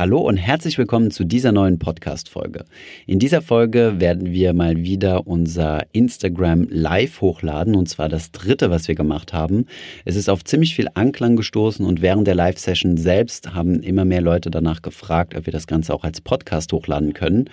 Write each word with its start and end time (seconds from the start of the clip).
Hallo 0.00 0.20
und 0.20 0.38
herzlich 0.38 0.78
willkommen 0.78 1.10
zu 1.10 1.24
dieser 1.24 1.52
neuen 1.52 1.78
Podcast-Folge. 1.78 2.64
In 3.06 3.18
dieser 3.18 3.42
Folge 3.42 3.96
werden 3.98 4.32
wir 4.32 4.54
mal 4.54 4.78
wieder 4.78 5.26
unser 5.26 5.84
Instagram 5.92 6.68
Live 6.70 7.20
hochladen 7.20 7.76
und 7.76 7.86
zwar 7.86 8.08
das 8.08 8.32
dritte, 8.32 8.70
was 8.70 8.88
wir 8.88 8.94
gemacht 8.94 9.34
haben. 9.34 9.66
Es 10.06 10.16
ist 10.16 10.30
auf 10.30 10.42
ziemlich 10.42 10.74
viel 10.74 10.88
Anklang 10.94 11.36
gestoßen 11.36 11.84
und 11.84 12.00
während 12.00 12.26
der 12.26 12.34
Live-Session 12.34 12.96
selbst 12.96 13.52
haben 13.52 13.82
immer 13.82 14.06
mehr 14.06 14.22
Leute 14.22 14.50
danach 14.50 14.80
gefragt, 14.80 15.36
ob 15.36 15.44
wir 15.44 15.52
das 15.52 15.66
Ganze 15.66 15.92
auch 15.92 16.02
als 16.02 16.22
Podcast 16.22 16.72
hochladen 16.72 17.12
können. 17.12 17.50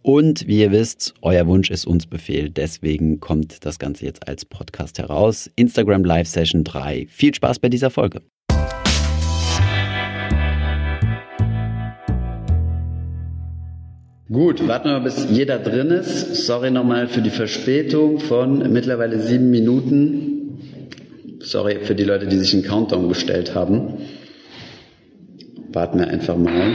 Und 0.00 0.46
wie 0.46 0.60
ihr 0.60 0.72
wisst, 0.72 1.12
euer 1.20 1.46
Wunsch 1.46 1.70
ist 1.70 1.86
uns 1.86 2.06
Befehl. 2.06 2.48
Deswegen 2.48 3.20
kommt 3.20 3.66
das 3.66 3.78
Ganze 3.78 4.06
jetzt 4.06 4.26
als 4.26 4.46
Podcast 4.46 4.98
heraus. 4.98 5.50
Instagram 5.56 6.04
Live 6.04 6.28
Session 6.28 6.64
3. 6.64 7.06
Viel 7.10 7.34
Spaß 7.34 7.58
bei 7.58 7.68
dieser 7.68 7.90
Folge. 7.90 8.22
Gut, 14.32 14.66
warten 14.66 14.88
wir 14.88 14.92
mal, 14.92 15.04
bis 15.04 15.26
jeder 15.30 15.58
drin 15.58 15.88
ist. 15.88 16.46
Sorry 16.46 16.70
nochmal 16.70 17.06
für 17.06 17.20
die 17.20 17.28
Verspätung 17.28 18.18
von 18.18 18.72
mittlerweile 18.72 19.18
sieben 19.20 19.50
Minuten. 19.50 20.58
Sorry 21.40 21.80
für 21.82 21.94
die 21.94 22.04
Leute, 22.04 22.26
die 22.26 22.36
sich 22.36 22.54
einen 22.54 22.62
Countdown 22.62 23.10
gestellt 23.10 23.54
haben. 23.54 23.98
Warten 25.70 25.98
wir 25.98 26.08
einfach 26.08 26.38
mal. 26.38 26.74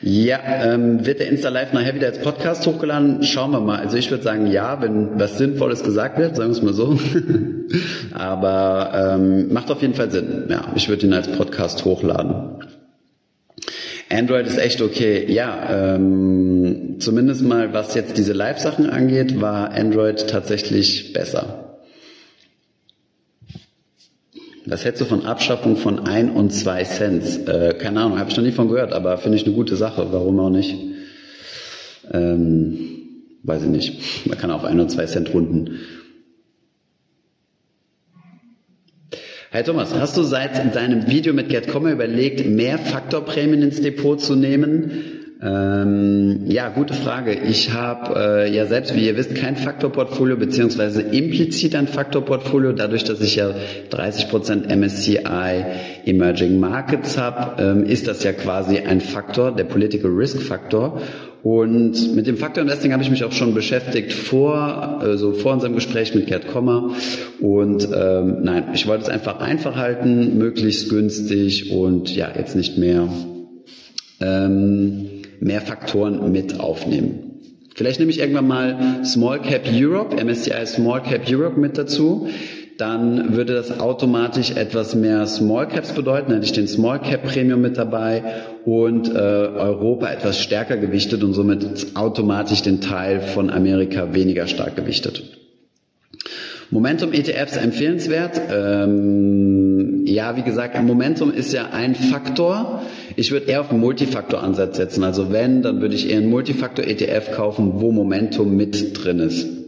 Ja, 0.00 0.38
ähm, 0.62 1.04
wird 1.06 1.18
der 1.18 1.28
Insta 1.28 1.48
Live 1.48 1.72
nachher 1.72 1.96
wieder 1.96 2.06
als 2.06 2.20
Podcast 2.20 2.64
hochgeladen? 2.68 3.24
Schauen 3.24 3.50
wir 3.50 3.60
mal. 3.60 3.80
Also 3.80 3.96
ich 3.96 4.12
würde 4.12 4.22
sagen 4.22 4.46
ja, 4.46 4.80
wenn 4.80 5.18
was 5.18 5.38
Sinnvolles 5.38 5.82
gesagt 5.82 6.18
wird, 6.18 6.36
sagen 6.36 6.50
wir 6.50 6.56
es 6.56 6.62
mal 6.62 6.74
so. 6.74 6.96
Aber 8.14 9.16
ähm, 9.16 9.52
macht 9.52 9.72
auf 9.72 9.82
jeden 9.82 9.94
Fall 9.94 10.12
Sinn. 10.12 10.44
Ja, 10.50 10.66
ich 10.76 10.88
würde 10.88 11.06
ihn 11.06 11.14
als 11.14 11.26
Podcast 11.26 11.84
hochladen. 11.84 12.58
Android 14.10 14.46
ist 14.46 14.58
echt 14.58 14.82
okay. 14.82 15.30
Ja, 15.32 15.94
ähm, 15.94 16.96
zumindest 16.98 17.42
mal 17.42 17.72
was 17.72 17.94
jetzt 17.94 18.16
diese 18.18 18.32
Live-Sachen 18.32 18.88
angeht, 18.88 19.40
war 19.40 19.72
Android 19.72 20.28
tatsächlich 20.28 21.12
besser. 21.12 21.78
Was 24.66 24.84
hältst 24.84 25.02
du 25.02 25.04
von 25.04 25.26
Abschaffung 25.26 25.76
von 25.76 26.06
ein 26.06 26.30
und 26.30 26.50
zwei 26.50 26.84
Cents? 26.84 27.36
Äh, 27.36 27.74
keine 27.78 28.00
Ahnung, 28.00 28.18
habe 28.18 28.30
ich 28.30 28.36
noch 28.36 28.44
nie 28.44 28.52
von 28.52 28.68
gehört, 28.68 28.92
aber 28.92 29.18
finde 29.18 29.36
ich 29.36 29.44
eine 29.44 29.54
gute 29.54 29.76
Sache. 29.76 30.06
Warum 30.10 30.40
auch 30.40 30.50
nicht? 30.50 30.74
Ähm, 32.10 32.78
weiß 33.42 33.64
ich 33.64 33.68
nicht. 33.68 34.26
Man 34.26 34.38
kann 34.38 34.50
auf 34.50 34.64
ein 34.64 34.80
und 34.80 34.90
zwei 34.90 35.04
Cent 35.04 35.34
runden. 35.34 35.80
Hey 39.54 39.62
Thomas, 39.62 39.94
hast 39.94 40.16
du 40.16 40.24
seit 40.24 40.74
deinem 40.74 41.06
Video 41.06 41.32
mit 41.32 41.48
Gerd 41.48 41.68
Kommer 41.68 41.92
überlegt, 41.92 42.44
mehr 42.44 42.76
Faktorprämien 42.76 43.62
ins 43.62 43.80
Depot 43.80 44.20
zu 44.20 44.34
nehmen? 44.34 45.13
Ähm, 45.44 46.46
ja, 46.46 46.70
gute 46.70 46.94
Frage. 46.94 47.34
Ich 47.34 47.74
habe 47.74 48.18
äh, 48.18 48.54
ja 48.54 48.64
selbst, 48.64 48.94
wie 48.94 49.06
ihr 49.06 49.16
wisst, 49.18 49.34
kein 49.34 49.56
Faktorportfolio 49.56 50.38
beziehungsweise 50.38 51.02
implizit 51.02 51.74
ein 51.74 51.86
Faktorportfolio, 51.86 52.72
dadurch, 52.72 53.04
dass 53.04 53.20
ich 53.20 53.36
ja 53.36 53.50
30% 53.90 54.74
MSCI 54.74 55.18
Emerging 56.06 56.58
Markets 56.58 57.18
habe, 57.18 57.62
ähm, 57.62 57.84
ist 57.84 58.08
das 58.08 58.24
ja 58.24 58.32
quasi 58.32 58.78
ein 58.78 59.02
Faktor, 59.02 59.52
der 59.52 59.64
Political 59.64 60.12
Risk 60.12 60.40
Faktor. 60.40 61.02
Und 61.42 62.14
mit 62.14 62.26
dem 62.26 62.38
Faktor 62.38 62.62
Investing 62.62 62.94
habe 62.94 63.02
ich 63.02 63.10
mich 63.10 63.22
auch 63.22 63.32
schon 63.32 63.52
beschäftigt 63.52 64.14
vor, 64.14 64.62
also 65.00 65.34
vor 65.34 65.52
unserem 65.52 65.74
Gespräch 65.74 66.14
mit 66.14 66.26
Gerd 66.26 66.48
Kommer. 66.48 66.92
Und 67.42 67.86
ähm, 67.94 68.38
nein, 68.44 68.68
ich 68.72 68.86
wollte 68.86 69.02
es 69.02 69.08
einfach 69.10 69.40
einfach 69.40 69.76
halten, 69.76 70.38
möglichst 70.38 70.88
günstig 70.88 71.70
und 71.70 72.16
ja, 72.16 72.30
jetzt 72.34 72.56
nicht 72.56 72.78
mehr, 72.78 73.10
ähm, 74.22 75.10
mehr 75.40 75.60
Faktoren 75.60 76.30
mit 76.32 76.60
aufnehmen. 76.60 77.30
Vielleicht 77.74 77.98
nehme 77.98 78.10
ich 78.12 78.20
irgendwann 78.20 78.46
mal 78.46 79.04
Small 79.04 79.40
Cap 79.40 79.62
Europe, 79.72 80.14
MSCI 80.24 80.64
Small 80.66 81.02
Cap 81.02 81.22
Europe 81.28 81.58
mit 81.58 81.76
dazu 81.76 82.28
dann 82.78 83.36
würde 83.36 83.54
das 83.54 83.78
automatisch 83.80 84.50
etwas 84.52 84.94
mehr 84.94 85.26
Small 85.26 85.68
Caps 85.68 85.92
bedeuten, 85.92 86.32
hätte 86.32 86.44
ich 86.44 86.52
den 86.52 86.66
Small 86.66 87.00
Cap 87.00 87.22
Premium 87.22 87.60
mit 87.60 87.76
dabei 87.78 88.22
und 88.64 89.08
äh, 89.08 89.12
Europa 89.18 90.08
etwas 90.08 90.40
stärker 90.40 90.76
gewichtet 90.76 91.22
und 91.22 91.34
somit 91.34 91.94
automatisch 91.94 92.62
den 92.62 92.80
Teil 92.80 93.20
von 93.20 93.50
Amerika 93.50 94.12
weniger 94.14 94.46
stark 94.46 94.74
gewichtet. 94.76 95.22
Momentum 96.74 97.12
ETFs 97.12 97.56
empfehlenswert. 97.56 98.40
Ähm, 98.50 100.02
ja, 100.06 100.36
wie 100.36 100.42
gesagt, 100.42 100.74
Momentum 100.82 101.32
ist 101.32 101.52
ja 101.52 101.70
ein 101.70 101.94
Faktor. 101.94 102.82
Ich 103.14 103.30
würde 103.30 103.46
eher 103.46 103.60
auf 103.60 103.70
einen 103.70 103.78
Multifaktor-Ansatz 103.78 104.76
setzen. 104.76 105.04
Also 105.04 105.30
wenn, 105.30 105.62
dann 105.62 105.80
würde 105.80 105.94
ich 105.94 106.10
eher 106.10 106.18
einen 106.18 106.30
Multifaktor-ETF 106.30 107.30
kaufen, 107.30 107.74
wo 107.76 107.92
Momentum 107.92 108.56
mit 108.56 109.04
drin 109.04 109.20
ist. 109.20 109.63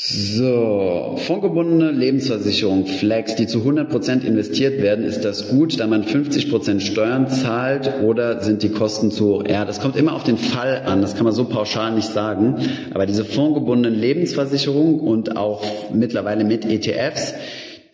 So, 0.00 1.16
fondgebundene 1.26 1.90
Lebensversicherung 1.90 2.86
Flex, 2.86 3.34
die 3.34 3.48
zu 3.48 3.58
100% 3.58 4.24
investiert 4.24 4.80
werden, 4.80 5.04
ist 5.04 5.24
das 5.24 5.48
gut, 5.48 5.80
da 5.80 5.88
man 5.88 6.04
50% 6.04 6.78
Steuern 6.78 7.28
zahlt 7.28 7.92
oder 8.04 8.40
sind 8.40 8.62
die 8.62 8.68
Kosten 8.68 9.10
zu 9.10 9.26
hoch? 9.26 9.44
Ja, 9.48 9.64
das 9.64 9.80
kommt 9.80 9.96
immer 9.96 10.14
auf 10.14 10.22
den 10.22 10.38
Fall 10.38 10.82
an, 10.86 11.02
das 11.02 11.16
kann 11.16 11.24
man 11.24 11.32
so 11.32 11.46
pauschal 11.46 11.96
nicht 11.96 12.12
sagen, 12.12 12.58
aber 12.94 13.06
diese 13.06 13.24
fondgebundenen 13.24 13.98
Lebensversicherung 13.98 15.00
und 15.00 15.36
auch 15.36 15.64
mittlerweile 15.92 16.44
mit 16.44 16.64
ETFs, 16.64 17.34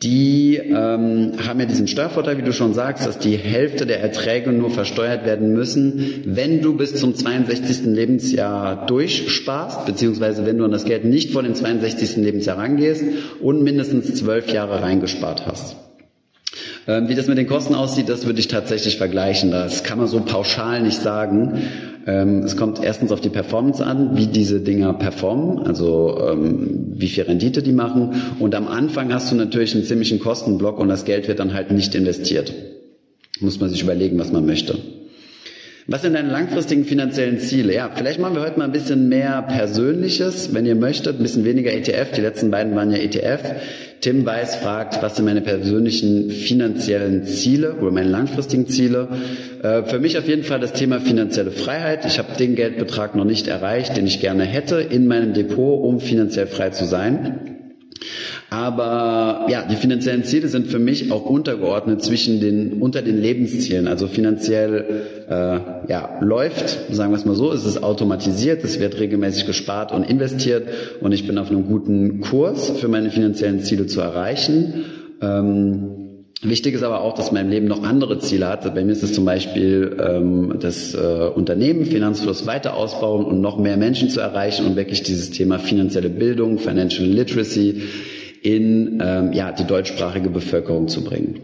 die 0.03 0.57
ähm, 0.57 1.33
haben 1.47 1.61
ja 1.61 1.67
diesen 1.67 1.89
Steuervorteil, 1.89 2.37
wie 2.39 2.43
du 2.43 2.53
schon 2.53 2.75
sagst, 2.75 3.07
dass 3.07 3.19
die 3.19 3.37
Hälfte 3.37 3.87
der 3.87 4.01
Erträge 4.01 4.53
nur 4.53 4.71
versteuert 4.71 5.25
werden 5.25 5.53
müssen, 5.53 6.23
wenn 6.27 6.61
du 6.61 6.77
bis 6.77 6.97
zum 6.97 7.15
62. 7.15 7.87
Lebensjahr 7.87 8.87
durchsparst, 8.87 9.87
beziehungsweise 9.87 10.45
wenn 10.45 10.59
du 10.59 10.65
an 10.65 10.73
das 10.73 10.85
Geld 10.85 11.05
nicht 11.05 11.31
vor 11.31 11.43
dem 11.43 11.55
62. 11.55 12.17
Lebensjahr 12.17 12.59
rangehst 12.59 13.05
und 13.41 13.63
mindestens 13.63 14.15
zwölf 14.15 14.53
Jahre 14.53 14.83
reingespart 14.83 15.47
hast. 15.47 15.77
Ähm, 16.87 17.09
wie 17.09 17.15
das 17.15 17.29
mit 17.29 17.39
den 17.39 17.47
Kosten 17.47 17.75
aussieht, 17.75 18.09
das 18.09 18.27
würde 18.27 18.41
ich 18.41 18.49
tatsächlich 18.49 18.99
vergleichen. 18.99 19.51
Das 19.51 19.85
kann 19.85 19.99
man 19.99 20.07
so 20.07 20.21
pauschal 20.21 20.83
nicht 20.83 21.01
sagen. 21.01 21.63
Ähm, 22.07 22.43
es 22.43 22.57
kommt 22.57 22.83
erstens 22.83 23.11
auf 23.11 23.21
die 23.23 23.31
Performance 23.31 23.85
an, 23.85 24.17
wie 24.17 24.27
diese 24.27 24.61
Dinger 24.61 24.93
performen, 24.93 25.61
also 25.61 26.19
ähm, 26.31 26.93
wie 26.95 27.09
viel 27.09 27.25
Rendite 27.25 27.63
die 27.63 27.73
machen. 27.73 28.23
Und 28.39 28.55
am 28.55 28.69
Anfang 28.69 29.13
hast 29.15 29.33
du 29.33 29.37
natürlich 29.37 29.75
einen 29.75 29.85
ziemlichen 29.85 30.19
Kostenblock 30.19 30.79
und 30.79 30.89
das 30.89 31.07
Geld 31.07 31.27
wird 31.27 31.39
dann 31.39 31.55
halt 31.55 31.71
nicht 31.71 31.95
investiert. 31.95 32.53
Muss 33.41 33.59
man 33.59 33.71
sich 33.71 33.83
überlegen, 33.83 34.19
was 34.19 34.33
man 34.33 34.45
möchte. 34.45 34.79
Was 35.87 36.01
sind 36.01 36.15
deine 36.15 36.31
langfristigen 36.31 36.87
finanziellen 36.87 37.39
Ziele? 37.39 37.75
Ja, 37.75 37.91
vielleicht 37.95 38.19
machen 38.19 38.37
wir 38.37 38.43
heute 38.43 38.59
mal 38.59 38.65
ein 38.65 38.73
bisschen 38.73 39.11
mehr 39.11 39.43
Persönliches, 39.43 40.55
wenn 40.55 40.65
ihr 40.65 40.77
möchtet, 40.77 41.19
ein 41.19 41.23
bisschen 41.23 41.45
weniger 41.45 41.73
ETF. 41.75 42.13
Die 42.17 42.23
letzten 42.23 42.51
beiden 42.51 42.75
waren 42.75 42.91
ja 42.91 42.97
ETF. 42.97 43.43
Tim 44.01 44.25
Weiß 44.25 44.57
fragt, 44.57 45.03
was 45.03 45.17
sind 45.17 45.27
meine 45.27 45.43
persönlichen 45.43 46.31
finanziellen 46.31 47.25
Ziele 47.25 47.75
oder 47.75 47.91
meine 47.91 48.09
langfristigen 48.09 48.67
Ziele? 48.67 49.09
Äh, 49.63 49.83
für 49.83 49.99
mich 49.99 50.17
auf 50.17 50.27
jeden 50.27 50.45
Fall 50.45 50.59
das 50.61 50.73
Thema 50.73 51.01
finanzielle 51.01 51.51
Freiheit. 51.51 52.07
Ich 52.07 52.19
habe 52.19 52.35
den 52.39 52.55
Geldbetrag 52.55 53.15
noch 53.15 53.27
nicht 53.27 53.47
erreicht, 53.47 53.95
den 53.95 54.07
ich 54.07 54.21
gerne 54.21 54.45
hätte 54.45 54.77
in 54.81 55.07
meinem 55.07 55.35
Depot, 55.35 55.83
um 55.85 56.01
finanziell 56.01 56.47
frei 56.47 56.71
zu 56.71 56.87
sein. 56.87 57.54
Aber 58.51 59.47
ja, 59.51 59.67
die 59.67 59.77
finanziellen 59.77 60.25
Ziele 60.25 60.49
sind 60.49 60.67
für 60.69 60.79
mich 60.79 61.11
auch 61.13 61.25
untergeordnet 61.25 62.03
zwischen 62.03 62.41
den, 62.41 62.75
unter 62.83 63.03
den 63.03 63.21
Lebenszielen. 63.21 63.89
Also 63.89 64.07
finanziell 64.07 65.25
äh, 65.29 65.91
ja, 65.91 66.19
läuft, 66.21 66.95
sagen 66.95 67.13
wir 67.13 67.17
es 67.17 67.25
mal 67.25 67.35
so, 67.35 67.53
es 67.53 67.65
ist 67.65 67.83
automatisiert, 67.83 68.63
es 68.65 68.79
wird 68.81 68.99
regelmäßig 69.01 69.47
gespart 69.47 69.93
und 69.93 70.05
investiert 70.05 70.67
und 71.01 71.13
ich 71.13 71.27
bin 71.27 71.39
auf 71.39 71.51
einem 71.51 71.67
guten 71.67 72.21
Kurs 72.21 72.71
für 72.71 72.89
meine 72.89 73.11
finanziellen 73.11 73.61
Ziele 73.61 73.87
zu 73.87 74.01
erreichen. 74.01 74.85
Ähm, 75.21 75.94
Wichtig 76.45 76.75
ist 76.75 76.83
aber 76.83 77.01
auch, 77.01 77.15
dass 77.15 77.33
mein 77.33 77.49
Leben 77.49 77.67
noch 77.67 77.83
andere 77.83 78.19
Ziele 78.19 78.49
hat. 78.49 78.75
Bei 78.75 78.85
mir 78.85 78.93
ist 78.93 79.03
es 79.03 79.15
zum 79.15 79.25
Beispiel 79.25 79.97
ähm, 79.99 80.59
das 80.61 80.95
äh, 80.95 80.99
Unternehmen, 81.35 81.87
Finanzfluss 81.87 82.47
weiter 82.47 82.75
ausbauen 82.75 83.25
und 83.25 83.41
noch 83.41 83.59
mehr 83.59 83.79
Menschen 83.79 84.11
zu 84.11 84.21
erreichen 84.21 84.67
und 84.67 84.77
wirklich 84.77 85.03
dieses 85.03 85.31
Thema 85.31 85.59
finanzielle 85.59 86.11
Bildung, 86.11 86.59
Financial 86.59 87.07
Literacy 87.07 87.83
in 88.43 89.01
ähm, 89.03 89.33
ja, 89.33 89.53
die 89.53 89.65
deutschsprachige 89.65 90.29
Bevölkerung 90.29 90.89
zu 90.89 91.03
bringen. 91.03 91.41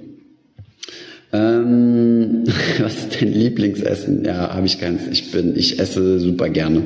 Ähm, 1.33 2.45
was 2.81 2.97
ist 2.97 3.23
dein 3.23 3.33
Lieblingsessen? 3.33 4.25
Ja, 4.27 4.53
habe 4.55 4.67
ich 4.67 4.79
keins. 4.79 5.07
Ich 5.11 5.31
bin, 5.31 5.57
ich 5.57 5.79
esse 5.79 6.21
super 6.21 6.51
gerne, 6.51 6.83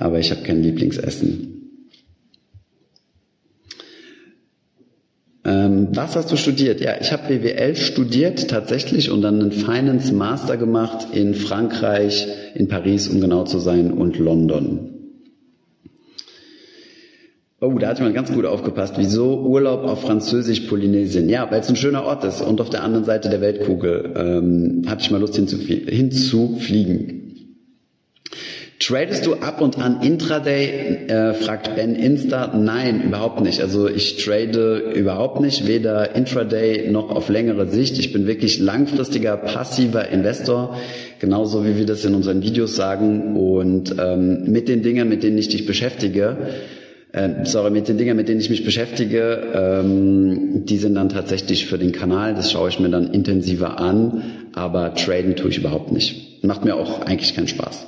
aber 0.00 0.18
ich 0.18 0.32
habe 0.32 0.42
kein 0.42 0.64
Lieblingsessen. 0.64 1.51
Ähm, 5.44 5.88
was 5.92 6.14
hast 6.14 6.30
du 6.30 6.36
studiert? 6.36 6.80
Ja, 6.80 7.00
ich 7.00 7.12
habe 7.12 7.28
BWL 7.28 7.74
studiert 7.74 8.48
tatsächlich 8.48 9.10
und 9.10 9.22
dann 9.22 9.40
einen 9.40 9.52
Finance 9.52 10.14
Master 10.14 10.56
gemacht 10.56 11.08
in 11.12 11.34
Frankreich, 11.34 12.28
in 12.54 12.68
Paris, 12.68 13.08
um 13.08 13.20
genau 13.20 13.44
zu 13.44 13.58
sein, 13.58 13.92
und 13.92 14.18
London. 14.18 14.88
Oh, 17.60 17.78
da 17.78 17.88
hat 17.88 17.98
jemand 17.98 18.16
ganz 18.16 18.32
gut 18.32 18.44
aufgepasst. 18.44 18.94
Wieso 18.96 19.40
Urlaub 19.40 19.84
auf 19.84 20.02
Französisch-Polynesien? 20.02 21.28
Ja, 21.28 21.48
weil 21.50 21.60
es 21.60 21.68
ein 21.68 21.76
schöner 21.76 22.04
Ort 22.04 22.24
ist 22.24 22.40
und 22.40 22.60
auf 22.60 22.70
der 22.70 22.82
anderen 22.82 23.04
Seite 23.04 23.28
der 23.28 23.40
Weltkugel. 23.40 24.14
Ähm, 24.16 24.82
hatte 24.88 25.02
ich 25.02 25.10
mal 25.12 25.20
Lust 25.20 25.36
hinzuflie 25.36 25.86
hinzufliegen. 25.88 27.22
Tradest 28.84 29.26
du 29.26 29.34
ab 29.34 29.60
und 29.60 29.78
an 29.78 30.02
Intraday? 30.02 31.06
Äh, 31.06 31.34
fragt 31.34 31.76
Ben 31.76 31.94
Insta. 31.94 32.52
Nein, 32.56 33.02
überhaupt 33.04 33.40
nicht. 33.40 33.60
Also 33.60 33.88
ich 33.88 34.16
trade 34.16 34.92
überhaupt 34.96 35.40
nicht, 35.40 35.68
weder 35.68 36.16
Intraday 36.16 36.90
noch 36.90 37.10
auf 37.10 37.28
längere 37.28 37.68
Sicht. 37.68 38.00
Ich 38.00 38.12
bin 38.12 38.26
wirklich 38.26 38.58
langfristiger, 38.58 39.36
passiver 39.36 40.08
Investor, 40.08 40.76
genauso 41.20 41.64
wie 41.64 41.76
wir 41.76 41.86
das 41.86 42.04
in 42.04 42.16
unseren 42.16 42.42
Videos 42.42 42.74
sagen. 42.74 43.36
Und 43.36 43.94
ähm, 44.00 44.50
mit 44.50 44.68
den 44.68 44.82
Dingen, 44.82 45.08
mit 45.08 45.22
denen 45.22 45.38
ich 45.38 45.48
dich 45.48 45.64
beschäftige, 45.64 46.36
äh, 47.12 47.44
sorry, 47.44 47.70
mit 47.70 47.86
den 47.86 47.98
Dingen, 47.98 48.16
mit 48.16 48.28
denen 48.28 48.40
ich 48.40 48.50
mich 48.50 48.64
beschäftige, 48.64 49.52
ähm, 49.54 50.64
die 50.64 50.78
sind 50.78 50.96
dann 50.96 51.08
tatsächlich 51.08 51.66
für 51.66 51.78
den 51.78 51.92
Kanal. 51.92 52.34
Das 52.34 52.50
schaue 52.50 52.68
ich 52.68 52.80
mir 52.80 52.90
dann 52.90 53.12
intensiver 53.12 53.78
an, 53.78 54.24
aber 54.54 54.94
traden 54.94 55.36
tue 55.36 55.50
ich 55.50 55.58
überhaupt 55.58 55.92
nicht. 55.92 56.42
Macht 56.42 56.64
mir 56.64 56.74
auch 56.74 57.02
eigentlich 57.02 57.36
keinen 57.36 57.46
Spaß. 57.46 57.86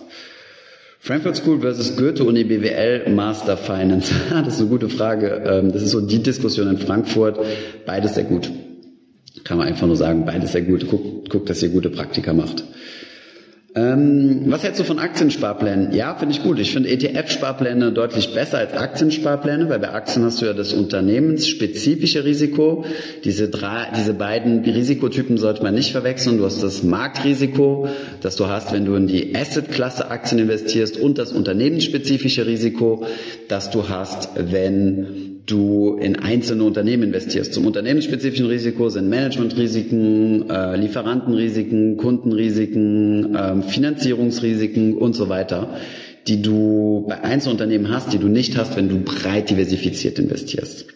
Frankfurt 1.05 1.37
School 1.37 1.61
versus 1.61 1.99
Goethe 1.99 2.25
Uni 2.25 2.45
BWL 2.45 3.11
Master 3.11 3.59
Finance. 3.59 4.11
das 4.31 4.55
ist 4.55 4.61
eine 4.61 4.71
gute 4.71 4.89
Frage. 4.89 5.43
Ähm, 5.45 5.71
das 5.71 5.83
ist 5.83 5.91
so 5.91 6.01
die 6.01 6.23
Diskussion 6.23 6.67
in 6.67 6.79
Frankfurt. 6.79 7.39
Beides 7.85 8.15
sehr 8.15 8.25
gut. 8.25 8.51
Kann 9.45 9.59
man 9.59 9.67
einfach 9.69 9.87
nur 9.87 9.97
sagen, 9.97 10.25
beides 10.25 10.53
sehr 10.53 10.63
gut. 10.63 10.89
Guckt, 10.89 11.29
guckt 11.29 11.51
dass 11.51 11.63
ihr 11.63 11.69
gute 11.69 11.91
Praktika 11.91 12.33
macht. 12.33 12.65
Ähm, 13.77 14.43
was 14.47 14.63
hältst 14.63 14.79
du 14.79 14.85
von 14.85 15.01
Aktiensparplänen? 15.01 15.93
Ja, 15.93 16.15
finde 16.15 16.33
ich 16.37 16.45
gut. 16.45 16.61
Ich 16.61 16.73
finde 16.73 16.91
ETF-Sparpläne 16.91 17.91
deutlich 17.91 18.33
besser 18.33 18.59
als 18.59 18.73
Aktiensparpläne, 18.73 19.69
weil 19.69 19.81
bei 19.81 19.91
Aktien 19.93 20.25
hast 20.25 20.41
du 20.41 20.47
ja 20.47 20.53
das 20.53 20.73
unternehmensspezifische 20.73 22.25
Risiko. 22.25 22.85
Diese 23.25 23.49
drei, 23.49 23.89
diese 23.97 24.15
beiden 24.15 24.61
Risikotypen 24.61 25.39
sollte 25.39 25.65
man 25.65 25.75
nicht 25.75 25.91
verwechseln. 25.91 26.39
Du 26.39 26.45
hast 26.45 26.63
das 26.63 26.85
Marktrisiko, 26.85 27.89
das 28.21 28.37
du 28.37 28.47
hast, 28.47 28.73
wenn 28.73 28.85
du 28.85 28.95
in 28.95 29.09
die 29.09 29.35
Asset-Klasse 29.35 30.09
Aktien 30.09 30.41
investierst 30.41 30.97
und 30.97 31.19
das 31.19 31.33
unternehmensspezifische 31.33 32.47
Risiko, 32.47 33.05
das 33.49 33.73
du 33.73 33.89
hast, 33.89 34.29
wenn 34.37 35.34
du 35.47 35.97
in 36.01 36.17
einzelne 36.17 36.65
Unternehmen 36.65 37.03
investierst. 37.05 37.53
Zum 37.53 37.67
unternehmensspezifischen 37.67 38.47
Risiko 38.47 38.89
sind 38.89 39.09
Managementrisiken, 39.09 40.49
äh, 40.49 40.77
Lieferantenrisiken, 40.77 41.97
Kundenrisiken, 41.97 43.35
äh, 43.35 43.63
Finanzierungsrisiken 43.63 44.97
und 44.97 45.15
so 45.15 45.29
weiter, 45.29 45.69
die 46.27 46.41
du 46.41 47.05
bei 47.09 47.23
Einzelunternehmen 47.23 47.91
hast, 47.93 48.13
die 48.13 48.19
du 48.19 48.29
nicht 48.29 48.57
hast, 48.57 48.77
wenn 48.77 48.89
du 48.89 49.01
breit 49.01 49.51
diversifiziert 49.51 50.19
investierst. 50.19 50.87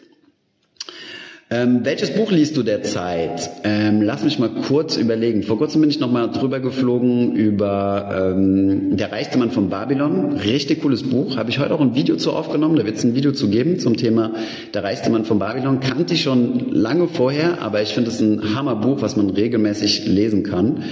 Ähm, 1.50 1.80
welches 1.82 2.12
Buch 2.12 2.30
liest 2.30 2.58
du 2.58 2.62
derzeit? 2.62 3.48
Ähm, 3.64 4.02
lass 4.02 4.22
mich 4.22 4.38
mal 4.38 4.50
kurz 4.50 4.98
überlegen. 4.98 5.42
Vor 5.42 5.56
kurzem 5.56 5.80
bin 5.80 5.88
ich 5.88 5.98
noch 5.98 6.10
mal 6.10 6.26
drüber 6.26 6.60
geflogen 6.60 7.34
über 7.36 8.34
ähm, 8.36 8.98
Der 8.98 9.10
reichste 9.12 9.38
Mann 9.38 9.50
von 9.50 9.70
Babylon. 9.70 10.32
Richtig 10.32 10.82
cooles 10.82 11.04
Buch. 11.04 11.38
Habe 11.38 11.48
ich 11.48 11.58
heute 11.58 11.72
auch 11.72 11.80
ein 11.80 11.94
Video 11.94 12.16
zu 12.16 12.34
aufgenommen. 12.34 12.76
Da 12.76 12.84
wird 12.84 12.98
es 12.98 13.04
ein 13.04 13.14
Video 13.14 13.32
zu 13.32 13.48
geben 13.48 13.78
zum 13.78 13.96
Thema 13.96 14.34
Der 14.74 14.84
reichste 14.84 15.08
Mann 15.08 15.24
von 15.24 15.38
Babylon. 15.38 15.80
Kannte 15.80 16.12
ich 16.12 16.22
schon 16.22 16.70
lange 16.70 17.08
vorher, 17.08 17.62
aber 17.62 17.80
ich 17.80 17.94
finde 17.94 18.10
es 18.10 18.20
ein 18.20 18.54
Hammerbuch, 18.54 19.00
was 19.00 19.16
man 19.16 19.30
regelmäßig 19.30 20.06
lesen 20.06 20.42
kann. 20.42 20.84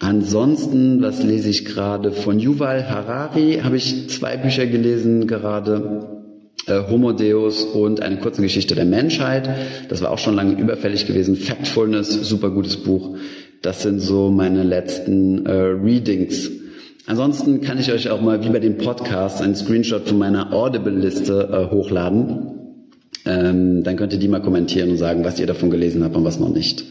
Ansonsten, 0.00 1.00
was 1.00 1.22
lese 1.22 1.48
ich 1.48 1.64
gerade? 1.64 2.12
Von 2.12 2.38
Yuval 2.38 2.90
Harari 2.90 3.60
habe 3.62 3.78
ich 3.78 4.10
zwei 4.10 4.36
Bücher 4.36 4.66
gelesen 4.66 5.26
gerade 5.26 6.13
Homo 6.66 7.12
Deus 7.12 7.64
und 7.64 8.00
eine 8.00 8.18
kurze 8.18 8.40
Geschichte 8.40 8.74
der 8.74 8.86
Menschheit. 8.86 9.48
Das 9.88 10.00
war 10.00 10.10
auch 10.10 10.18
schon 10.18 10.34
lange 10.34 10.58
überfällig 10.58 11.06
gewesen. 11.06 11.36
Factfulness, 11.36 12.08
super 12.28 12.50
gutes 12.50 12.76
Buch. 12.78 13.16
Das 13.60 13.82
sind 13.82 14.00
so 14.00 14.30
meine 14.30 14.62
letzten 14.62 15.46
äh, 15.46 15.52
Readings. 15.52 16.50
Ansonsten 17.06 17.60
kann 17.60 17.78
ich 17.78 17.92
euch 17.92 18.08
auch 18.10 18.22
mal 18.22 18.42
wie 18.44 18.48
bei 18.48 18.60
dem 18.60 18.78
Podcast 18.78 19.42
einen 19.42 19.54
Screenshot 19.54 20.08
von 20.08 20.18
meiner 20.18 20.52
Audible-Liste 20.52 21.50
äh, 21.52 21.74
hochladen. 21.74 22.52
Ähm, 23.26 23.82
dann 23.82 23.96
könnt 23.96 24.12
ihr 24.12 24.18
die 24.18 24.28
mal 24.28 24.42
kommentieren 24.42 24.90
und 24.90 24.96
sagen, 24.96 25.24
was 25.24 25.38
ihr 25.38 25.46
davon 25.46 25.70
gelesen 25.70 26.02
habt 26.02 26.16
und 26.16 26.24
was 26.24 26.40
noch 26.40 26.52
nicht. 26.52 26.84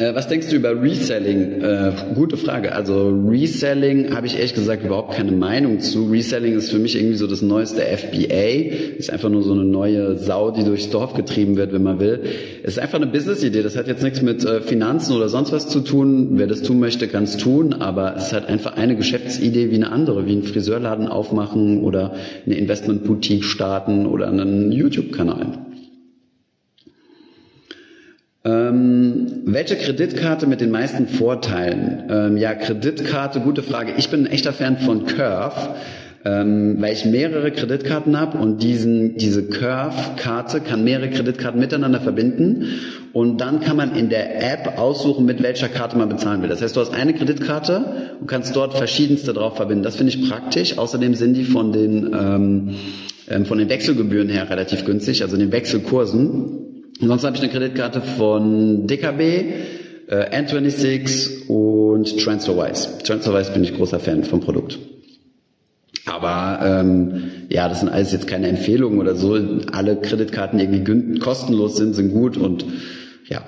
Äh, 0.00 0.14
was 0.14 0.28
denkst 0.28 0.48
du 0.48 0.56
über 0.56 0.80
Reselling? 0.80 1.60
Äh, 1.60 1.92
gute 2.14 2.38
Frage. 2.38 2.72
Also 2.72 3.10
Reselling 3.28 4.14
habe 4.14 4.26
ich 4.26 4.34
ehrlich 4.36 4.54
gesagt 4.54 4.82
überhaupt 4.82 5.14
keine 5.14 5.32
Meinung 5.32 5.80
zu. 5.80 6.08
Reselling 6.10 6.54
ist 6.54 6.70
für 6.70 6.78
mich 6.78 6.96
irgendwie 6.96 7.16
so 7.16 7.26
das 7.26 7.42
neueste 7.42 7.82
FBA. 7.82 8.96
Ist 8.96 9.10
einfach 9.12 9.28
nur 9.28 9.42
so 9.42 9.52
eine 9.52 9.64
neue 9.64 10.16
Sau, 10.16 10.52
die 10.52 10.64
durchs 10.64 10.88
Dorf 10.88 11.12
getrieben 11.12 11.56
wird, 11.56 11.74
wenn 11.74 11.82
man 11.82 12.00
will. 12.00 12.20
Ist 12.62 12.78
einfach 12.78 12.94
eine 12.94 13.08
Business-Idee. 13.08 13.62
Das 13.62 13.76
hat 13.76 13.88
jetzt 13.88 14.02
nichts 14.02 14.22
mit 14.22 14.42
äh, 14.42 14.62
Finanzen 14.62 15.14
oder 15.14 15.28
sonst 15.28 15.52
was 15.52 15.68
zu 15.68 15.80
tun. 15.80 16.30
Wer 16.32 16.46
das 16.46 16.62
tun 16.62 16.80
möchte, 16.80 17.06
kann 17.06 17.24
es 17.24 17.36
tun. 17.36 17.74
Aber 17.74 18.16
es 18.16 18.28
ist 18.28 18.32
halt 18.32 18.46
einfach 18.46 18.78
eine 18.78 18.96
Geschäftsidee 18.96 19.70
wie 19.70 19.74
eine 19.74 19.92
andere, 19.92 20.24
wie 20.24 20.32
einen 20.32 20.44
Friseurladen 20.44 21.08
aufmachen 21.08 21.82
oder 21.82 22.14
eine 22.46 22.54
Investment-Boutique 22.54 23.44
starten 23.44 24.06
oder 24.06 24.28
einen 24.28 24.72
YouTube-Kanal. 24.72 25.69
Ähm, 28.42 29.42
welche 29.44 29.76
Kreditkarte 29.76 30.46
mit 30.46 30.62
den 30.62 30.70
meisten 30.70 31.08
Vorteilen? 31.08 32.04
Ähm, 32.08 32.36
ja, 32.38 32.54
Kreditkarte, 32.54 33.40
gute 33.40 33.62
Frage. 33.62 33.92
Ich 33.98 34.08
bin 34.08 34.24
ein 34.24 34.32
echter 34.32 34.54
Fan 34.54 34.78
von 34.78 35.04
Curve, 35.04 35.74
ähm, 36.24 36.76
weil 36.80 36.94
ich 36.94 37.04
mehrere 37.04 37.50
Kreditkarten 37.50 38.18
habe 38.18 38.38
und 38.38 38.62
diesen, 38.62 39.18
diese 39.18 39.46
Curve-Karte 39.46 40.60
kann 40.60 40.84
mehrere 40.84 41.10
Kreditkarten 41.10 41.60
miteinander 41.60 42.00
verbinden 42.00 42.80
und 43.12 43.42
dann 43.42 43.60
kann 43.60 43.76
man 43.76 43.94
in 43.94 44.08
der 44.08 44.42
App 44.52 44.78
aussuchen, 44.78 45.26
mit 45.26 45.42
welcher 45.42 45.68
Karte 45.68 45.98
man 45.98 46.08
bezahlen 46.08 46.40
will. 46.40 46.48
Das 46.48 46.62
heißt, 46.62 46.74
du 46.74 46.80
hast 46.80 46.94
eine 46.94 47.12
Kreditkarte 47.12 48.16
und 48.20 48.26
kannst 48.26 48.56
dort 48.56 48.72
verschiedenste 48.72 49.34
drauf 49.34 49.56
verbinden. 49.56 49.82
Das 49.82 49.96
finde 49.96 50.14
ich 50.14 50.30
praktisch. 50.30 50.78
Außerdem 50.78 51.14
sind 51.14 51.34
die 51.34 51.44
von 51.44 51.72
den, 51.72 52.14
ähm, 52.18 52.74
ähm 53.28 53.44
von 53.44 53.58
den 53.58 53.68
Wechselgebühren 53.68 54.30
her 54.30 54.48
relativ 54.48 54.86
günstig, 54.86 55.22
also 55.22 55.36
den 55.36 55.52
Wechselkursen. 55.52 56.69
Ansonsten 57.00 57.26
habe 57.28 57.36
ich 57.36 57.42
eine 57.42 57.52
Kreditkarte 57.52 58.02
von 58.02 58.86
DKB, 58.86 59.20
äh, 60.08 60.42
N26 60.42 61.46
und 61.48 62.18
TransferWise. 62.18 62.98
TransferWise 63.04 63.52
bin 63.52 63.64
ich 63.64 63.74
großer 63.74 64.00
Fan 64.00 64.24
vom 64.24 64.40
Produkt. 64.40 64.78
Aber 66.06 66.60
ähm, 66.62 67.30
ja, 67.48 67.68
das 67.68 67.80
sind 67.80 67.88
alles 67.88 68.12
jetzt 68.12 68.26
keine 68.26 68.48
Empfehlungen 68.48 68.98
oder 68.98 69.14
so. 69.14 69.38
Alle 69.72 69.96
Kreditkarten, 69.96 70.58
die 70.58 70.64
irgendwie 70.64 71.18
kostenlos 71.18 71.76
sind, 71.76 71.94
sind 71.94 72.12
gut 72.12 72.36
und 72.36 72.64
ja. 73.28 73.42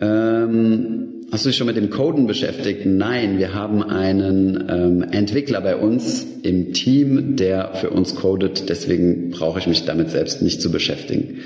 Ähm, 0.00 1.26
hast 1.32 1.44
du 1.44 1.48
dich 1.48 1.56
schon 1.56 1.66
mit 1.66 1.76
dem 1.76 1.90
Coden 1.90 2.26
beschäftigt? 2.26 2.84
Nein, 2.84 3.38
wir 3.38 3.54
haben 3.54 3.82
einen 3.82 4.64
ähm, 4.68 5.02
Entwickler 5.02 5.60
bei 5.62 5.76
uns 5.76 6.26
im 6.42 6.72
Team, 6.74 7.36
der 7.36 7.74
für 7.74 7.90
uns 7.90 8.14
codet. 8.16 8.68
Deswegen 8.68 9.30
brauche 9.30 9.58
ich 9.58 9.66
mich 9.66 9.84
damit 9.84 10.10
selbst 10.10 10.42
nicht 10.42 10.60
zu 10.60 10.70
beschäftigen. 10.70 11.38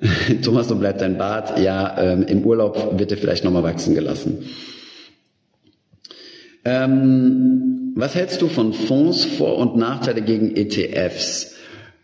Thomas, 0.42 0.68
so 0.68 0.76
bleibt 0.76 1.00
dein 1.00 1.18
Bart. 1.18 1.58
Ja, 1.58 1.96
ähm, 1.98 2.22
im 2.24 2.44
Urlaub 2.44 2.98
wird 2.98 3.10
er 3.10 3.18
vielleicht 3.18 3.44
nochmal 3.44 3.62
wachsen 3.62 3.94
gelassen. 3.94 4.44
Ähm, 6.64 7.92
was 7.94 8.14
hältst 8.14 8.42
du 8.42 8.48
von 8.48 8.72
Fonds, 8.72 9.24
Vor- 9.24 9.58
und 9.58 9.76
Nachteile 9.76 10.22
gegen 10.22 10.54
ETFs? 10.54 11.54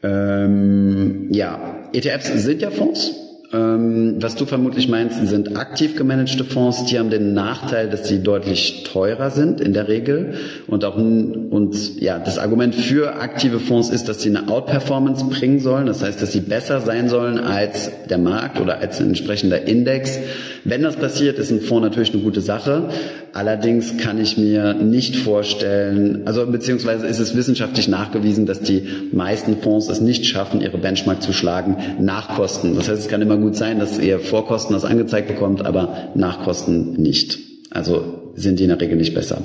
Ähm, 0.02 1.28
ja, 1.30 1.88
ETFs 1.92 2.42
sind 2.42 2.62
ja 2.62 2.70
Fonds. 2.70 3.23
Ähm, 3.52 4.16
was 4.20 4.34
du 4.36 4.46
vermutlich 4.46 4.88
meinst, 4.88 5.26
sind 5.26 5.56
aktiv 5.56 5.96
gemanagte 5.96 6.44
Fonds. 6.44 6.86
Die 6.86 6.98
haben 6.98 7.10
den 7.10 7.34
Nachteil, 7.34 7.88
dass 7.88 8.08
sie 8.08 8.22
deutlich 8.22 8.84
teurer 8.84 9.30
sind 9.30 9.60
in 9.60 9.72
der 9.72 9.88
Regel. 9.88 10.34
Und 10.66 10.84
auch 10.84 10.96
und 10.96 12.00
ja, 12.00 12.18
das 12.18 12.38
Argument 12.38 12.74
für 12.74 13.16
aktive 13.16 13.60
Fonds 13.60 13.90
ist, 13.90 14.08
dass 14.08 14.22
sie 14.22 14.30
eine 14.30 14.48
Outperformance 14.48 15.24
bringen 15.26 15.60
sollen. 15.60 15.86
Das 15.86 16.02
heißt, 16.02 16.20
dass 16.22 16.32
sie 16.32 16.40
besser 16.40 16.80
sein 16.80 17.08
sollen 17.08 17.38
als 17.38 17.90
der 18.08 18.18
Markt 18.18 18.60
oder 18.60 18.78
als 18.78 19.00
ein 19.00 19.08
entsprechender 19.08 19.66
Index. 19.66 20.18
Wenn 20.64 20.82
das 20.82 20.96
passiert, 20.96 21.38
ist 21.38 21.50
ein 21.50 21.60
Fonds 21.60 21.82
natürlich 21.82 22.14
eine 22.14 22.22
gute 22.22 22.40
Sache. 22.40 22.88
Allerdings 23.34 23.96
kann 23.98 24.20
ich 24.20 24.38
mir 24.38 24.74
nicht 24.74 25.16
vorstellen, 25.16 26.22
also 26.24 26.46
beziehungsweise 26.46 27.06
ist 27.06 27.18
es 27.18 27.34
wissenschaftlich 27.34 27.88
nachgewiesen, 27.88 28.46
dass 28.46 28.60
die 28.60 28.86
meisten 29.10 29.56
Fonds 29.56 29.88
es 29.88 30.00
nicht 30.00 30.24
schaffen, 30.26 30.60
ihre 30.60 30.78
Benchmark 30.78 31.20
zu 31.20 31.32
schlagen 31.32 31.76
nach 32.00 32.36
Kosten. 32.36 32.76
Das 32.76 32.88
heißt, 32.88 33.02
es 33.02 33.08
kann 33.08 33.20
immer 33.22 33.36
gut 33.44 33.56
sein, 33.56 33.78
dass 33.78 33.98
ihr 33.98 34.20
Vorkosten 34.20 34.74
das 34.74 34.86
angezeigt 34.86 35.28
bekommt, 35.28 35.64
aber 35.66 36.08
Nachkosten 36.14 36.94
nicht. 36.94 37.38
Also 37.70 38.32
sind 38.34 38.58
die 38.58 38.64
in 38.64 38.70
der 38.70 38.80
Regel 38.80 38.96
nicht 38.96 39.14
besser. 39.14 39.42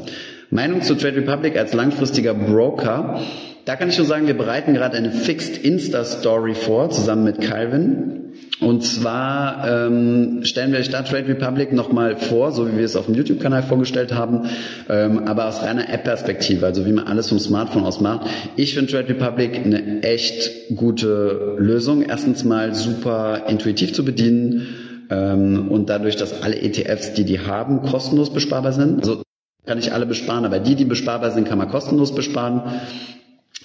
Meinung 0.51 0.81
zu 0.81 0.95
Trade 0.95 1.17
Republic 1.17 1.57
als 1.57 1.73
langfristiger 1.73 2.33
Broker. 2.33 3.21
Da 3.65 3.75
kann 3.75 3.89
ich 3.89 3.97
nur 3.97 4.07
sagen, 4.07 4.25
wir 4.25 4.37
bereiten 4.37 4.73
gerade 4.73 4.97
eine 4.97 5.11
Fixed 5.11 5.57
Insta 5.57 6.03
Story 6.03 6.55
vor, 6.55 6.89
zusammen 6.89 7.23
mit 7.23 7.41
Calvin. 7.41 8.19
Und 8.61 8.83
zwar 8.83 9.67
ähm, 9.67 10.39
stellen 10.43 10.71
wir 10.71 10.83
Start 10.83 11.07
Trade 11.07 11.27
Republic 11.27 11.71
nochmal 11.71 12.17
vor, 12.17 12.51
so 12.51 12.67
wie 12.67 12.77
wir 12.77 12.83
es 12.83 12.95
auf 12.95 13.05
dem 13.05 13.15
YouTube-Kanal 13.15 13.63
vorgestellt 13.63 14.13
haben, 14.13 14.49
ähm, 14.89 15.27
aber 15.27 15.47
aus 15.47 15.61
reiner 15.61 15.87
App-Perspektive, 15.87 16.65
also 16.65 16.85
wie 16.85 16.91
man 16.91 17.05
alles 17.07 17.29
vom 17.29 17.39
Smartphone 17.39 17.83
aus 17.83 18.01
macht. 18.01 18.27
Ich 18.55 18.73
finde 18.73 18.91
Trade 18.91 19.09
Republic 19.09 19.55
eine 19.63 20.03
echt 20.03 20.75
gute 20.75 21.55
Lösung. 21.57 22.01
Erstens 22.01 22.43
mal 22.43 22.73
super 22.73 23.43
intuitiv 23.47 23.93
zu 23.93 24.03
bedienen 24.03 24.67
ähm, 25.09 25.69
und 25.69 25.89
dadurch, 25.89 26.15
dass 26.15 26.41
alle 26.41 26.59
ETFs, 26.61 27.13
die 27.13 27.23
die 27.23 27.39
haben, 27.39 27.81
kostenlos 27.83 28.33
besparbar 28.33 28.73
sind. 28.73 28.99
Also 28.99 29.21
kann 29.65 29.77
ich 29.77 29.93
alle 29.93 30.05
besparen, 30.05 30.45
aber 30.45 30.59
die, 30.59 30.75
die 30.75 30.85
besparbar 30.85 31.31
sind, 31.31 31.47
kann 31.47 31.57
man 31.57 31.69
kostenlos 31.69 32.13
besparen. 32.15 32.61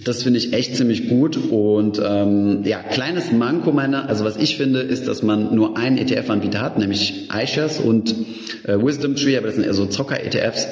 Das 0.03 0.25
finde 0.25 0.39
ich 0.39 0.53
echt 0.53 0.75
ziemlich 0.77 1.09
gut 1.09 1.37
und 1.37 2.03
ähm, 2.05 2.65
ja, 2.65 2.83
kleines 2.83 3.31
Manko 3.31 3.71
meiner, 3.71 4.09
also 4.09 4.25
was 4.25 4.37
ich 4.37 4.57
finde, 4.57 4.81
ist, 4.81 5.07
dass 5.07 5.23
man 5.23 5.55
nur 5.55 5.77
einen 5.79 5.99
ETF-Anbieter 5.99 6.61
hat, 6.61 6.79
nämlich 6.79 7.29
iShares 7.33 7.79
und 7.79 8.13
äh, 8.65 8.77
Wisdom 8.77 9.15
Tree, 9.15 9.37
aber 9.37 9.47
das 9.47 9.55
sind 9.55 9.65
eher 9.65 9.75
so 9.75 9.87
Zocker-ETFs 9.87 10.67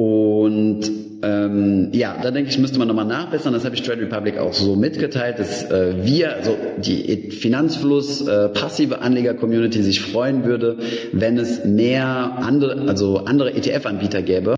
und 0.00 0.90
ähm, 1.22 1.90
ja, 1.92 2.16
da 2.22 2.30
denke 2.30 2.48
ich, 2.48 2.58
müsste 2.58 2.78
man 2.78 2.88
nochmal 2.88 3.04
nachbessern. 3.04 3.52
Das 3.52 3.66
habe 3.66 3.74
ich 3.74 3.82
Trade 3.82 4.00
Republic 4.00 4.38
auch 4.38 4.54
so 4.54 4.74
mitgeteilt, 4.74 5.38
dass 5.38 5.70
äh, 5.70 6.06
wir, 6.06 6.36
also 6.36 6.56
die 6.78 7.30
Finanzfluss, 7.30 8.26
äh, 8.26 8.48
passive 8.48 9.02
Anleger-Community 9.02 9.82
sich 9.82 10.00
freuen 10.00 10.46
würde, 10.46 10.78
wenn 11.12 11.36
es 11.36 11.66
mehr 11.66 12.38
andere, 12.40 12.88
also 12.88 13.18
andere 13.26 13.52
ETF-Anbieter 13.52 14.22
gäbe, 14.22 14.54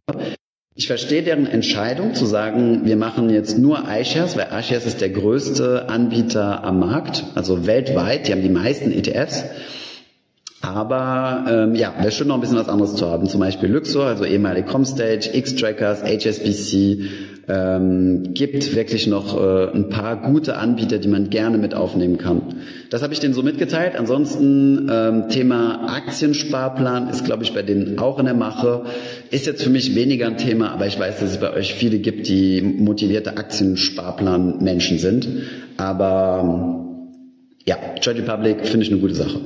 ich 0.76 0.86
verstehe 0.86 1.24
deren 1.24 1.46
Entscheidung 1.46 2.14
zu 2.14 2.24
sagen, 2.24 2.82
wir 2.84 2.96
machen 2.96 3.28
jetzt 3.28 3.58
nur 3.58 3.82
iShares, 3.90 4.36
weil 4.36 4.46
iShares 4.56 4.86
ist 4.86 5.00
der 5.00 5.10
größte 5.10 5.88
Anbieter 5.88 6.62
am 6.62 6.78
Markt, 6.78 7.24
also 7.34 7.66
weltweit, 7.66 8.28
die 8.28 8.32
haben 8.32 8.42
die 8.42 8.48
meisten 8.48 8.92
ETFs. 8.92 9.44
Aber 10.62 11.44
ähm, 11.50 11.74
ja, 11.74 11.92
wäre 11.98 12.12
schön 12.12 12.28
noch 12.28 12.36
ein 12.36 12.40
bisschen 12.40 12.56
was 12.56 12.68
anderes 12.68 12.94
zu 12.94 13.10
haben. 13.10 13.28
Zum 13.28 13.40
Beispiel 13.40 13.68
Luxor, 13.68 14.06
also 14.06 14.24
ehemalige 14.24 14.68
Comstage, 14.68 15.28
X-Trackers, 15.32 16.04
HSBC. 16.04 17.10
Ähm, 17.48 18.32
gibt 18.34 18.76
wirklich 18.76 19.08
noch 19.08 19.36
äh, 19.36 19.72
ein 19.74 19.88
paar 19.88 20.22
gute 20.22 20.56
Anbieter, 20.56 20.98
die 20.98 21.08
man 21.08 21.28
gerne 21.28 21.58
mit 21.58 21.74
aufnehmen 21.74 22.16
kann. 22.16 22.54
Das 22.90 23.02
habe 23.02 23.12
ich 23.12 23.18
denen 23.18 23.34
so 23.34 23.42
mitgeteilt. 23.42 23.96
Ansonsten 23.96 24.88
ähm, 24.88 25.28
Thema 25.28 25.88
Aktiensparplan 25.88 27.08
ist, 27.08 27.24
glaube 27.24 27.42
ich, 27.42 27.52
bei 27.52 27.62
denen 27.62 27.98
auch 27.98 28.20
in 28.20 28.26
der 28.26 28.34
Mache. 28.34 28.84
Ist 29.32 29.46
jetzt 29.46 29.64
für 29.64 29.70
mich 29.70 29.96
weniger 29.96 30.28
ein 30.28 30.36
Thema, 30.38 30.70
aber 30.70 30.86
ich 30.86 30.96
weiß, 30.96 31.18
dass 31.18 31.30
es 31.30 31.38
bei 31.38 31.52
euch 31.52 31.74
viele 31.74 31.98
gibt, 31.98 32.28
die 32.28 32.62
motivierte 32.62 33.36
Aktiensparplan-Menschen 33.36 34.98
sind. 34.98 35.26
Aber 35.76 36.86
ja, 37.66 37.76
Trade 38.00 38.18
Republic 38.20 38.64
finde 38.68 38.86
ich 38.86 38.92
eine 38.92 39.00
gute 39.00 39.14
Sache. 39.14 39.40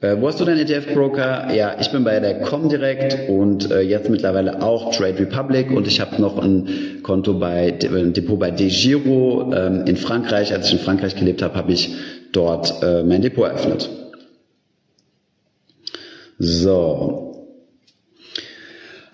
Äh, 0.00 0.16
wo 0.20 0.28
hast 0.28 0.40
du 0.40 0.44
deinen 0.44 0.60
ETF-Broker? 0.60 1.54
Ja, 1.54 1.76
ich 1.80 1.90
bin 1.90 2.04
bei 2.04 2.20
der 2.20 2.40
Comdirect 2.40 3.28
und 3.28 3.70
äh, 3.70 3.80
jetzt 3.80 4.10
mittlerweile 4.10 4.62
auch 4.62 4.94
Trade 4.94 5.18
Republic 5.18 5.70
und 5.70 5.86
ich 5.86 6.00
habe 6.00 6.20
noch 6.20 6.38
ein 6.38 7.00
Konto 7.02 7.34
bei 7.34 7.78
ein 7.82 8.12
Depot 8.12 8.38
bei 8.38 8.50
DeGiro 8.50 9.52
ähm, 9.54 9.84
in 9.86 9.96
Frankreich. 9.96 10.52
Als 10.52 10.66
ich 10.66 10.74
in 10.74 10.78
Frankreich 10.80 11.16
gelebt 11.16 11.42
habe, 11.42 11.54
habe 11.54 11.72
ich 11.72 11.94
dort 12.32 12.82
äh, 12.82 13.02
mein 13.02 13.22
Depot 13.22 13.46
eröffnet. 13.46 13.88
So, 16.38 17.33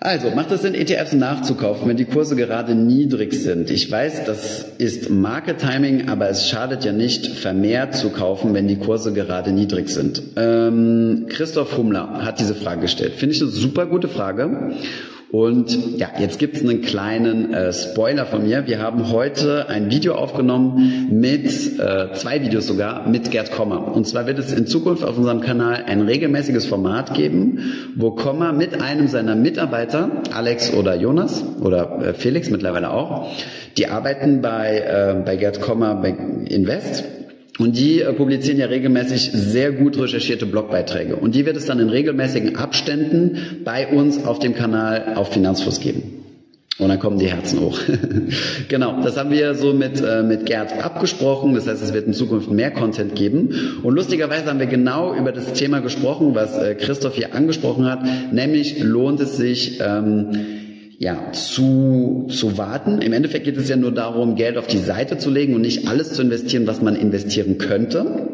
also, 0.03 0.31
macht 0.31 0.51
es 0.51 0.63
Sinn, 0.63 0.73
ETFs 0.73 1.13
nachzukaufen, 1.13 1.87
wenn 1.87 1.95
die 1.95 2.05
Kurse 2.05 2.35
gerade 2.35 2.73
niedrig 2.73 3.33
sind? 3.33 3.69
Ich 3.69 3.91
weiß, 3.91 4.25
das 4.25 4.65
ist 4.79 5.11
Market 5.11 5.59
Timing, 5.59 6.09
aber 6.09 6.27
es 6.27 6.49
schadet 6.49 6.83
ja 6.83 6.91
nicht, 6.91 7.27
vermehrt 7.27 7.95
zu 7.95 8.09
kaufen, 8.09 8.55
wenn 8.55 8.67
die 8.67 8.77
Kurse 8.77 9.13
gerade 9.13 9.51
niedrig 9.51 9.89
sind. 9.89 10.23
Ähm, 10.37 11.27
Christoph 11.29 11.77
Hummler 11.77 12.25
hat 12.25 12.39
diese 12.39 12.55
Frage 12.55 12.81
gestellt. 12.81 13.13
Finde 13.13 13.35
ich 13.35 13.41
eine 13.43 13.51
super 13.51 13.85
gute 13.85 14.07
Frage. 14.07 14.73
Und 15.31 15.97
ja, 15.97 16.09
jetzt 16.19 16.39
gibt 16.39 16.57
es 16.57 16.61
einen 16.61 16.81
kleinen 16.81 17.53
äh, 17.53 17.71
Spoiler 17.71 18.25
von 18.25 18.43
mir. 18.43 18.67
Wir 18.67 18.79
haben 18.79 19.13
heute 19.13 19.69
ein 19.69 19.89
Video 19.89 20.15
aufgenommen 20.15 21.07
mit, 21.09 21.45
äh, 21.79 22.11
zwei 22.13 22.41
Videos 22.41 22.67
sogar, 22.67 23.07
mit 23.07 23.31
Gerd 23.31 23.49
Kommer. 23.49 23.95
Und 23.95 24.05
zwar 24.05 24.27
wird 24.27 24.39
es 24.39 24.51
in 24.51 24.67
Zukunft 24.67 25.05
auf 25.05 25.17
unserem 25.17 25.39
Kanal 25.39 25.85
ein 25.87 26.01
regelmäßiges 26.01 26.65
Format 26.65 27.13
geben, 27.13 27.59
wo 27.95 28.11
Kommer 28.11 28.51
mit 28.51 28.81
einem 28.81 29.07
seiner 29.07 29.37
Mitarbeiter, 29.37 30.21
Alex 30.33 30.73
oder 30.73 30.95
Jonas 30.95 31.45
oder 31.61 32.01
äh, 32.01 32.13
Felix 32.13 32.49
mittlerweile 32.49 32.91
auch, 32.91 33.31
die 33.77 33.87
arbeiten 33.87 34.41
bei, 34.41 34.79
äh, 34.79 35.23
bei 35.23 35.37
Gerd 35.37 35.61
Kommer 35.61 35.95
bei 35.95 36.09
Invest 36.49 37.05
und 37.61 37.77
die 37.77 38.01
äh, 38.01 38.11
publizieren 38.13 38.57
ja 38.57 38.65
regelmäßig 38.65 39.31
sehr 39.31 39.71
gut 39.71 39.97
recherchierte 39.99 40.45
Blogbeiträge. 40.45 41.15
Und 41.15 41.35
die 41.35 41.45
wird 41.45 41.57
es 41.57 41.65
dann 41.65 41.79
in 41.79 41.89
regelmäßigen 41.89 42.55
Abständen 42.55 43.61
bei 43.63 43.87
uns 43.87 44.25
auf 44.25 44.39
dem 44.39 44.55
Kanal 44.55 45.13
auf 45.15 45.31
Finanzfluss 45.31 45.79
geben. 45.79 46.21
Und 46.79 46.89
dann 46.89 46.97
kommen 46.97 47.19
die 47.19 47.27
Herzen 47.27 47.59
hoch. 47.59 47.79
genau, 48.67 49.03
das 49.03 49.15
haben 49.15 49.29
wir 49.29 49.53
so 49.53 49.73
mit, 49.73 50.01
äh, 50.01 50.23
mit 50.23 50.47
Gerd 50.47 50.83
abgesprochen. 50.83 51.53
Das 51.53 51.67
heißt, 51.67 51.83
es 51.83 51.93
wird 51.93 52.07
in 52.07 52.13
Zukunft 52.13 52.49
mehr 52.49 52.71
Content 52.71 53.13
geben. 53.13 53.79
Und 53.83 53.93
lustigerweise 53.93 54.47
haben 54.47 54.59
wir 54.59 54.65
genau 54.65 55.13
über 55.13 55.31
das 55.31 55.53
Thema 55.53 55.81
gesprochen, 55.81 56.33
was 56.33 56.57
äh, 56.57 56.73
Christoph 56.73 57.13
hier 57.15 57.35
angesprochen 57.35 57.85
hat. 57.85 57.99
Nämlich 58.33 58.81
lohnt 58.81 59.19
es 59.19 59.37
sich, 59.37 59.79
ähm, 59.79 60.29
ja, 61.01 61.31
zu, 61.31 62.27
zu 62.29 62.59
warten. 62.59 63.01
Im 63.01 63.11
Endeffekt 63.11 63.45
geht 63.45 63.57
es 63.57 63.67
ja 63.67 63.75
nur 63.75 63.91
darum, 63.91 64.35
Geld 64.35 64.55
auf 64.57 64.67
die 64.67 64.77
Seite 64.77 65.17
zu 65.17 65.31
legen 65.31 65.55
und 65.55 65.61
nicht 65.61 65.87
alles 65.87 66.13
zu 66.13 66.21
investieren, 66.21 66.67
was 66.67 66.79
man 66.83 66.95
investieren 66.95 67.57
könnte. 67.57 68.29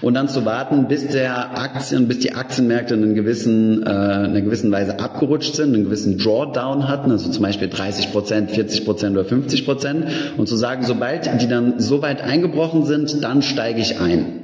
Und 0.00 0.14
dann 0.14 0.28
zu 0.28 0.44
warten, 0.44 0.88
bis 0.88 1.06
der 1.06 1.56
Aktien, 1.56 2.08
bis 2.08 2.18
die 2.18 2.32
Aktienmärkte 2.32 2.94
in, 2.94 3.14
gewissen, 3.14 3.84
äh, 3.84 3.88
in 3.88 3.90
einer 3.92 4.40
gewissen 4.40 4.72
Weise 4.72 4.98
abgerutscht 4.98 5.54
sind, 5.54 5.72
einen 5.72 5.84
gewissen 5.84 6.18
Drawdown 6.18 6.88
hatten, 6.88 7.12
also 7.12 7.30
zum 7.30 7.42
Beispiel 7.44 7.68
30 7.68 8.10
Prozent, 8.10 8.50
40 8.50 8.84
Prozent 8.84 9.16
oder 9.16 9.24
50 9.24 9.64
Prozent, 9.64 10.06
und 10.36 10.48
zu 10.48 10.56
sagen, 10.56 10.82
sobald 10.84 11.40
die 11.40 11.46
dann 11.46 11.78
so 11.78 12.02
weit 12.02 12.20
eingebrochen 12.20 12.84
sind, 12.84 13.22
dann 13.22 13.42
steige 13.42 13.80
ich 13.80 14.00
ein. 14.00 14.39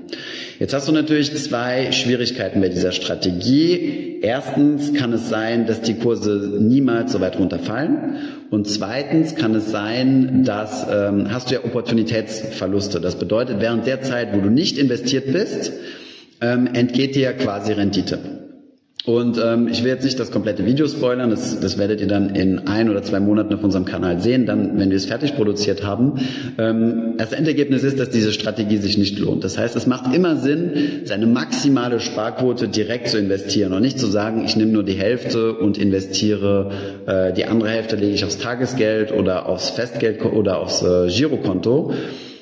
Jetzt 0.58 0.72
hast 0.72 0.88
du 0.88 0.92
natürlich 0.92 1.36
zwei 1.36 1.92
Schwierigkeiten 1.92 2.62
bei 2.62 2.70
dieser 2.70 2.92
Strategie. 2.92 4.20
Erstens 4.22 4.94
kann 4.94 5.12
es 5.12 5.28
sein, 5.28 5.66
dass 5.66 5.82
die 5.82 5.94
Kurse 5.94 6.58
niemals 6.60 7.12
so 7.12 7.20
weit 7.20 7.38
runterfallen. 7.38 8.16
Und 8.50 8.66
zweitens 8.66 9.34
kann 9.34 9.54
es 9.54 9.70
sein, 9.70 10.44
dass 10.44 10.86
ähm, 10.90 11.30
hast 11.30 11.50
du 11.50 11.54
ja 11.54 11.64
Opportunitätsverluste. 11.64 13.00
Das 13.00 13.18
bedeutet, 13.18 13.60
während 13.60 13.86
der 13.86 14.00
Zeit, 14.00 14.32
wo 14.32 14.40
du 14.40 14.48
nicht 14.48 14.78
investiert 14.78 15.30
bist, 15.30 15.72
ähm, 16.40 16.68
entgeht 16.72 17.16
dir 17.16 17.34
quasi 17.34 17.72
Rendite. 17.72 18.45
Und 19.06 19.38
ähm, 19.38 19.68
ich 19.68 19.84
will 19.84 19.92
jetzt 19.92 20.04
nicht 20.04 20.18
das 20.18 20.32
komplette 20.32 20.66
Video 20.66 20.88
spoilern, 20.88 21.30
das, 21.30 21.60
das 21.60 21.78
werdet 21.78 22.00
ihr 22.00 22.08
dann 22.08 22.34
in 22.34 22.66
ein 22.66 22.90
oder 22.90 23.04
zwei 23.04 23.20
Monaten 23.20 23.54
auf 23.54 23.62
unserem 23.62 23.84
Kanal 23.84 24.20
sehen, 24.20 24.46
dann, 24.46 24.80
wenn 24.80 24.90
wir 24.90 24.96
es 24.96 25.06
fertig 25.06 25.36
produziert 25.36 25.84
haben. 25.84 26.14
Ähm, 26.58 27.14
das 27.16 27.32
Endergebnis 27.32 27.84
ist, 27.84 28.00
dass 28.00 28.10
diese 28.10 28.32
Strategie 28.32 28.78
sich 28.78 28.98
nicht 28.98 29.16
lohnt. 29.20 29.44
Das 29.44 29.58
heißt, 29.58 29.76
es 29.76 29.86
macht 29.86 30.12
immer 30.12 30.34
Sinn, 30.34 31.02
seine 31.04 31.28
maximale 31.28 32.00
Sparquote 32.00 32.66
direkt 32.66 33.06
zu 33.06 33.16
investieren 33.16 33.72
und 33.72 33.82
nicht 33.82 34.00
zu 34.00 34.08
sagen, 34.08 34.44
ich 34.44 34.56
nehme 34.56 34.72
nur 34.72 34.82
die 34.82 34.94
Hälfte 34.94 35.52
und 35.52 35.78
investiere 35.78 36.72
äh, 37.06 37.32
die 37.32 37.44
andere 37.44 37.70
Hälfte 37.70 37.94
lege 37.94 38.12
ich 38.12 38.24
aufs 38.24 38.38
Tagesgeld 38.38 39.12
oder 39.12 39.48
aufs 39.48 39.70
Festgeld 39.70 40.24
oder 40.24 40.58
aufs 40.58 40.82
äh, 40.82 41.06
Girokonto 41.06 41.92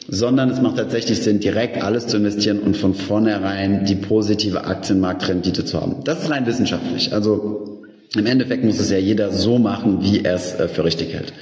sondern 0.08 0.50
es 0.50 0.61
macht 0.61 0.76
tatsächlich 0.76 1.20
Sinn, 1.20 1.40
direkt 1.40 1.82
alles 1.82 2.06
zu 2.06 2.16
investieren 2.18 2.61
und 2.61 2.76
von 2.76 2.94
vornherein 2.94 3.84
die 3.84 3.94
positive 3.94 4.64
Aktienmarktrendite 4.64 5.64
zu 5.64 5.80
haben. 5.80 6.04
Das 6.04 6.23
ist 6.23 6.30
rein 6.30 6.46
wissenschaftlich. 6.46 7.12
Also 7.12 7.80
im 8.16 8.26
Endeffekt 8.26 8.64
muss 8.64 8.78
es 8.78 8.90
ja 8.90 8.99
jeder 8.99 9.32
so 9.32 9.58
machen, 9.58 10.02
wie 10.02 10.23
er 10.25 10.34
es 10.34 10.54
äh, 10.54 10.68
für 10.68 10.84
richtig 10.84 11.14
hält. 11.14 11.32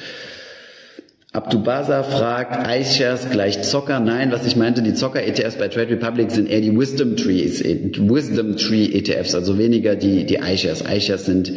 Abdubasa 1.33 2.03
fragt, 2.03 2.69
iShares 2.69 3.31
gleich 3.31 3.63
Zocker? 3.63 4.01
Nein, 4.01 4.33
was 4.33 4.47
ich 4.47 4.55
meinte, 4.55 4.83
die 4.83 4.93
Zocker-ETFs 4.93 5.57
bei 5.57 5.69
Trade 5.69 5.89
Republic 5.89 6.31
sind 6.31 6.49
eher 6.49 6.61
die 6.61 6.79
Wisdom 6.79 7.17
Trees, 7.17 7.65
Wisdom 7.65 8.57
Tree 8.59 8.85
ETFs, 8.93 9.35
also 9.35 9.57
weniger 9.57 9.97
die, 9.97 10.27
die 10.27 10.37
iShares. 10.37 10.85
iShares 10.87 11.25
sind 11.25 11.51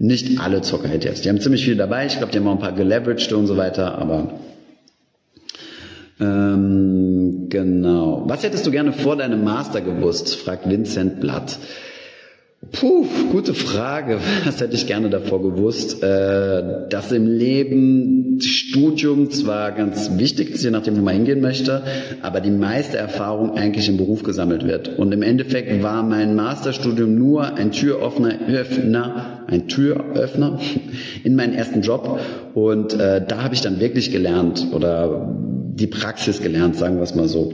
nicht 0.00 0.40
alle 0.40 0.60
Zocker-ETFs. 0.60 1.20
Die 1.22 1.28
haben 1.28 1.40
ziemlich 1.40 1.64
viel 1.64 1.76
dabei. 1.76 2.06
Ich 2.06 2.18
glaube, 2.18 2.32
die 2.32 2.38
haben 2.38 2.48
auch 2.48 2.54
ein 2.54 2.58
paar 2.58 2.72
geleveraged 2.72 3.32
und 3.32 3.46
so 3.46 3.56
weiter, 3.56 3.96
aber 3.96 4.40
ähm, 6.22 7.46
genau. 7.48 8.24
Was 8.26 8.42
hättest 8.44 8.66
du 8.66 8.70
gerne 8.70 8.92
vor 8.92 9.16
deinem 9.16 9.42
Master 9.42 9.80
gewusst? 9.80 10.36
fragt 10.36 10.68
Vincent 10.68 11.20
Blatt. 11.20 11.58
Puh, 12.70 13.06
gute 13.32 13.54
Frage. 13.54 14.18
Was 14.44 14.60
hätte 14.60 14.76
ich 14.76 14.86
gerne 14.86 15.10
davor 15.10 15.42
gewusst? 15.42 16.02
Äh, 16.02 16.88
dass 16.88 17.10
im 17.10 17.26
Leben 17.26 18.40
Studium 18.40 19.30
zwar 19.30 19.72
ganz 19.72 20.16
wichtig 20.16 20.50
ist, 20.50 20.62
je 20.62 20.70
nachdem, 20.70 20.96
wo 20.96 21.02
man 21.02 21.14
hingehen 21.14 21.40
möchte, 21.40 21.82
aber 22.22 22.40
die 22.40 22.50
meiste 22.50 22.96
Erfahrung 22.98 23.56
eigentlich 23.56 23.88
im 23.88 23.96
Beruf 23.96 24.22
gesammelt 24.22 24.64
wird. 24.64 24.96
Und 24.96 25.12
im 25.12 25.22
Endeffekt 25.22 25.82
war 25.82 26.04
mein 26.04 26.36
Masterstudium 26.36 27.14
nur 27.16 27.54
ein 27.54 27.72
Türöffner, 27.72 28.38
Öffner, 28.48 29.44
ein 29.48 29.66
Türöffner 29.66 30.60
in 31.24 31.34
meinen 31.34 31.54
ersten 31.54 31.82
Job. 31.82 32.20
Und 32.54 32.94
äh, 32.94 33.26
da 33.26 33.42
habe 33.42 33.54
ich 33.54 33.60
dann 33.60 33.80
wirklich 33.80 34.12
gelernt 34.12 34.68
oder 34.72 35.34
die 35.72 35.86
Praxis 35.86 36.40
gelernt, 36.40 36.76
sagen 36.76 36.96
wir 36.96 37.02
es 37.02 37.14
mal 37.14 37.28
so. 37.28 37.52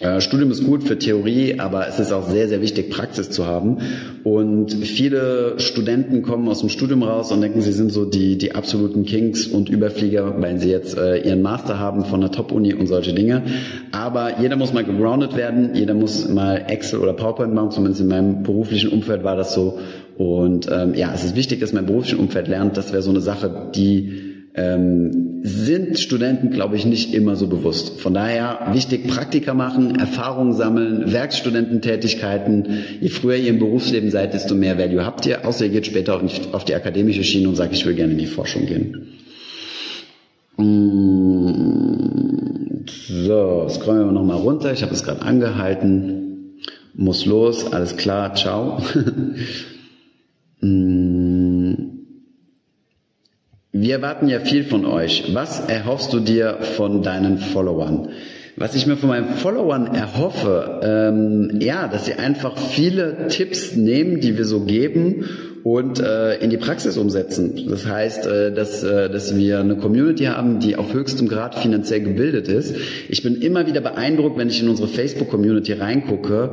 Äh, 0.00 0.20
Studium 0.20 0.52
ist 0.52 0.64
gut 0.64 0.84
für 0.84 0.96
Theorie, 0.96 1.58
aber 1.58 1.88
es 1.88 1.98
ist 1.98 2.12
auch 2.12 2.28
sehr, 2.28 2.48
sehr 2.48 2.62
wichtig, 2.62 2.90
Praxis 2.90 3.30
zu 3.30 3.46
haben. 3.46 3.78
Und 4.22 4.72
viele 4.72 5.58
Studenten 5.58 6.22
kommen 6.22 6.46
aus 6.46 6.60
dem 6.60 6.68
Studium 6.68 7.02
raus 7.02 7.32
und 7.32 7.40
denken, 7.40 7.62
sie 7.62 7.72
sind 7.72 7.90
so 7.90 8.04
die, 8.04 8.38
die 8.38 8.54
absoluten 8.54 9.04
Kings 9.04 9.48
und 9.48 9.68
Überflieger, 9.68 10.40
weil 10.40 10.60
sie 10.60 10.70
jetzt 10.70 10.96
äh, 10.96 11.18
ihren 11.26 11.42
Master 11.42 11.80
haben 11.80 12.04
von 12.04 12.20
der 12.20 12.30
Top-Uni 12.30 12.74
und 12.74 12.86
solche 12.86 13.12
Dinge. 13.12 13.42
Aber 13.90 14.40
jeder 14.40 14.54
muss 14.54 14.72
mal 14.72 14.84
gegroundet 14.84 15.36
werden, 15.36 15.74
jeder 15.74 15.94
muss 15.94 16.28
mal 16.28 16.66
Excel 16.68 17.00
oder 17.00 17.14
PowerPoint 17.14 17.52
machen, 17.52 17.72
zumindest 17.72 18.00
in 18.00 18.08
meinem 18.08 18.44
beruflichen 18.44 18.90
Umfeld 18.90 19.24
war 19.24 19.34
das 19.34 19.52
so. 19.52 19.80
Und 20.16 20.68
ähm, 20.70 20.94
ja, 20.94 21.12
es 21.12 21.24
ist 21.24 21.34
wichtig, 21.34 21.58
dass 21.58 21.72
man 21.72 21.84
im 21.84 21.86
beruflichen 21.88 22.20
Umfeld 22.20 22.46
lernt. 22.46 22.76
Das 22.76 22.92
wäre 22.92 23.02
so 23.02 23.10
eine 23.10 23.20
Sache, 23.20 23.70
die 23.74 24.27
ähm, 24.58 25.40
sind 25.44 25.98
Studenten, 26.00 26.50
glaube 26.50 26.74
ich, 26.76 26.84
nicht 26.84 27.14
immer 27.14 27.36
so 27.36 27.46
bewusst. 27.46 28.00
Von 28.00 28.14
daher 28.14 28.70
wichtig, 28.72 29.06
Praktika 29.06 29.54
machen, 29.54 29.94
Erfahrungen 29.98 30.52
sammeln, 30.52 31.12
Werkstudententätigkeiten. 31.12 32.66
Je 33.00 33.08
früher 33.08 33.36
ihr 33.36 33.50
im 33.50 33.60
Berufsleben 33.60 34.10
seid, 34.10 34.34
desto 34.34 34.56
mehr 34.56 34.76
Value 34.76 35.06
habt 35.06 35.26
ihr, 35.26 35.46
außer 35.46 35.66
ihr 35.66 35.70
geht 35.70 35.86
später 35.86 36.20
auf 36.52 36.64
die 36.64 36.74
akademische 36.74 37.22
Schiene 37.22 37.48
und 37.48 37.54
sagt, 37.54 37.72
ich 37.72 37.86
will 37.86 37.94
gerne 37.94 38.12
in 38.12 38.18
die 38.18 38.26
Forschung 38.26 38.66
gehen. 38.66 39.06
Mm, 40.56 41.28
so, 42.86 43.68
scrollen 43.68 44.06
wir 44.06 44.12
nochmal 44.12 44.38
runter. 44.38 44.72
Ich 44.72 44.82
habe 44.82 44.92
es 44.92 45.04
gerade 45.04 45.22
angehalten. 45.22 46.56
Muss 46.94 47.26
los, 47.26 47.72
alles 47.72 47.96
klar, 47.96 48.34
ciao. 48.34 48.82
Wir 53.88 53.94
erwarten 53.94 54.28
ja 54.28 54.40
viel 54.40 54.64
von 54.64 54.84
euch. 54.84 55.32
Was 55.32 55.60
erhoffst 55.60 56.12
du 56.12 56.20
dir 56.20 56.58
von 56.60 57.02
deinen 57.02 57.38
Followern? 57.38 58.10
Was 58.54 58.74
ich 58.74 58.86
mir 58.86 58.98
von 58.98 59.08
meinen 59.08 59.36
Followern 59.36 59.86
erhoffe, 59.86 60.80
ähm, 60.82 61.58
ja, 61.62 61.88
dass 61.88 62.04
sie 62.04 62.12
einfach 62.12 62.58
viele 62.58 63.28
Tipps 63.28 63.76
nehmen, 63.76 64.20
die 64.20 64.36
wir 64.36 64.44
so 64.44 64.60
geben 64.60 65.24
und 65.64 66.00
äh, 66.00 66.34
in 66.36 66.50
die 66.50 66.58
Praxis 66.58 66.98
umsetzen. 66.98 67.66
Das 67.70 67.86
heißt, 67.86 68.26
äh, 68.26 68.52
dass, 68.52 68.82
äh, 68.82 69.08
dass 69.08 69.34
wir 69.34 69.60
eine 69.60 69.76
Community 69.76 70.24
haben, 70.24 70.60
die 70.60 70.76
auf 70.76 70.92
höchstem 70.92 71.26
Grad 71.26 71.54
finanziell 71.54 72.00
gebildet 72.00 72.48
ist. 72.48 72.76
Ich 73.08 73.22
bin 73.22 73.40
immer 73.40 73.66
wieder 73.66 73.80
beeindruckt, 73.80 74.36
wenn 74.36 74.48
ich 74.48 74.62
in 74.62 74.68
unsere 74.68 74.88
Facebook-Community 74.88 75.72
reingucke, 75.72 76.52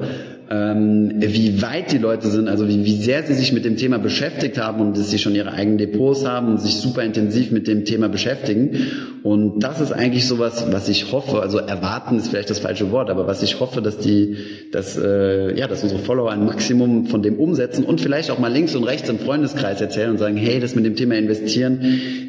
ähm, 0.50 1.14
wie 1.18 1.62
weit 1.62 1.92
die 1.92 1.98
Leute 1.98 2.28
sind, 2.28 2.48
also 2.48 2.68
wie, 2.68 2.86
wie 2.86 2.96
sehr 2.96 3.24
sie 3.24 3.34
sich 3.34 3.52
mit 3.52 3.66
dem 3.66 3.78
Thema 3.78 3.98
beschäftigt 3.98 4.58
haben 4.58 4.80
und 4.80 4.98
dass 4.98 5.10
sie 5.10 5.18
schon 5.18 5.34
ihre 5.34 5.52
eigenen 5.52 5.78
Depots 5.78 6.26
haben 6.26 6.50
und 6.50 6.62
sich 6.62 6.76
super 6.76 7.04
intensiv 7.04 7.52
mit 7.52 7.68
dem 7.68 7.86
Thema 7.86 8.10
beschäftigen. 8.10 8.78
Und 9.24 9.64
das 9.64 9.82
ist 9.82 9.92
eigentlich 9.92 10.28
sowas, 10.28 10.68
was 10.72 10.88
ich 10.88 11.12
hoffe, 11.12 11.42
also 11.42 11.58
erwarten 11.58 12.18
ist 12.18 12.28
vielleicht 12.28 12.52
das 12.52 12.60
falsche 12.60 12.92
Wort, 12.92 13.10
aber 13.10 13.26
was 13.26 13.42
ich 13.42 13.60
hoffe, 13.60 13.82
dass 13.82 13.98
die, 13.98 14.38
dass, 14.72 14.98
äh, 14.98 15.58
ja, 15.58 15.68
dass 15.68 15.82
unsere 15.82 16.02
Follower 16.02 16.32
ein 16.32 16.46
Maximum 16.46 17.08
von 17.08 17.24
dem 17.24 17.40
umsetzen 17.40 17.84
und 17.84 18.00
vielleicht 18.00 18.30
auch 18.30 18.38
mal 18.38 18.54
links 18.54 18.76
und 18.76 18.84
rechts 18.84 19.10
im 19.10 19.18
Freundeskreis 19.18 19.82
erzählen 19.82 20.12
und 20.12 20.20
sagen, 20.20 20.38
hey, 20.38 20.60
das 20.60 20.76
mit 20.76 20.86
dem 20.86 20.96
Thema 20.96 21.16
investieren, 21.16 21.80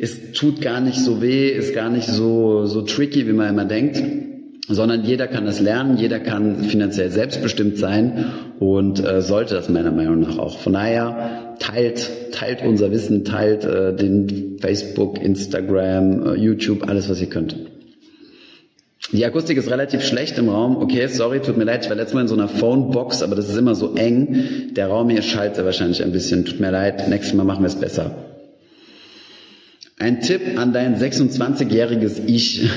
es 0.01 0.33
tut 0.33 0.63
gar 0.63 0.81
nicht 0.81 0.99
so 0.99 1.21
weh, 1.21 1.49
ist 1.49 1.75
gar 1.75 1.91
nicht 1.91 2.09
so, 2.09 2.65
so 2.65 2.81
tricky, 2.83 3.27
wie 3.27 3.33
man 3.33 3.51
immer 3.51 3.67
denkt 3.67 4.03
sondern 4.69 5.05
jeder 5.05 5.29
kann 5.29 5.47
das 5.47 5.61
lernen, 5.61 5.97
jeder 5.97 6.19
kann 6.19 6.65
finanziell 6.65 7.11
selbstbestimmt 7.11 7.79
sein 7.79 8.27
und 8.59 9.05
äh, 9.05 9.23
sollte 9.23 9.55
das 9.55 9.69
meiner 9.69 9.93
Meinung 9.93 10.21
nach 10.21 10.39
auch. 10.39 10.59
Von 10.59 10.73
daher 10.73 11.55
teilt, 11.59 12.33
teilt 12.33 12.63
unser 12.65 12.91
Wissen, 12.91 13.25
teilt 13.25 13.65
äh, 13.65 13.95
den 13.95 14.59
Facebook, 14.61 15.23
Instagram, 15.23 16.27
äh, 16.27 16.35
YouTube, 16.35 16.89
alles 16.89 17.09
was 17.09 17.21
ihr 17.21 17.29
könnt. 17.29 17.57
Die 19.13 19.25
Akustik 19.25 19.57
ist 19.57 19.71
relativ 19.71 20.03
schlecht 20.03 20.37
im 20.37 20.49
Raum. 20.49 20.79
Okay, 20.79 21.07
sorry, 21.07 21.41
tut 21.41 21.57
mir 21.57 21.65
leid, 21.65 21.85
ich 21.85 21.91
war 21.91 21.97
letztes 21.97 22.15
Mal 22.15 22.23
in 22.23 22.29
so 22.29 22.35
einer 22.35 22.49
Phonebox, 22.49 23.23
aber 23.23 23.37
das 23.37 23.49
ist 23.49 23.57
immer 23.57 23.77
so 23.77 23.95
eng. 23.95 24.73
Der 24.75 24.89
Raum 24.89 25.11
hier 25.11 25.23
schallt 25.23 25.57
wahrscheinlich 25.65 26.03
ein 26.03 26.11
bisschen. 26.11 26.45
Tut 26.45 26.59
mir 26.59 26.73
leid, 26.73 27.09
nächstes 27.09 27.35
Mal 27.35 27.45
machen 27.45 27.63
wir 27.63 27.69
es 27.69 27.77
besser. 27.77 28.26
Ein 29.99 30.21
Tipp 30.21 30.59
an 30.59 30.75
dein 30.75 30.97
26-jähriges 30.97 32.21
Ich. 32.27 32.69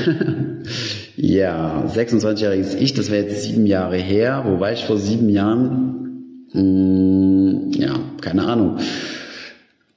ja, 1.18 1.86
26-jähriges 1.94 2.76
Ich, 2.76 2.94
das 2.94 3.12
wäre 3.12 3.26
jetzt 3.26 3.44
sieben 3.44 3.66
Jahre 3.66 3.98
her. 3.98 4.44
Wo 4.46 4.62
war 4.62 4.72
ich 4.72 4.86
vor 4.86 4.98
sieben 4.98 5.28
Jahren? 5.28 6.46
Hm, 6.54 7.72
ja, 7.74 8.00
keine 8.22 8.44
Ahnung. 8.44 8.78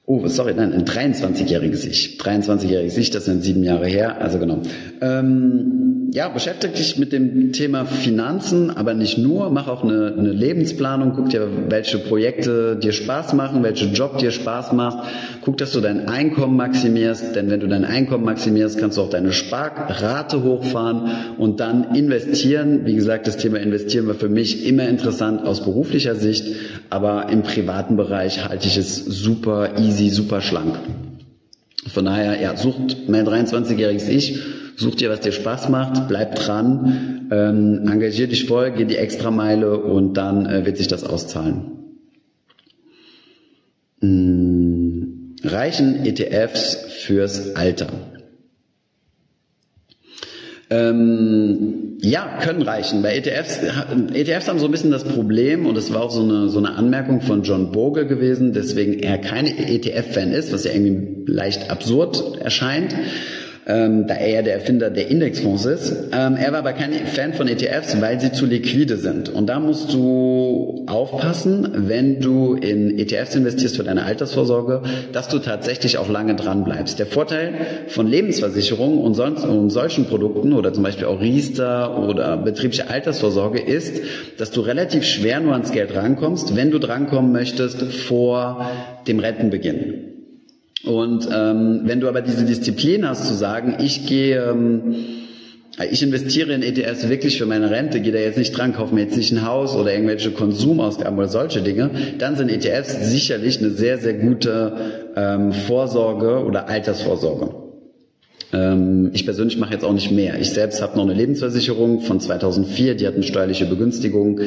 Oh, 0.05 0.27
sorry, 0.27 0.53
nein, 0.53 0.73
ein 0.73 0.83
23-jähriges 0.83 1.85
Ich. 1.85 2.19
23-jähriges 2.19 2.97
Ich, 2.97 3.09
das 3.09 3.23
sind 3.23 3.41
sieben 3.41 3.63
Jahre 3.63 3.87
her, 3.87 4.19
also 4.19 4.37
genau. 4.37 4.61
Ähm, 4.99 6.02
ja, 6.13 6.29
beschäftige 6.29 6.73
dich 6.73 6.99
mit 6.99 7.11
dem 7.11 7.53
Thema 7.53 7.85
Finanzen, 7.85 8.69
aber 8.69 8.93
nicht 8.93 9.17
nur. 9.17 9.49
Mach 9.49 9.67
auch 9.67 9.83
eine, 9.83 10.13
eine 10.15 10.31
Lebensplanung. 10.31 11.13
Guck 11.15 11.29
dir, 11.29 11.47
welche 11.69 11.97
Projekte 11.97 12.75
dir 12.75 12.91
Spaß 12.91 13.33
machen, 13.33 13.63
welche 13.63 13.85
Job 13.85 14.19
dir 14.19 14.29
Spaß 14.29 14.73
macht. 14.73 15.07
Guck, 15.41 15.57
dass 15.57 15.71
du 15.71 15.81
dein 15.81 16.07
Einkommen 16.07 16.55
maximierst, 16.55 17.35
denn 17.35 17.49
wenn 17.49 17.61
du 17.61 17.67
dein 17.67 17.83
Einkommen 17.83 18.25
maximierst, 18.25 18.77
kannst 18.77 18.99
du 18.99 19.01
auch 19.01 19.09
deine 19.09 19.33
Sparrate 19.33 20.43
hochfahren 20.43 21.09
und 21.39 21.59
dann 21.59 21.95
investieren. 21.95 22.81
Wie 22.85 22.93
gesagt, 22.93 23.25
das 23.25 23.37
Thema 23.37 23.57
Investieren 23.57 24.05
war 24.05 24.13
für 24.13 24.29
mich 24.29 24.67
immer 24.67 24.87
interessant 24.87 25.43
aus 25.43 25.65
beruflicher 25.65 26.13
Sicht, 26.13 26.45
aber 26.91 27.29
im 27.29 27.41
privaten 27.41 27.97
Bereich 27.97 28.47
halte 28.47 28.67
ich 28.67 28.77
es 28.77 29.03
super 29.03 29.79
easy, 29.79 30.09
super 30.09 30.41
schlank. 30.41 30.77
Von 31.87 32.05
daher, 32.05 32.39
ja, 32.39 32.55
sucht 32.55 33.09
mein 33.09 33.27
23-jähriges 33.27 34.07
Ich, 34.07 34.39
such 34.75 34.95
dir, 34.95 35.09
was 35.09 35.21
dir 35.21 35.31
Spaß 35.31 35.69
macht, 35.69 36.07
bleib 36.07 36.35
dran, 36.35 37.29
ähm, 37.31 37.87
engagier 37.87 38.27
dich 38.27 38.45
voll, 38.45 38.71
geh 38.71 38.85
die 38.85 38.97
Extrameile 38.97 39.77
und 39.77 40.15
dann 40.15 40.45
äh, 40.45 40.65
wird 40.65 40.77
sich 40.77 40.87
das 40.87 41.03
auszahlen. 41.03 41.71
Hm, 44.01 45.35
reichen 45.43 46.05
ETFs 46.05 46.75
fürs 46.75 47.55
Alter? 47.55 47.87
Ähm, 50.69 51.97
ja, 52.01 52.39
können 52.41 52.63
reichen. 52.63 53.01
Bei 53.01 53.15
ETFs, 53.15 53.59
ETFs 54.13 54.47
haben 54.47 54.59
so 54.59 54.65
ein 54.65 54.71
bisschen 54.71 54.91
das 54.91 55.03
Problem, 55.03 55.65
und 55.65 55.75
das 55.75 55.93
war 55.93 56.01
auch 56.01 56.11
so 56.11 56.23
eine, 56.23 56.49
so 56.49 56.57
eine 56.57 56.75
Anmerkung 56.75 57.21
von 57.21 57.43
John 57.43 57.71
Bogle 57.71 58.07
gewesen, 58.07 58.53
deswegen 58.53 58.99
er 58.99 59.19
kein 59.19 59.45
ETF-Fan 59.45 60.31
ist, 60.31 60.51
was 60.51 60.63
ja 60.63 60.71
irgendwie 60.73 61.31
leicht 61.31 61.69
absurd 61.69 62.37
erscheint 62.41 62.95
ähm, 63.65 64.07
da 64.07 64.15
er 64.15 64.29
ja 64.29 64.41
der 64.41 64.55
Erfinder 64.55 64.89
der 64.89 65.07
Indexfonds 65.07 65.65
ist. 65.65 66.09
Ähm, 66.11 66.35
er 66.35 66.51
war 66.51 66.59
aber 66.59 66.73
kein 66.73 66.93
Fan 66.93 67.33
von 67.33 67.47
ETFs, 67.47 67.99
weil 68.01 68.19
sie 68.19 68.31
zu 68.31 68.45
liquide 68.45 68.97
sind. 68.97 69.29
Und 69.29 69.47
da 69.47 69.59
musst 69.59 69.93
du 69.93 70.83
aufpassen, 70.87 71.69
wenn 71.73 72.19
du 72.19 72.55
in 72.55 72.97
ETFs 72.99 73.35
investierst 73.35 73.77
für 73.77 73.83
deine 73.83 74.03
Altersvorsorge, 74.03 74.81
dass 75.13 75.29
du 75.29 75.39
tatsächlich 75.39 75.97
auch 75.97 76.09
lange 76.09 76.35
dran 76.35 76.63
bleibst. 76.63 76.99
Der 76.99 77.05
Vorteil 77.05 77.53
von 77.87 78.07
Lebensversicherungen 78.07 78.99
und, 78.99 79.13
sonst, 79.13 79.45
und 79.45 79.69
solchen 79.69 80.05
Produkten 80.05 80.53
oder 80.53 80.73
zum 80.73 80.83
Beispiel 80.83 81.05
auch 81.05 81.21
Riester 81.21 81.97
oder 82.07 82.37
betriebliche 82.37 82.89
Altersvorsorge 82.89 83.61
ist, 83.61 84.01
dass 84.37 84.51
du 84.51 84.61
relativ 84.61 85.03
schwer 85.05 85.39
nur 85.39 85.53
ans 85.53 85.71
Geld 85.71 85.95
rankommst, 85.95 86.55
wenn 86.55 86.71
du 86.71 86.79
drankommen 86.79 87.31
möchtest 87.31 87.81
vor 87.81 88.69
dem 89.07 89.19
Rentenbeginn. 89.19 90.12
Und 90.85 91.29
ähm, 91.33 91.81
wenn 91.85 91.99
du 92.01 92.07
aber 92.09 92.21
diese 92.21 92.45
Disziplin 92.45 93.07
hast 93.07 93.25
zu 93.27 93.33
sagen, 93.33 93.77
ich 93.79 94.05
gehe, 94.05 94.43
ähm, 94.43 94.95
ich 95.89 96.03
investiere 96.03 96.51
in 96.53 96.61
ETFs 96.61 97.07
wirklich 97.07 97.37
für 97.37 97.45
meine 97.45 97.71
Rente, 97.71 98.01
gehe 98.01 98.11
da 98.11 98.19
jetzt 98.19 98.37
nicht 98.37 98.51
dran, 98.51 98.73
kaufe 98.73 98.93
mir 98.93 99.01
jetzt 99.01 99.15
nicht 99.15 99.31
ein 99.31 99.45
Haus 99.45 99.75
oder 99.75 99.93
irgendwelche 99.93 100.31
Konsumausgaben 100.31 101.17
oder 101.17 101.29
solche 101.29 101.61
Dinge, 101.61 101.91
dann 102.19 102.35
sind 102.35 102.49
ETFs 102.49 103.09
sicherlich 103.09 103.59
eine 103.59 103.71
sehr, 103.71 103.97
sehr 103.97 104.15
gute 104.15 104.73
ähm, 105.15 105.53
Vorsorge 105.53 106.43
oder 106.43 106.67
Altersvorsorge. 106.67 107.62
Ähm, 108.53 109.09
ich 109.13 109.25
persönlich 109.25 109.57
mache 109.57 109.73
jetzt 109.73 109.83
auch 109.83 109.93
nicht 109.93 110.11
mehr. 110.11 110.39
Ich 110.39 110.51
selbst 110.51 110.81
habe 110.81 110.95
noch 110.95 111.03
eine 111.03 111.15
Lebensversicherung 111.15 112.01
von 112.01 112.19
2004, 112.19 112.95
die 112.95 113.07
hat 113.07 113.15
eine 113.15 113.23
steuerliche 113.23 113.65
Begünstigung, 113.65 114.39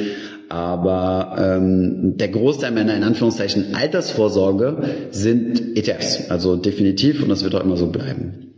aber 0.49 1.37
ähm, 1.39 2.17
der 2.17 2.29
Großteil 2.29 2.71
meiner 2.71 2.97
in 2.97 3.03
Anführungszeichen 3.03 3.75
Altersvorsorge 3.75 4.83
sind 5.11 5.77
ETFs, 5.77 6.31
also 6.31 6.57
definitiv 6.57 7.23
und 7.23 7.29
das 7.29 7.43
wird 7.43 7.57
auch 7.57 7.65
immer 7.65 7.77
so 7.77 7.89
bleiben. 7.89 8.53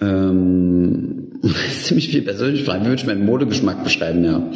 Ähm, 0.00 1.40
ziemlich 1.82 2.08
viel 2.08 2.22
persönlich 2.22 2.62
fragen. 2.62 2.84
Wie 2.84 2.88
würde 2.88 3.00
ich 3.00 3.06
meinen 3.06 3.26
Modegeschmack 3.26 3.82
beschreiben? 3.82 4.24
Ja, 4.24 4.52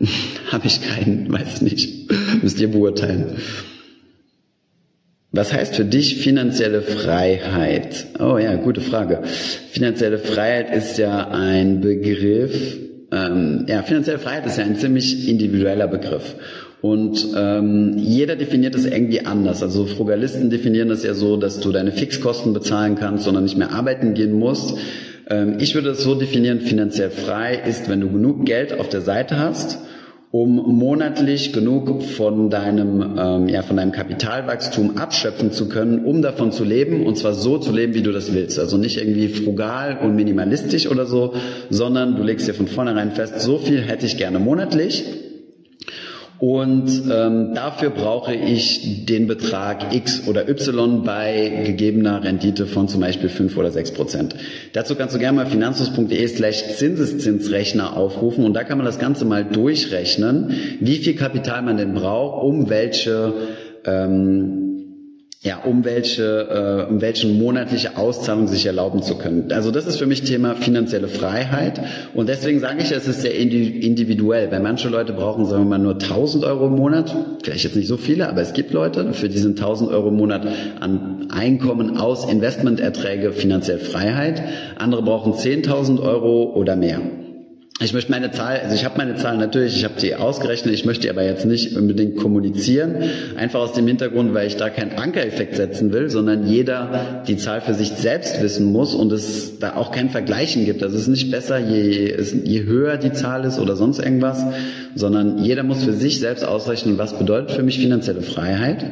habe 0.50 0.66
ich 0.66 0.80
keinen, 0.80 1.30
weiß 1.30 1.60
nicht. 1.60 2.10
Müsst 2.42 2.58
ihr 2.58 2.70
beurteilen. 2.70 3.36
Was 5.30 5.52
heißt 5.52 5.76
für 5.76 5.84
dich 5.84 6.16
finanzielle 6.16 6.80
Freiheit? 6.80 8.06
Oh 8.18 8.38
ja, 8.38 8.54
gute 8.56 8.80
Frage. 8.80 9.20
Finanzielle 9.24 10.18
Freiheit 10.18 10.74
ist 10.74 10.96
ja 10.96 11.28
ein 11.28 11.82
Begriff, 11.82 12.78
ähm, 13.12 13.66
ja, 13.68 13.82
finanzielle 13.82 14.18
Freiheit 14.18 14.46
ist 14.46 14.56
ja 14.56 14.64
ein 14.64 14.76
ziemlich 14.76 15.28
individueller 15.28 15.86
Begriff. 15.86 16.34
Und 16.80 17.26
ähm, 17.36 17.94
jeder 17.98 18.36
definiert 18.36 18.74
es 18.74 18.86
irgendwie 18.86 19.26
anders. 19.26 19.62
Also 19.62 19.84
Frugalisten 19.84 20.48
definieren 20.48 20.88
das 20.88 21.02
ja 21.02 21.12
so, 21.12 21.36
dass 21.36 21.60
du 21.60 21.72
deine 21.72 21.92
Fixkosten 21.92 22.54
bezahlen 22.54 22.94
kannst, 22.94 23.24
sondern 23.24 23.44
nicht 23.44 23.58
mehr 23.58 23.72
arbeiten 23.72 24.14
gehen 24.14 24.32
musst. 24.32 24.78
Ähm, 25.28 25.56
ich 25.58 25.74
würde 25.74 25.90
es 25.90 26.02
so 26.02 26.14
definieren, 26.14 26.60
finanziell 26.60 27.10
frei 27.10 27.60
ist, 27.68 27.90
wenn 27.90 28.00
du 28.00 28.10
genug 28.10 28.46
Geld 28.46 28.78
auf 28.78 28.88
der 28.88 29.02
Seite 29.02 29.38
hast 29.38 29.78
um 30.30 30.56
monatlich 30.78 31.52
genug 31.52 32.02
von 32.02 32.50
deinem, 32.50 33.16
ähm, 33.18 33.48
ja, 33.48 33.62
von 33.62 33.76
deinem 33.76 33.92
Kapitalwachstum 33.92 34.98
abschöpfen 34.98 35.52
zu 35.52 35.68
können, 35.68 36.04
um 36.04 36.20
davon 36.20 36.52
zu 36.52 36.64
leben 36.64 37.06
und 37.06 37.16
zwar 37.16 37.32
so 37.32 37.58
zu 37.58 37.72
leben, 37.72 37.94
wie 37.94 38.02
du 38.02 38.12
das 38.12 38.34
willst. 38.34 38.58
Also 38.58 38.76
nicht 38.76 38.98
irgendwie 38.98 39.28
frugal 39.28 39.98
und 40.02 40.16
minimalistisch 40.16 40.90
oder 40.90 41.06
so, 41.06 41.34
sondern 41.70 42.16
du 42.16 42.22
legst 42.22 42.46
dir 42.46 42.54
von 42.54 42.66
vornherein 42.66 43.12
fest, 43.12 43.40
so 43.40 43.58
viel 43.58 43.80
hätte 43.80 44.04
ich 44.04 44.18
gerne 44.18 44.38
monatlich 44.38 45.04
und 46.40 47.02
ähm, 47.10 47.54
dafür 47.54 47.90
brauche 47.90 48.32
ich 48.32 49.06
den 49.06 49.26
Betrag 49.26 49.92
X 49.92 50.28
oder 50.28 50.48
Y 50.48 51.02
bei 51.02 51.64
gegebener 51.66 52.22
Rendite 52.22 52.66
von 52.66 52.86
zum 52.86 53.00
Beispiel 53.00 53.28
5 53.28 53.56
oder 53.56 53.72
6 53.72 53.92
Prozent. 53.92 54.36
Dazu 54.72 54.94
kannst 54.94 55.16
du 55.16 55.18
gerne 55.18 55.36
mal 55.36 55.46
finanzlos.de 55.46 56.28
slash 56.28 56.76
Zinseszinsrechner 56.76 57.96
aufrufen 57.96 58.44
und 58.44 58.54
da 58.54 58.62
kann 58.62 58.78
man 58.78 58.86
das 58.86 59.00
Ganze 59.00 59.24
mal 59.24 59.44
durchrechnen, 59.44 60.78
wie 60.80 60.96
viel 60.96 61.16
Kapital 61.16 61.62
man 61.62 61.76
denn 61.76 61.94
braucht, 61.94 62.44
um 62.44 62.70
welche 62.70 63.32
ähm, 63.84 64.67
ja, 65.40 65.58
um 65.58 65.84
welche, 65.84 66.86
äh, 66.88 66.90
um 66.90 67.00
welchen 67.00 67.38
monatliche 67.38 67.96
Auszahlung 67.96 68.48
sich 68.48 68.66
erlauben 68.66 69.02
zu 69.02 69.16
können. 69.18 69.52
Also 69.52 69.70
das 69.70 69.86
ist 69.86 69.96
für 69.96 70.06
mich 70.06 70.22
Thema 70.22 70.56
finanzielle 70.56 71.06
Freiheit 71.06 71.80
und 72.14 72.28
deswegen 72.28 72.58
sage 72.58 72.82
ich, 72.82 72.90
es 72.90 73.06
ist 73.06 73.22
sehr 73.22 73.36
individuell, 73.36 74.50
weil 74.50 74.58
manche 74.58 74.88
Leute 74.88 75.12
brauchen, 75.12 75.44
sagen 75.44 75.64
wir 75.64 75.68
mal, 75.70 75.78
nur 75.78 75.94
1000 75.94 76.44
Euro 76.44 76.66
im 76.66 76.74
Monat, 76.74 77.14
vielleicht 77.44 77.62
jetzt 77.62 77.76
nicht 77.76 77.86
so 77.86 77.96
viele, 77.96 78.28
aber 78.28 78.40
es 78.40 78.52
gibt 78.52 78.72
Leute, 78.72 79.12
für 79.12 79.28
diesen 79.28 79.50
1000 79.52 79.90
Euro 79.92 80.08
im 80.08 80.16
Monat 80.16 80.44
an 80.80 81.28
Einkommen 81.30 81.98
aus 81.98 82.28
Investmenterträge 82.28 83.32
finanzielle 83.32 83.78
Freiheit. 83.78 84.42
Andere 84.76 85.02
brauchen 85.02 85.34
10.000 85.34 86.00
Euro 86.00 86.52
oder 86.54 86.74
mehr. 86.74 87.00
Ich 87.80 87.92
möchte 87.92 88.10
meine 88.10 88.32
Zahl, 88.32 88.58
also 88.58 88.74
ich 88.74 88.84
habe 88.84 88.98
meine 88.98 89.14
Zahl 89.14 89.36
natürlich, 89.36 89.76
ich 89.76 89.84
habe 89.84 89.94
die 90.00 90.16
ausgerechnet, 90.16 90.74
ich 90.74 90.84
möchte 90.84 91.02
die 91.02 91.10
aber 91.10 91.22
jetzt 91.22 91.46
nicht 91.46 91.76
unbedingt 91.76 92.16
kommunizieren, 92.16 92.96
einfach 93.36 93.60
aus 93.60 93.72
dem 93.72 93.86
Hintergrund, 93.86 94.34
weil 94.34 94.48
ich 94.48 94.56
da 94.56 94.68
keinen 94.68 94.98
Ankereffekt 94.98 95.54
setzen 95.54 95.92
will, 95.92 96.10
sondern 96.10 96.44
jeder 96.44 97.22
die 97.28 97.36
Zahl 97.36 97.60
für 97.60 97.74
sich 97.74 97.90
selbst 97.90 98.42
wissen 98.42 98.72
muss 98.72 98.94
und 98.94 99.12
es 99.12 99.60
da 99.60 99.76
auch 99.76 99.92
kein 99.92 100.10
Vergleichen 100.10 100.64
gibt. 100.64 100.82
Also 100.82 100.96
es 100.96 101.02
ist 101.02 101.08
nicht 101.08 101.30
besser, 101.30 101.58
je, 101.60 102.16
je 102.42 102.64
höher 102.64 102.96
die 102.96 103.12
Zahl 103.12 103.44
ist 103.44 103.60
oder 103.60 103.76
sonst 103.76 104.00
irgendwas, 104.00 104.44
sondern 104.96 105.38
jeder 105.44 105.62
muss 105.62 105.84
für 105.84 105.92
sich 105.92 106.18
selbst 106.18 106.44
ausrechnen, 106.44 106.98
was 106.98 107.16
bedeutet 107.16 107.52
für 107.52 107.62
mich 107.62 107.78
finanzielle 107.78 108.22
Freiheit. 108.22 108.84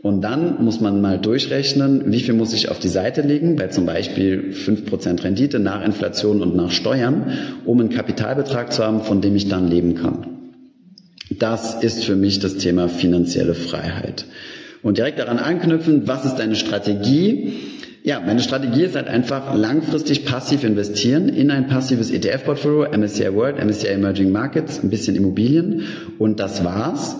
Und 0.00 0.22
dann 0.22 0.64
muss 0.64 0.80
man 0.80 1.00
mal 1.00 1.18
durchrechnen, 1.18 2.12
wie 2.12 2.20
viel 2.20 2.34
muss 2.34 2.52
ich 2.52 2.70
auf 2.70 2.78
die 2.78 2.88
Seite 2.88 3.22
legen, 3.22 3.56
bei 3.56 3.66
zum 3.66 3.84
Beispiel 3.84 4.52
5% 4.52 5.24
Rendite 5.24 5.58
nach 5.58 5.84
Inflation 5.84 6.40
und 6.40 6.54
nach 6.54 6.70
Steuern, 6.70 7.32
um 7.64 7.80
einen 7.80 7.90
Kapitalbetrag 7.90 8.72
zu 8.72 8.84
haben, 8.84 9.02
von 9.02 9.20
dem 9.20 9.34
ich 9.34 9.48
dann 9.48 9.68
leben 9.68 9.96
kann. 9.96 10.26
Das 11.36 11.82
ist 11.82 12.04
für 12.04 12.14
mich 12.14 12.38
das 12.38 12.56
Thema 12.56 12.88
finanzielle 12.88 13.54
Freiheit. 13.54 14.24
Und 14.82 14.98
direkt 14.98 15.18
daran 15.18 15.38
anknüpfen, 15.38 16.06
was 16.06 16.24
ist 16.24 16.36
deine 16.36 16.54
Strategie? 16.54 17.54
Ja, 18.04 18.20
meine 18.20 18.40
Strategie 18.40 18.84
ist 18.84 18.94
halt 18.94 19.08
einfach 19.08 19.54
langfristig 19.56 20.24
passiv 20.24 20.62
investieren 20.62 21.28
in 21.28 21.50
ein 21.50 21.66
passives 21.66 22.10
ETF-Portfolio, 22.10 22.96
MSCI 22.96 23.34
World, 23.34 23.62
MSCI 23.62 23.88
Emerging 23.88 24.30
Markets, 24.30 24.82
ein 24.82 24.90
bisschen 24.90 25.16
Immobilien 25.16 25.82
und 26.18 26.38
das 26.38 26.64
war's. 26.64 27.16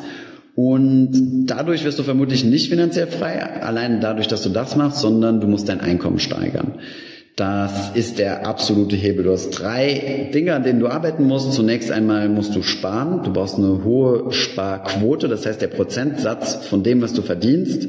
Und 0.60 1.46
dadurch 1.46 1.84
wirst 1.84 2.00
du 2.00 2.02
vermutlich 2.02 2.44
nicht 2.44 2.68
finanziell 2.68 3.06
frei, 3.06 3.40
allein 3.62 4.00
dadurch, 4.00 4.26
dass 4.26 4.42
du 4.42 4.48
das 4.48 4.74
machst, 4.74 4.98
sondern 4.98 5.40
du 5.40 5.46
musst 5.46 5.68
dein 5.68 5.78
Einkommen 5.78 6.18
steigern. 6.18 6.80
Das 7.36 7.92
ist 7.94 8.18
der 8.18 8.44
absolute 8.44 8.96
Hebel. 8.96 9.22
Du 9.22 9.30
hast 9.30 9.50
drei 9.50 10.30
Dinge, 10.34 10.54
an 10.54 10.64
denen 10.64 10.80
du 10.80 10.88
arbeiten 10.88 11.28
musst. 11.28 11.52
Zunächst 11.52 11.92
einmal 11.92 12.28
musst 12.28 12.56
du 12.56 12.62
sparen. 12.62 13.22
Du 13.22 13.32
brauchst 13.32 13.56
eine 13.56 13.84
hohe 13.84 14.32
Sparquote, 14.32 15.28
das 15.28 15.46
heißt 15.46 15.62
der 15.62 15.68
Prozentsatz 15.68 16.56
von 16.66 16.82
dem, 16.82 17.02
was 17.02 17.12
du 17.12 17.22
verdienst. 17.22 17.86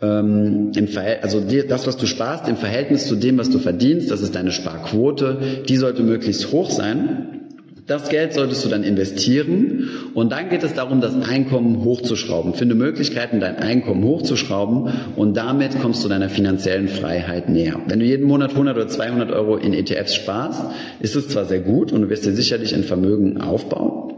Ähm, 0.00 0.70
im 0.76 0.88
also 1.22 1.40
das, 1.40 1.88
was 1.88 1.96
du 1.96 2.06
sparst, 2.06 2.48
im 2.48 2.56
Verhältnis 2.56 3.08
zu 3.08 3.16
dem, 3.16 3.36
was 3.36 3.50
du 3.50 3.58
verdienst, 3.58 4.12
das 4.12 4.20
ist 4.20 4.36
deine 4.36 4.52
Sparquote. 4.52 5.64
Die 5.68 5.76
sollte 5.76 6.04
möglichst 6.04 6.52
hoch 6.52 6.70
sein. 6.70 7.45
Das 7.86 8.08
Geld 8.08 8.32
solltest 8.32 8.64
du 8.64 8.68
dann 8.68 8.82
investieren 8.82 9.88
und 10.14 10.32
dann 10.32 10.48
geht 10.48 10.64
es 10.64 10.74
darum, 10.74 11.00
das 11.00 11.14
Einkommen 11.14 11.84
hochzuschrauben. 11.84 12.54
Finde 12.54 12.74
Möglichkeiten, 12.74 13.38
dein 13.38 13.56
Einkommen 13.58 14.02
hochzuschrauben 14.02 14.90
und 15.14 15.36
damit 15.36 15.80
kommst 15.80 16.04
du 16.04 16.08
deiner 16.08 16.28
finanziellen 16.28 16.88
Freiheit 16.88 17.48
näher. 17.48 17.78
Wenn 17.86 18.00
du 18.00 18.04
jeden 18.04 18.26
Monat 18.26 18.50
100 18.50 18.76
oder 18.76 18.88
200 18.88 19.30
Euro 19.30 19.56
in 19.56 19.72
ETFs 19.72 20.16
sparst, 20.16 20.64
ist 20.98 21.14
es 21.14 21.28
zwar 21.28 21.44
sehr 21.44 21.60
gut 21.60 21.92
und 21.92 22.02
du 22.02 22.10
wirst 22.10 22.26
dir 22.26 22.32
sicherlich 22.32 22.74
ein 22.74 22.82
Vermögen 22.82 23.40
aufbauen, 23.40 24.14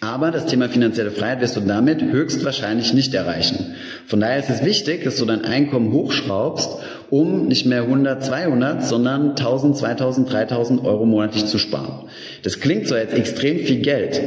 aber 0.00 0.30
das 0.30 0.46
Thema 0.46 0.68
finanzielle 0.68 1.10
Freiheit 1.10 1.40
wirst 1.40 1.56
du 1.56 1.60
damit 1.62 2.00
höchstwahrscheinlich 2.00 2.94
nicht 2.94 3.12
erreichen. 3.14 3.74
Von 4.06 4.20
daher 4.20 4.38
ist 4.38 4.50
es 4.50 4.64
wichtig, 4.64 5.02
dass 5.02 5.16
du 5.16 5.24
dein 5.24 5.44
Einkommen 5.44 5.92
hochschraubst, 5.92 6.78
um 7.10 7.46
nicht 7.46 7.66
mehr 7.66 7.82
100, 7.82 8.24
200, 8.24 8.84
sondern 8.84 9.30
1000, 9.30 9.76
2000, 9.76 10.32
3000 10.32 10.84
Euro 10.84 11.06
monatlich 11.06 11.46
zu 11.46 11.58
sparen. 11.58 12.08
Das 12.42 12.60
klingt 12.60 12.88
zwar 12.88 12.98
jetzt 12.98 13.14
extrem 13.14 13.58
viel 13.58 13.80
Geld. 13.80 14.20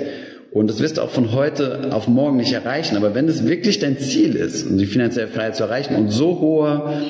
Und 0.52 0.70
das 0.70 0.80
wirst 0.80 0.98
du 0.98 1.02
auch 1.02 1.10
von 1.10 1.32
heute 1.32 1.90
auf 1.92 2.08
morgen 2.08 2.38
nicht 2.38 2.54
erreichen. 2.54 2.98
Aber 2.98 3.14
wenn 3.14 3.28
es 3.28 3.46
wirklich 3.48 3.80
dein 3.80 4.00
Ziel 4.00 4.36
ist, 4.36 4.68
um 4.68 4.78
die 4.78 4.88
finanzielle 4.88 5.28
Freiheit 5.28 5.56
zu 5.56 5.64
erreichen 5.64 5.96
und 5.96 6.10
so 6.10 6.40
hohe 6.40 7.02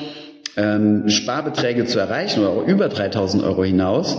ähm, 0.56 1.08
Sparbeträge 1.08 1.86
zu 1.86 1.98
erreichen 1.98 2.40
oder 2.40 2.50
auch 2.50 2.66
über 2.66 2.88
3000 2.88 3.42
Euro 3.42 3.64
hinaus, 3.64 4.18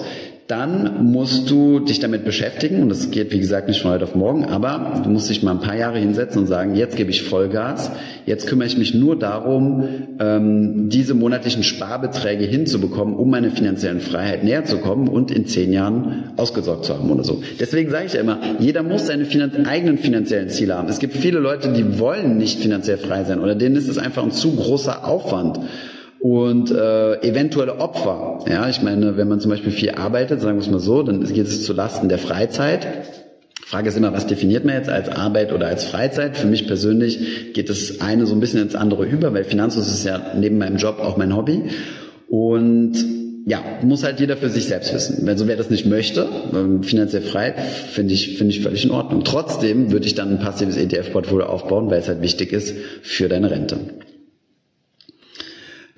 dann 0.51 1.05
musst 1.05 1.49
du 1.49 1.79
dich 1.79 2.01
damit 2.01 2.25
beschäftigen 2.25 2.83
und 2.83 2.89
das 2.89 3.09
geht 3.09 3.31
wie 3.31 3.39
gesagt 3.39 3.69
nicht 3.69 3.81
von 3.81 3.91
heute 3.91 4.03
auf 4.03 4.15
morgen, 4.15 4.43
aber 4.43 4.99
du 5.01 5.09
musst 5.09 5.29
dich 5.29 5.43
mal 5.43 5.51
ein 5.51 5.61
paar 5.61 5.77
Jahre 5.77 5.97
hinsetzen 5.97 6.41
und 6.41 6.47
sagen, 6.47 6.75
jetzt 6.75 6.97
gebe 6.97 7.09
ich 7.09 7.23
Vollgas, 7.23 7.89
jetzt 8.25 8.47
kümmere 8.47 8.67
ich 8.67 8.77
mich 8.77 8.93
nur 8.93 9.17
darum, 9.17 9.85
ähm, 10.19 10.89
diese 10.89 11.13
monatlichen 11.13 11.63
Sparbeträge 11.63 12.43
hinzubekommen, 12.43 13.15
um 13.15 13.29
meine 13.29 13.51
finanziellen 13.51 14.01
Freiheit 14.01 14.43
näher 14.43 14.65
zu 14.65 14.79
kommen 14.79 15.07
und 15.07 15.31
in 15.31 15.45
zehn 15.45 15.71
Jahren 15.71 16.31
ausgesorgt 16.35 16.83
zu 16.83 16.95
haben 16.97 17.09
oder 17.09 17.23
so. 17.23 17.41
Deswegen 17.57 17.89
sage 17.89 18.07
ich 18.07 18.13
ja 18.13 18.19
immer, 18.19 18.39
jeder 18.59 18.83
muss 18.83 19.07
seine 19.07 19.23
finan 19.23 19.65
eigenen 19.65 19.99
finanziellen 19.99 20.49
Ziele 20.49 20.75
haben. 20.75 20.89
Es 20.89 20.99
gibt 20.99 21.15
viele 21.15 21.39
Leute, 21.39 21.71
die 21.71 21.97
wollen 21.97 22.37
nicht 22.37 22.59
finanziell 22.59 22.97
frei 22.97 23.23
sein 23.23 23.39
oder 23.39 23.55
denen 23.55 23.77
ist 23.77 23.87
es 23.87 23.97
einfach 23.97 24.23
ein 24.23 24.31
zu 24.31 24.53
großer 24.53 25.07
Aufwand 25.07 25.61
und 26.21 26.69
äh, 26.69 27.21
eventuelle 27.21 27.79
Opfer. 27.79 28.39
Ja, 28.47 28.69
ich 28.69 28.81
meine, 28.81 29.17
wenn 29.17 29.27
man 29.27 29.39
zum 29.39 29.49
Beispiel 29.49 29.71
viel 29.71 29.91
arbeitet, 29.91 30.39
sagen 30.41 30.57
wir 30.57 30.61
es 30.61 30.69
mal 30.69 30.79
so, 30.79 31.01
dann 31.01 31.25
geht 31.25 31.47
es 31.47 31.65
zu 31.65 31.73
Lasten 31.73 32.09
der 32.09 32.19
Freizeit. 32.19 32.87
Frage 33.65 33.89
ist 33.89 33.97
immer, 33.97 34.13
was 34.13 34.27
definiert 34.27 34.63
man 34.65 34.75
jetzt 34.75 34.89
als 34.89 35.09
Arbeit 35.09 35.51
oder 35.51 35.67
als 35.67 35.85
Freizeit? 35.85 36.37
Für 36.37 36.47
mich 36.47 36.67
persönlich 36.67 37.53
geht 37.53 37.69
das 37.69 38.01
eine 38.01 38.27
so 38.27 38.35
ein 38.35 38.39
bisschen 38.39 38.61
ins 38.61 38.75
andere 38.75 39.05
über, 39.05 39.33
weil 39.33 39.45
Finanzlos 39.45 39.87
ist 39.87 40.05
ja 40.05 40.33
neben 40.37 40.57
meinem 40.57 40.77
Job 40.77 40.99
auch 40.99 41.17
mein 41.17 41.35
Hobby. 41.35 41.63
Und 42.29 42.93
ja, 43.45 43.63
muss 43.81 44.03
halt 44.03 44.19
jeder 44.19 44.37
für 44.37 44.49
sich 44.49 44.65
selbst 44.65 44.93
wissen. 44.93 45.27
Also 45.27 45.47
wer 45.47 45.55
das 45.55 45.71
nicht 45.71 45.87
möchte, 45.87 46.27
ähm, 46.53 46.83
finanziell 46.83 47.23
frei, 47.23 47.53
finde 47.53 48.13
ich, 48.13 48.37
finde 48.37 48.53
ich 48.53 48.61
völlig 48.61 48.85
in 48.85 48.91
Ordnung. 48.91 49.23
Trotzdem 49.23 49.91
würde 49.91 50.05
ich 50.05 50.13
dann 50.13 50.29
ein 50.29 50.39
passives 50.39 50.77
ETF-Portfolio 50.77 51.47
aufbauen, 51.47 51.89
weil 51.89 51.99
es 51.99 52.07
halt 52.07 52.21
wichtig 52.21 52.53
ist 52.53 52.75
für 53.01 53.27
deine 53.27 53.49
Rente. 53.49 53.77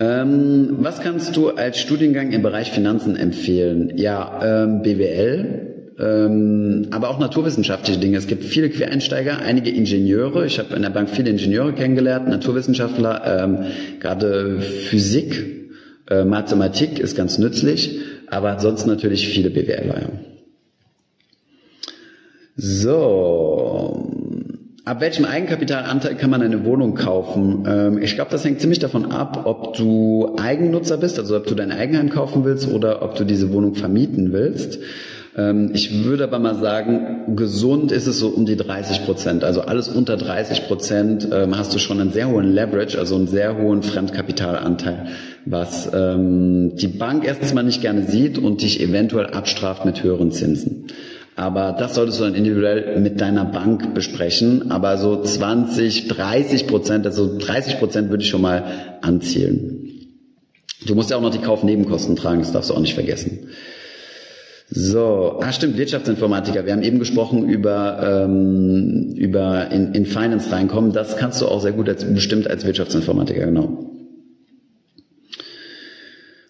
Ähm, 0.04 0.80
was 0.80 1.00
kannst 1.00 1.38
du 1.38 1.52
als 1.52 1.80
Studiengang 1.80 2.34
im 2.34 2.42
Bereich 2.42 2.72
Finanzen 2.72 3.16
empfehlen? 3.16 3.94
Ja, 3.96 4.63
ähm, 4.66 4.82
BWL, 4.82 5.96
ähm, 5.98 6.88
aber 6.92 7.10
auch 7.10 7.20
naturwissenschaftliche 7.20 8.00
Dinge. 8.00 8.18
Es 8.18 8.28
gibt 8.28 8.44
viele 8.44 8.70
Quereinsteiger, 8.70 9.38
einige 9.39 9.70
Ingenieure. 9.70 10.46
Ich 10.46 10.60
habe 10.60 10.76
in 10.76 10.82
der 10.82 10.89
Bank 10.89 11.10
viele 11.10 11.30
Ingenieure 11.30 11.72
kennengelernt, 11.72 12.28
Naturwissenschaftler, 12.28 13.44
ähm, 13.44 13.58
gerade 14.02 14.60
Physik, 14.60 15.70
äh, 16.10 16.26
Mathematik 16.26 17.00
ist 17.00 17.16
ganz 17.16 17.38
nützlich, 17.38 18.02
aber 18.28 18.50
ansonsten 18.52 18.89
natürlich 18.89 19.30
viele 19.30 19.52
BWLer. 19.52 20.10
So, 22.58 24.12
Ab 24.86 25.00
welchem 25.00 25.24
Eigenkapitalanteil 25.24 26.15
kann 26.15 26.30
man 26.30 26.41
eine 26.41 26.65
Wohnung 26.65 26.96
kaufen? 26.96 27.63
Ähm, 27.65 27.98
ich 28.00 28.15
glaube, 28.15 28.32
das 28.32 28.43
hängt 28.43 28.60
ziemlich 28.60 28.80
davon 28.80 29.13
ab, 29.13 29.43
ob 29.46 29.78
du 29.78 30.36
Eigennutzer 30.38 30.98
bist, 30.98 31.17
also 31.19 31.38
ob 31.38 31.48
du 31.48 31.56
dein 31.56 31.72
Eigenheim 31.72 32.10
kaufen 32.10 32.43
willst 32.43 32.69
oder 32.69 33.02
ob 33.02 33.15
du 33.15 33.24
diese 33.24 33.54
Wohnung 33.54 33.76
vermieten 33.76 34.34
willst. 34.34 34.80
Ähm, 35.38 35.72
ich 35.74 36.04
würde 36.04 36.26
aber 36.26 36.38
mal 36.38 36.56
sagen, 36.56 37.34
gesund 37.38 37.93
ist 37.93 38.08
es 38.08 38.19
so 38.19 38.28
um 38.28 38.46
die 38.46 38.58
30 38.58 39.06
Prozent. 39.06 39.46
Also 39.46 39.62
alles 39.62 39.88
unter 39.88 40.17
30 40.17 40.67
Prozent 40.67 41.30
ähm, 41.32 41.58
hast 41.58 41.74
du 41.74 41.80
schon 41.80 42.02
einen 42.02 42.12
sehr 42.12 42.28
hohen 42.28 42.54
Leverage, 42.54 43.00
also 43.00 43.15
einen 43.15 43.28
sehr 43.28 43.58
hohen 43.58 43.84
Fremdkapitalanteil, 43.84 45.08
was 45.46 45.89
ähm, 45.93 46.76
die 46.76 46.88
Bank 46.88 47.26
erstens 47.26 47.54
mal 47.54 47.63
nicht 47.63 47.82
gerne 47.82 48.04
sieht 48.04 48.38
und 48.38 48.62
dich 48.62 48.82
eventuell 48.82 49.28
abstraft 49.28 49.86
mit 49.86 50.04
höheren 50.04 50.32
Zinsen. 50.32 50.88
Aber 51.36 51.76
das 51.78 51.96
solltest 51.96 52.19
du 52.19 52.26
dann 52.26 52.36
individuell 52.36 53.00
mit 53.00 53.19
deiner 53.19 53.46
Bank 53.46 53.93
besprechen. 53.93 54.72
Aber 54.72 54.98
so 54.98 55.22
20, 55.22 56.08
30 56.08 56.67
Prozent, 56.67 57.06
also 57.06 57.38
30 57.38 57.80
Prozent 57.80 58.10
würde 58.10 58.24
ich 58.24 58.30
schon 58.30 58.41
mal 58.41 58.98
anzielen. 59.02 59.89
Du 60.86 60.96
musst 60.96 61.10
ja 61.10 61.17
auch 61.17 61.22
noch 61.22 61.32
die 61.32 61.39
Kaufnebenkosten 61.39 62.15
tragen, 62.15 62.39
das 62.39 62.52
darfst 62.52 62.69
du 62.69 62.74
auch 62.74 62.80
nicht 62.80 62.93
vergessen. 62.93 63.48
So, 64.69 65.39
ah 65.41 65.52
stimmt, 65.52 65.78
Wirtschaftsinformatiker. 65.78 66.65
Wir 66.65 66.74
haben 66.74 66.82
eben 66.84 67.00
gesprochen 67.00 67.48
über 67.48 68.24
ähm, 68.26 69.13
über 69.15 69.69
in, 69.72 69.93
in 69.93 70.06
Finance 70.06 70.52
reinkommen. 70.52 70.93
Das 70.93 71.15
kannst 71.17 71.41
du 71.41 71.48
auch 71.48 71.62
sehr 71.62 71.74
gut 71.74 71.88
als, 71.89 72.04
bestimmt 72.06 72.50
als 72.50 72.65
Wirtschaftsinformatiker, 72.65 73.46
genau. 73.46 73.93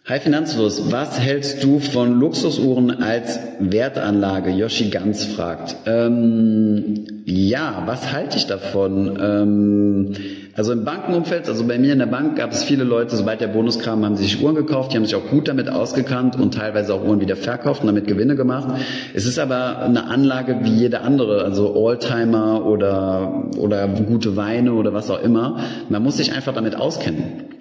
Hi 0.06 0.20
Finanzlos, 0.20 0.92
was 0.92 1.18
hältst 1.18 1.64
du 1.64 1.80
von 1.80 2.20
Luxusuhren 2.20 3.02
als 3.02 3.40
Wertanlage? 3.62 4.50
Yoshi 4.50 4.90
Ganz 4.90 5.24
fragt. 5.24 5.78
Ähm, 5.86 7.24
ja, 7.24 7.84
was 7.86 8.12
halte 8.12 8.36
ich 8.36 8.46
davon? 8.46 9.18
Ähm, 9.18 10.14
also 10.56 10.74
im 10.74 10.84
Bankenumfeld, 10.84 11.48
also 11.48 11.66
bei 11.66 11.80
mir 11.80 11.94
in 11.94 12.00
der 12.00 12.08
Bank 12.08 12.36
gab 12.36 12.52
es 12.52 12.66
viele 12.66 12.84
Leute, 12.84 13.16
sobald 13.16 13.40
der 13.40 13.48
Bonus 13.48 13.80
kam, 13.80 14.04
haben 14.04 14.18
sich 14.18 14.44
Uhren 14.44 14.56
gekauft, 14.56 14.92
die 14.92 14.98
haben 14.98 15.06
sich 15.06 15.16
auch 15.16 15.30
gut 15.30 15.48
damit 15.48 15.70
ausgekannt 15.70 16.38
und 16.38 16.54
teilweise 16.54 16.94
auch 16.94 17.06
Uhren 17.06 17.22
wieder 17.22 17.38
verkauft 17.38 17.80
und 17.80 17.88
damit 17.88 18.06
Gewinne 18.06 18.36
gemacht. 18.36 18.78
Es 19.14 19.26
ist 19.26 19.40
aber 19.40 19.84
eine 19.84 20.08
Anlage 20.08 20.60
wie 20.64 20.74
jede 20.76 21.00
andere, 21.00 21.46
also 21.46 21.78
Oldtimer 21.78 22.66
oder, 22.66 23.46
oder 23.58 23.88
gute 23.88 24.36
Weine 24.36 24.74
oder 24.74 24.92
was 24.92 25.10
auch 25.10 25.24
immer. 25.24 25.62
Man 25.88 26.04
muss 26.04 26.18
sich 26.18 26.34
einfach 26.34 26.54
damit 26.54 26.76
auskennen. 26.76 27.53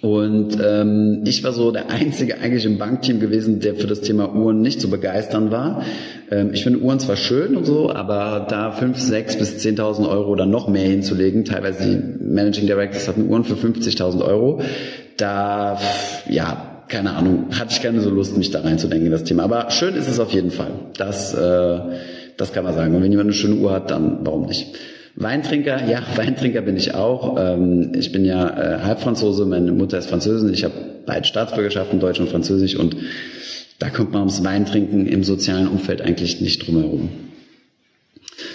Und 0.00 0.58
ähm, 0.62 1.22
ich 1.24 1.42
war 1.44 1.52
so 1.52 1.70
der 1.70 1.90
Einzige 1.90 2.38
eigentlich 2.38 2.66
im 2.66 2.78
Bankteam 2.78 3.20
gewesen, 3.20 3.60
der 3.60 3.74
für 3.74 3.86
das 3.86 4.02
Thema 4.02 4.34
Uhren 4.34 4.60
nicht 4.60 4.80
zu 4.80 4.90
begeistern 4.90 5.50
war. 5.50 5.82
Ähm, 6.30 6.50
ich 6.52 6.62
finde 6.62 6.80
Uhren 6.80 6.98
zwar 6.98 7.16
schön 7.16 7.56
und 7.56 7.64
so, 7.64 7.90
aber 7.90 8.46
da 8.48 8.72
fünf, 8.72 8.98
sechs 8.98 9.38
bis 9.38 9.58
zehntausend 9.58 10.06
Euro 10.06 10.30
oder 10.30 10.46
noch 10.46 10.68
mehr 10.68 10.86
hinzulegen, 10.86 11.44
teilweise 11.44 11.88
die 11.88 12.24
Managing 12.24 12.66
Directors 12.66 13.08
hatten 13.08 13.28
Uhren 13.28 13.44
für 13.44 13.54
50.000 13.54 14.22
Euro, 14.22 14.60
da, 15.16 15.78
ja, 16.28 16.82
keine 16.88 17.14
Ahnung, 17.14 17.46
hatte 17.58 17.72
ich 17.72 17.82
keine 17.82 18.00
so 18.00 18.10
Lust, 18.10 18.36
mich 18.36 18.50
da 18.50 18.60
reinzudenken 18.60 19.06
in 19.06 19.12
das 19.12 19.24
Thema. 19.24 19.44
Aber 19.44 19.70
schön 19.70 19.94
ist 19.94 20.08
es 20.08 20.20
auf 20.20 20.32
jeden 20.32 20.50
Fall. 20.50 20.72
Das, 20.98 21.34
äh, 21.34 21.78
das 22.36 22.52
kann 22.52 22.64
man 22.64 22.74
sagen. 22.74 22.94
Und 22.94 23.02
wenn 23.02 23.10
jemand 23.10 23.28
eine 23.28 23.34
schöne 23.34 23.56
Uhr 23.56 23.72
hat, 23.72 23.90
dann 23.90 24.18
warum 24.22 24.46
nicht? 24.46 24.76
Weintrinker, 25.16 25.88
ja, 25.88 26.02
Weintrinker 26.16 26.62
bin 26.62 26.76
ich 26.76 26.94
auch. 26.94 27.36
Ähm, 27.38 27.92
ich 27.94 28.10
bin 28.12 28.24
ja 28.24 28.48
äh, 28.48 28.80
Halbfranzose, 28.80 29.46
meine 29.46 29.72
Mutter 29.72 29.98
ist 29.98 30.08
Französin, 30.08 30.52
ich 30.52 30.64
habe 30.64 30.74
beide 31.06 31.26
Staatsbürgerschaften, 31.26 32.00
Deutsch 32.00 32.20
und 32.20 32.28
Französisch 32.28 32.76
und 32.76 32.96
da 33.78 33.90
kommt 33.90 34.12
man 34.12 34.22
ums 34.22 34.42
Weintrinken 34.44 35.06
im 35.06 35.24
sozialen 35.24 35.68
Umfeld 35.68 36.00
eigentlich 36.00 36.40
nicht 36.40 36.66
drum 36.66 36.78
herum. 36.78 37.08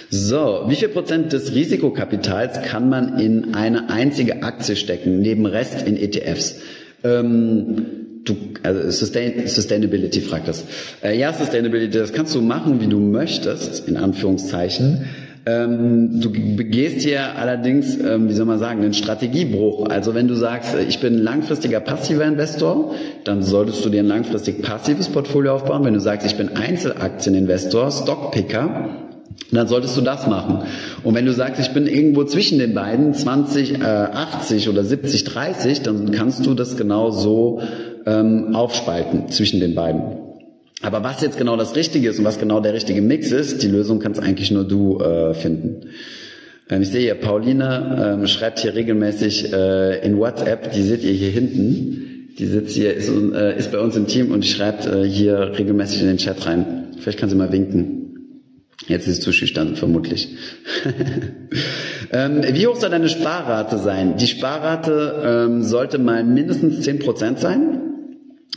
So, 0.09 0.65
wie 0.67 0.75
viel 0.75 0.89
Prozent 0.89 1.33
des 1.33 1.53
Risikokapitals 1.53 2.61
kann 2.63 2.89
man 2.89 3.19
in 3.19 3.53
eine 3.53 3.89
einzige 3.89 4.43
Aktie 4.43 4.75
stecken, 4.75 5.19
neben 5.19 5.45
Rest 5.45 5.85
in 5.87 5.97
ETFs? 5.97 6.61
Ähm, 7.03 7.85
du, 8.25 8.35
also 8.63 8.89
Sustain, 8.89 9.47
Sustainability 9.47 10.21
fragt 10.21 10.47
das. 10.47 10.65
Äh, 11.03 11.17
ja, 11.17 11.31
Sustainability, 11.31 11.97
das 11.97 12.11
kannst 12.11 12.33
du 12.35 12.41
machen, 12.41 12.81
wie 12.81 12.87
du 12.87 12.99
möchtest, 12.99 13.87
in 13.87 13.97
Anführungszeichen. 13.97 15.05
Ähm, 15.49 16.21
du 16.21 16.31
begehst 16.31 17.01
hier 17.01 17.35
allerdings, 17.37 17.97
ähm, 17.97 18.29
wie 18.29 18.33
soll 18.33 18.45
man 18.45 18.59
sagen, 18.59 18.81
einen 18.81 18.93
Strategiebruch. 18.93 19.89
Also 19.89 20.13
wenn 20.13 20.27
du 20.27 20.35
sagst, 20.35 20.75
äh, 20.75 20.83
ich 20.83 20.99
bin 20.99 21.17
langfristiger 21.17 21.79
passiver 21.79 22.25
Investor, 22.25 22.93
dann 23.23 23.41
solltest 23.41 23.83
du 23.83 23.89
dir 23.89 24.01
ein 24.01 24.07
langfristig 24.07 24.61
passives 24.61 25.07
Portfolio 25.09 25.55
aufbauen. 25.55 25.83
Wenn 25.85 25.95
du 25.95 25.99
sagst, 25.99 26.27
ich 26.27 26.35
bin 26.35 26.55
Einzelaktieninvestor, 26.55 27.89
Stockpicker, 27.91 28.89
dann 29.51 29.67
solltest 29.67 29.97
du 29.97 30.01
das 30.01 30.27
machen. 30.27 30.59
Und 31.03 31.15
wenn 31.15 31.25
du 31.25 31.33
sagst, 31.33 31.59
ich 31.59 31.73
bin 31.73 31.87
irgendwo 31.87 32.25
zwischen 32.25 32.59
den 32.59 32.75
beiden, 32.75 33.13
20, 33.13 33.79
äh, 33.79 33.83
80 33.83 34.69
oder 34.69 34.83
70, 34.83 35.23
30, 35.23 35.81
dann 35.81 36.11
kannst 36.11 36.45
du 36.45 36.53
das 36.53 36.77
genau 36.77 37.09
so 37.09 37.61
ähm, 38.05 38.55
aufspalten 38.55 39.29
zwischen 39.29 39.59
den 39.59 39.73
beiden. 39.73 40.18
Aber 40.81 41.03
was 41.03 41.21
jetzt 41.21 41.37
genau 41.37 41.57
das 41.57 41.75
Richtige 41.75 42.09
ist 42.09 42.19
und 42.19 42.25
was 42.25 42.39
genau 42.39 42.61
der 42.61 42.73
richtige 42.73 43.01
Mix 43.01 43.31
ist, 43.31 43.63
die 43.63 43.67
Lösung 43.67 43.99
kannst 43.99 44.21
eigentlich 44.21 44.49
nur 44.51 44.65
du 44.65 44.99
äh, 44.99 45.33
finden. 45.33 45.89
Ähm, 46.69 46.81
ich 46.81 46.89
sehe 46.89 47.01
hier, 47.01 47.15
Pauline 47.15 48.17
ähm, 48.19 48.27
schreibt 48.27 48.59
hier 48.59 48.75
regelmäßig 48.75 49.51
äh, 49.51 50.05
in 50.05 50.17
WhatsApp, 50.17 50.71
die 50.71 50.81
seht 50.81 51.03
ihr 51.03 51.11
hier 51.11 51.31
hinten. 51.31 52.29
Die 52.37 52.45
sitzt 52.45 52.75
hier, 52.75 52.93
ist, 52.93 53.09
äh, 53.09 53.57
ist 53.57 53.71
bei 53.73 53.79
uns 53.79 53.97
im 53.97 54.07
Team 54.07 54.31
und 54.31 54.45
schreibt 54.45 54.85
äh, 54.85 55.03
hier 55.03 55.51
regelmäßig 55.57 56.01
in 56.01 56.07
den 56.07 56.17
Chat 56.17 56.45
rein. 56.45 56.95
Vielleicht 56.99 57.19
kann 57.19 57.29
sie 57.29 57.35
mal 57.35 57.51
winken. 57.51 57.95
Jetzt 58.87 59.07
ist 59.07 59.17
es 59.17 59.21
zu 59.21 59.33
schüchtern, 59.33 59.75
vermutlich. 59.75 60.37
ähm, 62.13 62.41
wie 62.53 62.65
hoch 62.65 62.77
soll 62.77 62.89
deine 62.89 63.09
Sparrate 63.09 63.77
sein? 63.77 64.15
Die 64.15 64.27
Sparrate 64.27 65.21
ähm, 65.25 65.63
sollte 65.63 65.97
mal 65.97 66.23
mindestens 66.23 66.87
10% 66.87 67.37
sein 67.37 67.88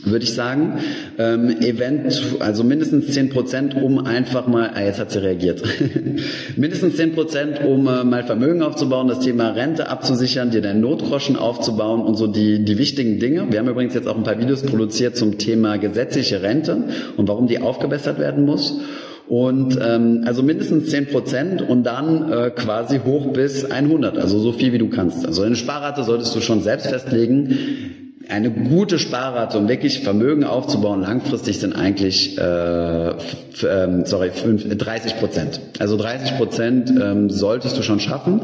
würde 0.05 0.25
ich 0.25 0.33
sagen. 0.33 0.79
Ähm, 1.17 1.61
Event, 1.61 2.21
also 2.39 2.63
mindestens 2.63 3.11
zehn 3.11 3.29
Prozent, 3.29 3.75
um 3.75 4.05
einfach 4.05 4.47
mal, 4.47 4.71
ah, 4.73 4.83
jetzt 4.83 4.99
hat 4.99 5.11
sie 5.11 5.21
reagiert, 5.21 5.63
mindestens 6.57 6.97
zehn 6.97 7.13
Prozent, 7.13 7.63
um 7.63 7.87
äh, 7.87 8.03
mal 8.03 8.23
Vermögen 8.23 8.63
aufzubauen, 8.63 9.07
das 9.07 9.19
Thema 9.19 9.49
Rente 9.49 9.89
abzusichern, 9.89 10.51
dir 10.51 10.61
deinen 10.61 10.81
Notgroschen 10.81 11.35
aufzubauen 11.35 12.01
und 12.01 12.15
so 12.15 12.27
die, 12.27 12.65
die 12.65 12.77
wichtigen 12.77 13.19
Dinge. 13.19 13.47
Wir 13.49 13.59
haben 13.59 13.69
übrigens 13.69 13.93
jetzt 13.93 14.07
auch 14.07 14.17
ein 14.17 14.23
paar 14.23 14.39
Videos 14.39 14.63
produziert 14.63 15.15
zum 15.15 15.37
Thema 15.37 15.77
gesetzliche 15.77 16.41
Rente 16.41 16.83
und 17.15 17.27
warum 17.27 17.47
die 17.47 17.59
aufgebessert 17.59 18.19
werden 18.19 18.45
muss. 18.45 18.79
Und 19.27 19.79
ähm, 19.81 20.23
also 20.25 20.43
mindestens 20.43 20.89
zehn 20.89 21.07
Prozent 21.07 21.61
und 21.61 21.83
dann 21.83 22.29
äh, 22.29 22.49
quasi 22.49 22.99
hoch 22.99 23.31
bis 23.31 23.63
100, 23.63 24.17
also 24.17 24.37
so 24.37 24.51
viel 24.51 24.73
wie 24.73 24.79
du 24.79 24.89
kannst. 24.89 25.25
Also 25.25 25.43
eine 25.43 25.55
Sparrate 25.55 26.03
solltest 26.03 26.35
du 26.35 26.41
schon 26.41 26.61
selbst 26.61 26.87
festlegen 26.87 28.02
eine 28.29 28.51
gute 28.51 28.99
Sparrate, 28.99 29.57
um 29.57 29.67
wirklich 29.67 30.01
Vermögen 30.01 30.43
aufzubauen, 30.43 31.01
langfristig 31.01 31.59
sind 31.59 31.73
eigentlich 31.73 32.37
äh, 32.37 33.09
ähm, 33.11 34.05
sorry, 34.05 34.31
30 34.31 35.17
Prozent. 35.17 35.59
Also 35.79 35.97
30 35.97 36.37
Prozent 36.37 36.89
ähm, 36.89 37.29
solltest 37.29 37.77
du 37.77 37.83
schon 37.83 37.99
schaffen. 37.99 38.41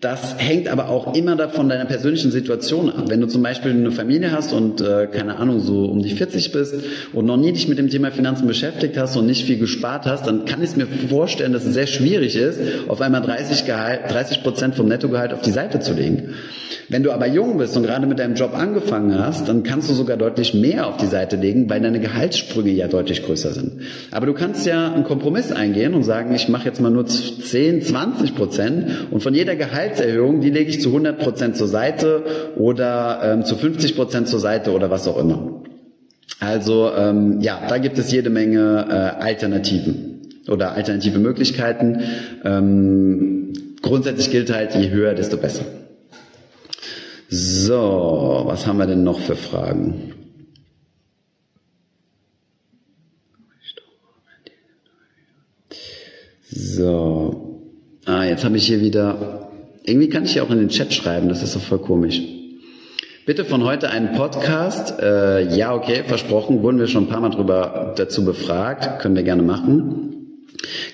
Das 0.00 0.36
hängt 0.38 0.68
aber 0.68 0.90
auch 0.90 1.16
immer 1.16 1.34
davon 1.34 1.68
deiner 1.68 1.84
persönlichen 1.84 2.30
Situation 2.30 2.88
ab. 2.88 3.06
Wenn 3.08 3.20
du 3.20 3.26
zum 3.26 3.42
Beispiel 3.42 3.72
eine 3.72 3.90
Familie 3.90 4.30
hast 4.30 4.52
und 4.52 4.80
äh, 4.80 5.08
keine 5.08 5.38
Ahnung 5.38 5.58
so 5.58 5.86
um 5.86 6.02
die 6.02 6.10
40 6.10 6.52
bist 6.52 6.74
und 7.12 7.26
noch 7.26 7.36
nie 7.36 7.50
dich 7.50 7.66
mit 7.66 7.78
dem 7.78 7.90
Thema 7.90 8.12
Finanzen 8.12 8.46
beschäftigt 8.46 8.96
hast 8.96 9.16
und 9.16 9.26
nicht 9.26 9.44
viel 9.44 9.58
gespart 9.58 10.06
hast, 10.06 10.28
dann 10.28 10.44
kann 10.44 10.62
ich 10.62 10.76
mir 10.76 10.86
vorstellen, 10.86 11.52
dass 11.52 11.64
es 11.64 11.74
sehr 11.74 11.88
schwierig 11.88 12.36
ist, 12.36 12.60
auf 12.86 13.00
einmal 13.00 13.22
30 13.22 13.66
Gehalt, 13.66 14.02
30 14.08 14.44
Prozent 14.44 14.76
vom 14.76 14.86
Nettogehalt 14.86 15.32
auf 15.32 15.40
die 15.40 15.50
Seite 15.50 15.80
zu 15.80 15.94
legen. 15.94 16.34
Wenn 16.90 17.02
du 17.02 17.12
aber 17.12 17.26
jung 17.26 17.58
bist 17.58 17.76
und 17.76 17.82
gerade 17.82 18.06
mit 18.06 18.18
deinem 18.18 18.34
Job 18.34 18.54
angefangen 18.56 19.18
hast, 19.18 19.48
dann 19.48 19.62
kannst 19.62 19.90
du 19.90 19.94
sogar 19.94 20.16
deutlich 20.16 20.54
mehr 20.54 20.86
auf 20.86 20.96
die 20.96 21.06
Seite 21.06 21.36
legen, 21.36 21.68
weil 21.68 21.80
deine 21.80 22.00
Gehaltssprünge 22.00 22.70
ja 22.70 22.88
deutlich 22.88 23.24
größer 23.24 23.52
sind. 23.52 23.82
Aber 24.10 24.26
du 24.26 24.32
kannst 24.32 24.64
ja 24.64 24.92
einen 24.92 25.04
Kompromiss 25.04 25.52
eingehen 25.52 25.92
und 25.92 26.04
sagen, 26.04 26.34
ich 26.34 26.48
mache 26.48 26.66
jetzt 26.66 26.80
mal 26.80 26.90
nur 26.90 27.04
10, 27.04 27.82
20 27.82 28.34
Prozent 28.34 28.90
und 29.10 29.22
von 29.22 29.34
jeder 29.34 29.56
Gehalt 29.56 29.87
Gehaltserhöhung, 29.88 30.40
die 30.40 30.50
lege 30.50 30.70
ich 30.70 30.80
zu 30.80 30.88
100 30.88 31.18
Prozent 31.18 31.56
zur 31.56 31.68
Seite 31.68 32.52
oder 32.56 33.20
ähm, 33.22 33.44
zu 33.44 33.56
50 33.56 33.96
Prozent 33.96 34.28
zur 34.28 34.40
Seite 34.40 34.72
oder 34.72 34.90
was 34.90 35.08
auch 35.08 35.18
immer. 35.18 35.62
Also 36.40 36.90
ähm, 36.94 37.40
ja, 37.40 37.66
da 37.68 37.78
gibt 37.78 37.98
es 37.98 38.12
jede 38.12 38.30
Menge 38.30 38.86
äh, 38.88 39.22
Alternativen 39.22 40.42
oder 40.48 40.72
alternative 40.72 41.18
Möglichkeiten. 41.18 42.02
Ähm, 42.44 43.52
grundsätzlich 43.82 44.30
gilt 44.30 44.52
halt, 44.52 44.74
je 44.74 44.90
höher, 44.90 45.14
desto 45.14 45.36
besser. 45.36 45.64
So, 47.28 48.42
was 48.46 48.66
haben 48.66 48.78
wir 48.78 48.86
denn 48.86 49.04
noch 49.04 49.18
für 49.20 49.36
Fragen? 49.36 50.14
So, 56.50 57.60
ah, 58.06 58.24
jetzt 58.24 58.44
habe 58.44 58.56
ich 58.56 58.66
hier 58.66 58.80
wieder 58.80 59.47
irgendwie 59.88 60.08
kann 60.08 60.24
ich 60.24 60.34
ja 60.34 60.42
auch 60.42 60.50
in 60.50 60.58
den 60.58 60.68
Chat 60.68 60.92
schreiben, 60.92 61.28
das 61.28 61.42
ist 61.42 61.56
doch 61.56 61.62
voll 61.62 61.78
komisch. 61.78 62.20
Bitte 63.26 63.44
von 63.44 63.64
heute 63.64 63.90
einen 63.90 64.12
Podcast. 64.12 65.00
Äh, 65.00 65.54
ja, 65.54 65.74
okay, 65.74 66.02
versprochen, 66.06 66.62
wurden 66.62 66.78
wir 66.78 66.86
schon 66.86 67.04
ein 67.04 67.08
paar 67.08 67.20
Mal 67.20 67.28
drüber 67.28 67.92
dazu 67.96 68.24
befragt, 68.24 69.00
können 69.00 69.16
wir 69.16 69.22
gerne 69.22 69.42
machen. 69.42 70.14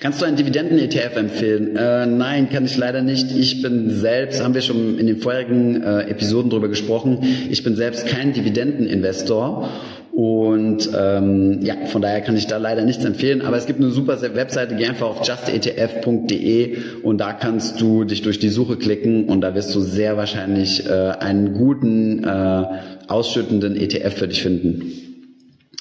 Kannst 0.00 0.20
du 0.20 0.26
einen 0.26 0.36
Dividenden-ETF 0.36 1.16
empfehlen? 1.16 1.76
Äh, 1.76 2.06
nein, 2.06 2.50
kann 2.50 2.64
ich 2.64 2.76
leider 2.76 3.02
nicht. 3.02 3.30
Ich 3.30 3.62
bin 3.62 3.90
selbst, 3.90 4.42
haben 4.42 4.54
wir 4.54 4.62
schon 4.62 4.98
in 4.98 5.06
den 5.06 5.18
vorherigen 5.18 5.82
äh, 5.82 6.08
Episoden 6.08 6.50
drüber 6.50 6.68
gesprochen, 6.68 7.20
ich 7.50 7.62
bin 7.62 7.76
selbst 7.76 8.06
kein 8.06 8.32
Dividendeninvestor 8.32 9.70
Und 10.14 10.90
ähm, 10.96 11.58
ja, 11.62 11.74
von 11.86 12.00
daher 12.00 12.20
kann 12.20 12.36
ich 12.36 12.46
da 12.46 12.58
leider 12.58 12.84
nichts 12.84 13.04
empfehlen. 13.04 13.42
Aber 13.42 13.56
es 13.56 13.66
gibt 13.66 13.80
eine 13.80 13.90
super 13.90 14.20
Webseite, 14.22 14.76
geh 14.76 14.86
einfach 14.86 15.08
auf 15.08 15.26
justetf.de 15.26 16.76
und 17.02 17.18
da 17.18 17.32
kannst 17.32 17.80
du 17.80 18.04
dich 18.04 18.22
durch 18.22 18.38
die 18.38 18.48
Suche 18.48 18.76
klicken 18.76 19.24
und 19.24 19.40
da 19.40 19.56
wirst 19.56 19.74
du 19.74 19.80
sehr 19.80 20.16
wahrscheinlich 20.16 20.86
äh, 20.86 20.92
einen 20.92 21.54
guten, 21.54 22.22
äh, 22.22 22.64
ausschüttenden 23.08 23.76
ETF 23.76 24.14
für 24.14 24.28
dich 24.28 24.42
finden 24.42 25.03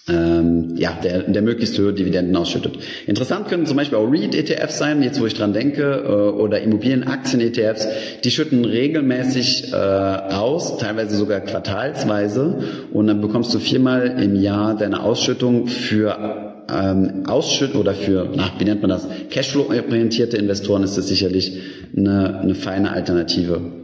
ähm, 0.10 0.76
ja, 0.76 1.00
der, 1.02 1.24
der 1.24 1.42
möglichst 1.42 1.78
höhere 1.78 1.94
Dividenden 1.94 2.36
ausschüttet. 2.36 2.78
Interessant 3.08 3.48
können 3.48 3.66
zum 3.66 3.78
Beispiel 3.78 3.98
auch 3.98 4.12
REIT-ETFs 4.12 4.78
sein, 4.78 5.02
jetzt 5.02 5.22
wo 5.22 5.26
ich 5.26 5.34
dran 5.34 5.54
denke, 5.54 6.04
äh, 6.06 6.08
oder 6.08 6.62
Immobilienaktien-ETFs, 6.62 7.88
die 8.24 8.32
schütten 8.32 8.66
regelmäßig 8.66 9.72
äh, 9.72 9.76
aus, 9.76 10.78
teilweise 10.78 11.16
sogar 11.16 11.40
quartalsweise, 11.40 12.88
und 12.92 13.08
dann 13.08 13.22
bekommst 13.22 13.54
du 13.54 13.60
viermal 13.60 14.22
im 14.22 14.36
Jahr 14.36 14.76
deine 14.76 15.04
Ausschüttung 15.04 15.68
für 15.68 16.54
ähm, 16.70 17.24
Ausschütt 17.26 17.76
oder 17.76 17.94
für, 17.94 18.30
na, 18.36 18.52
wie 18.58 18.66
nennt 18.66 18.82
man 18.82 18.90
das, 18.90 19.08
Cashflow-orientierte 19.30 20.36
Investoren 20.36 20.84
ist 20.84 20.98
das 20.98 21.08
sicherlich 21.08 21.60
eine, 21.96 22.40
eine 22.40 22.56
feine 22.56 22.92
Alternative. 22.92 23.84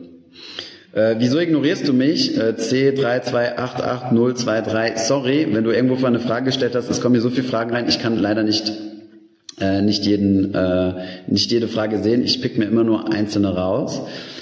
Äh, 0.92 1.16
wieso 1.20 1.40
ignorierst 1.40 1.88
du 1.88 1.94
mich? 1.94 2.38
Äh, 2.38 2.56
C3288023. 2.58 4.98
Sorry, 4.98 5.48
wenn 5.52 5.64
du 5.64 5.72
irgendwo 5.72 6.06
eine 6.06 6.20
Frage 6.20 6.44
gestellt 6.46 6.76
hast, 6.76 6.90
es 6.90 7.00
kommen 7.00 7.16
hier 7.16 7.22
so 7.22 7.30
viele 7.30 7.48
Fragen 7.48 7.72
rein, 7.72 7.88
ich 7.88 8.00
kann 8.00 8.18
leider 8.18 8.44
nicht 8.44 8.74
äh, 9.62 9.82
nicht 9.82 10.06
jeden 10.06 10.54
äh, 10.56 10.94
nicht 11.28 11.52
jede 11.52 11.68
Frage 11.68 12.00
sehen. 12.00 12.24
Ich 12.24 12.42
pick 12.42 12.58
mir 12.58 12.66
immer 12.66 12.84
nur 12.84 13.14
einzelne 13.14 13.56
raus. 13.56 14.02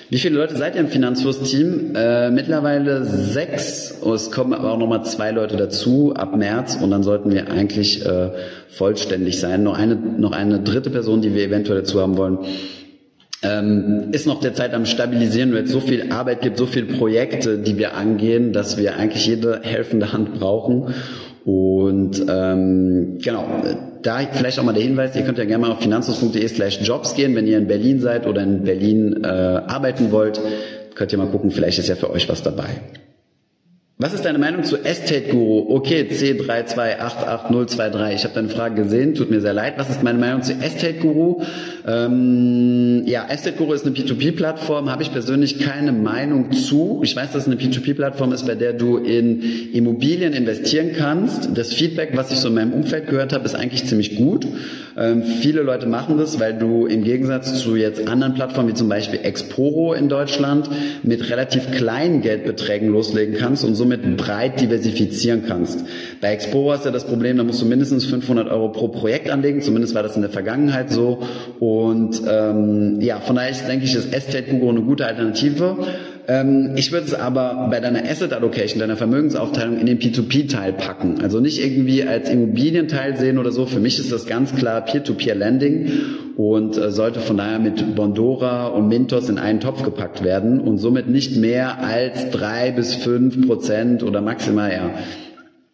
Wie 0.09 0.19
viele 0.19 0.37
Leute 0.37 0.55
seid 0.55 0.75
ihr 0.75 0.81
im 0.81 0.87
Finanzfluss-Team? 0.87 1.93
Äh, 1.93 2.31
mittlerweile 2.31 3.03
sechs. 3.03 3.97
Oh, 4.01 4.13
es 4.13 4.31
kommen 4.31 4.53
aber 4.53 4.71
auch 4.71 4.77
nochmal 4.77 5.03
zwei 5.03 5.31
Leute 5.31 5.57
dazu 5.57 6.13
ab 6.15 6.33
März 6.37 6.77
und 6.81 6.91
dann 6.91 7.03
sollten 7.03 7.29
wir 7.29 7.51
eigentlich 7.51 8.05
äh, 8.05 8.29
vollständig 8.69 9.37
sein. 9.37 9.63
Noch 9.63 9.77
eine, 9.77 9.95
noch 9.95 10.31
eine 10.31 10.61
dritte 10.61 10.91
Person, 10.91 11.21
die 11.21 11.35
wir 11.35 11.43
eventuell 11.43 11.79
dazu 11.79 11.99
haben 11.99 12.15
wollen, 12.15 12.37
ähm, 13.43 14.09
ist 14.11 14.25
noch 14.25 14.39
derzeit 14.39 14.73
am 14.73 14.85
Stabilisieren, 14.85 15.53
weil 15.53 15.63
es 15.63 15.71
so 15.71 15.79
viel 15.79 16.11
Arbeit 16.11 16.41
gibt, 16.41 16.57
so 16.57 16.65
viele 16.65 16.87
Projekte, 16.97 17.59
die 17.59 17.77
wir 17.77 17.95
angehen, 17.95 18.53
dass 18.53 18.77
wir 18.77 18.95
eigentlich 18.97 19.25
jede 19.25 19.61
helfende 19.63 20.11
Hand 20.13 20.39
brauchen. 20.39 20.93
Und 21.45 22.25
ähm, 22.27 23.19
genau, 23.21 23.45
da 24.01 24.19
vielleicht 24.31 24.59
auch 24.59 24.63
mal 24.63 24.73
der 24.73 24.83
Hinweis, 24.83 25.15
ihr 25.15 25.23
könnt 25.23 25.37
ja 25.37 25.45
gerne 25.45 25.65
mal 25.65 25.71
auf 25.71 25.81
finanzlos.de 25.81 26.47
slash 26.47 26.81
jobs 26.81 27.15
gehen, 27.15 27.35
wenn 27.35 27.47
ihr 27.47 27.57
in 27.57 27.67
Berlin 27.67 27.99
seid 27.99 28.27
oder 28.27 28.41
in 28.41 28.63
Berlin 28.63 29.23
äh, 29.23 29.27
arbeiten 29.27 30.11
wollt, 30.11 30.41
könnt 30.95 31.11
ihr 31.11 31.17
mal 31.17 31.27
gucken, 31.27 31.51
vielleicht 31.51 31.79
ist 31.79 31.87
ja 31.87 31.95
für 31.95 32.09
euch 32.09 32.27
was 32.27 32.43
dabei. 32.43 32.81
Was 33.99 34.13
ist 34.13 34.25
deine 34.25 34.37
Meinung 34.37 34.63
zu 34.63 34.77
Estate 34.77 35.31
Guru? 35.31 35.75
Okay, 35.75 36.05
C3288023. 36.07 38.13
Ich 38.13 38.23
habe 38.25 38.35
deine 38.35 38.49
Frage 38.49 38.83
gesehen, 38.83 39.15
tut 39.15 39.31
mir 39.31 39.41
sehr 39.41 39.53
leid. 39.53 39.73
Was 39.77 39.89
ist 39.89 40.03
meine 40.03 40.19
Meinung 40.19 40.43
zu 40.43 40.53
Estate 40.53 40.99
Guru? 40.99 41.41
Ähm, 41.87 43.01
ja, 43.07 43.25
Estate 43.27 43.57
Guru 43.57 43.73
ist 43.73 43.87
eine 43.87 43.95
P2P-Plattform, 43.95 44.91
habe 44.91 45.01
ich 45.01 45.11
persönlich 45.11 45.57
keine 45.57 45.93
Meinung 45.93 46.51
zu. 46.51 47.01
Ich 47.03 47.15
weiß, 47.15 47.31
dass 47.31 47.47
es 47.47 47.49
eine 47.51 47.59
P2P-Plattform 47.59 48.33
ist, 48.33 48.45
bei 48.45 48.53
der 48.53 48.73
du 48.73 48.97
in 48.97 49.41
Immobilien 49.73 50.33
investieren 50.33 50.91
kannst. 50.95 51.57
Das 51.57 51.73
Feedback, 51.73 52.11
was 52.13 52.31
ich 52.31 52.37
so 52.37 52.49
in 52.49 52.53
meinem 52.53 52.73
Umfeld 52.73 53.07
gehört 53.07 53.33
habe, 53.33 53.45
ist 53.45 53.55
eigentlich 53.55 53.85
ziemlich 53.85 54.15
gut. 54.15 54.45
Ähm, 54.95 55.23
viele 55.23 55.63
Leute 55.63 55.87
machen 55.87 56.19
das, 56.19 56.39
weil 56.39 56.53
du 56.53 56.85
im 56.85 57.03
Gegensatz 57.03 57.63
zu 57.63 57.75
jetzt 57.75 58.07
anderen 58.07 58.35
Plattformen 58.35 58.69
wie 58.69 58.75
zum 58.75 58.89
Beispiel 58.89 59.21
Exporo 59.23 59.93
in 59.93 60.07
Deutschland 60.07 60.69
mit 61.01 61.31
relativ 61.31 61.71
kleinen 61.71 62.21
Geldbeträgen 62.21 62.89
loslegen 62.89 63.35
kannst 63.35 63.65
und 63.65 63.73
so 63.73 63.86
somit 63.87 64.17
breit 64.17 64.59
diversifizieren 64.59 65.43
kannst. 65.47 65.85
Bei 66.21 66.33
Explorer 66.33 66.75
ist 66.75 66.85
ja 66.85 66.91
das 66.91 67.05
Problem, 67.05 67.37
da 67.37 67.43
musst 67.43 67.61
du 67.61 67.65
mindestens 67.65 68.05
500 68.05 68.49
Euro 68.49 68.69
pro 68.69 68.89
Projekt 68.89 69.29
anlegen, 69.29 69.61
zumindest 69.61 69.95
war 69.95 70.03
das 70.03 70.15
in 70.15 70.21
der 70.21 70.31
Vergangenheit 70.31 70.91
so. 70.91 71.23
Und 71.59 72.21
ähm, 72.29 72.99
ja, 72.99 73.19
von 73.19 73.35
daher 73.37 73.53
denke 73.67 73.85
ich, 73.85 73.95
ist 73.95 74.13
Estate 74.13 74.51
Guru 74.51 74.69
eine 74.69 74.81
gute 74.81 75.05
Alternative. 75.05 75.77
Ähm, 76.27 76.73
ich 76.75 76.91
würde 76.91 77.05
es 77.05 77.13
aber 77.13 77.67
bei 77.71 77.79
deiner 77.79 78.03
Asset 78.03 78.33
Allocation, 78.33 78.79
deiner 78.79 78.97
Vermögensaufteilung 78.97 79.79
in 79.79 79.85
den 79.85 79.99
P2P-Teil 79.99 80.73
packen. 80.73 81.21
Also 81.21 81.39
nicht 81.39 81.63
irgendwie 81.63 82.03
als 82.03 82.29
Immobilienteil 82.29 83.15
sehen 83.17 83.37
oder 83.37 83.51
so. 83.51 83.65
Für 83.65 83.79
mich 83.79 83.99
ist 83.99 84.11
das 84.11 84.25
ganz 84.25 84.53
klar 84.53 84.81
Peer-to-Peer-Lending 84.81 85.91
und 86.37 86.77
äh, 86.77 86.91
sollte 86.91 87.19
von 87.19 87.37
daher 87.37 87.57
mit 87.57 87.95
Bondora 87.95 88.67
und 88.67 88.87
Mintos 88.87 89.27
in 89.27 89.39
einen 89.39 89.59
Topf 89.59 89.83
gepackt 89.83 90.23
werden 90.23 90.61
und 90.61 90.77
somit 90.77 91.09
nicht 91.09 91.35
mehr 91.35 91.79
als 91.83 92.29
drei 92.29 92.71
bis 92.71 92.93
fünf 92.93 93.47
Prozent 93.47 94.03
oder 94.03 94.21
maximal 94.21 94.71
ja 94.71 94.91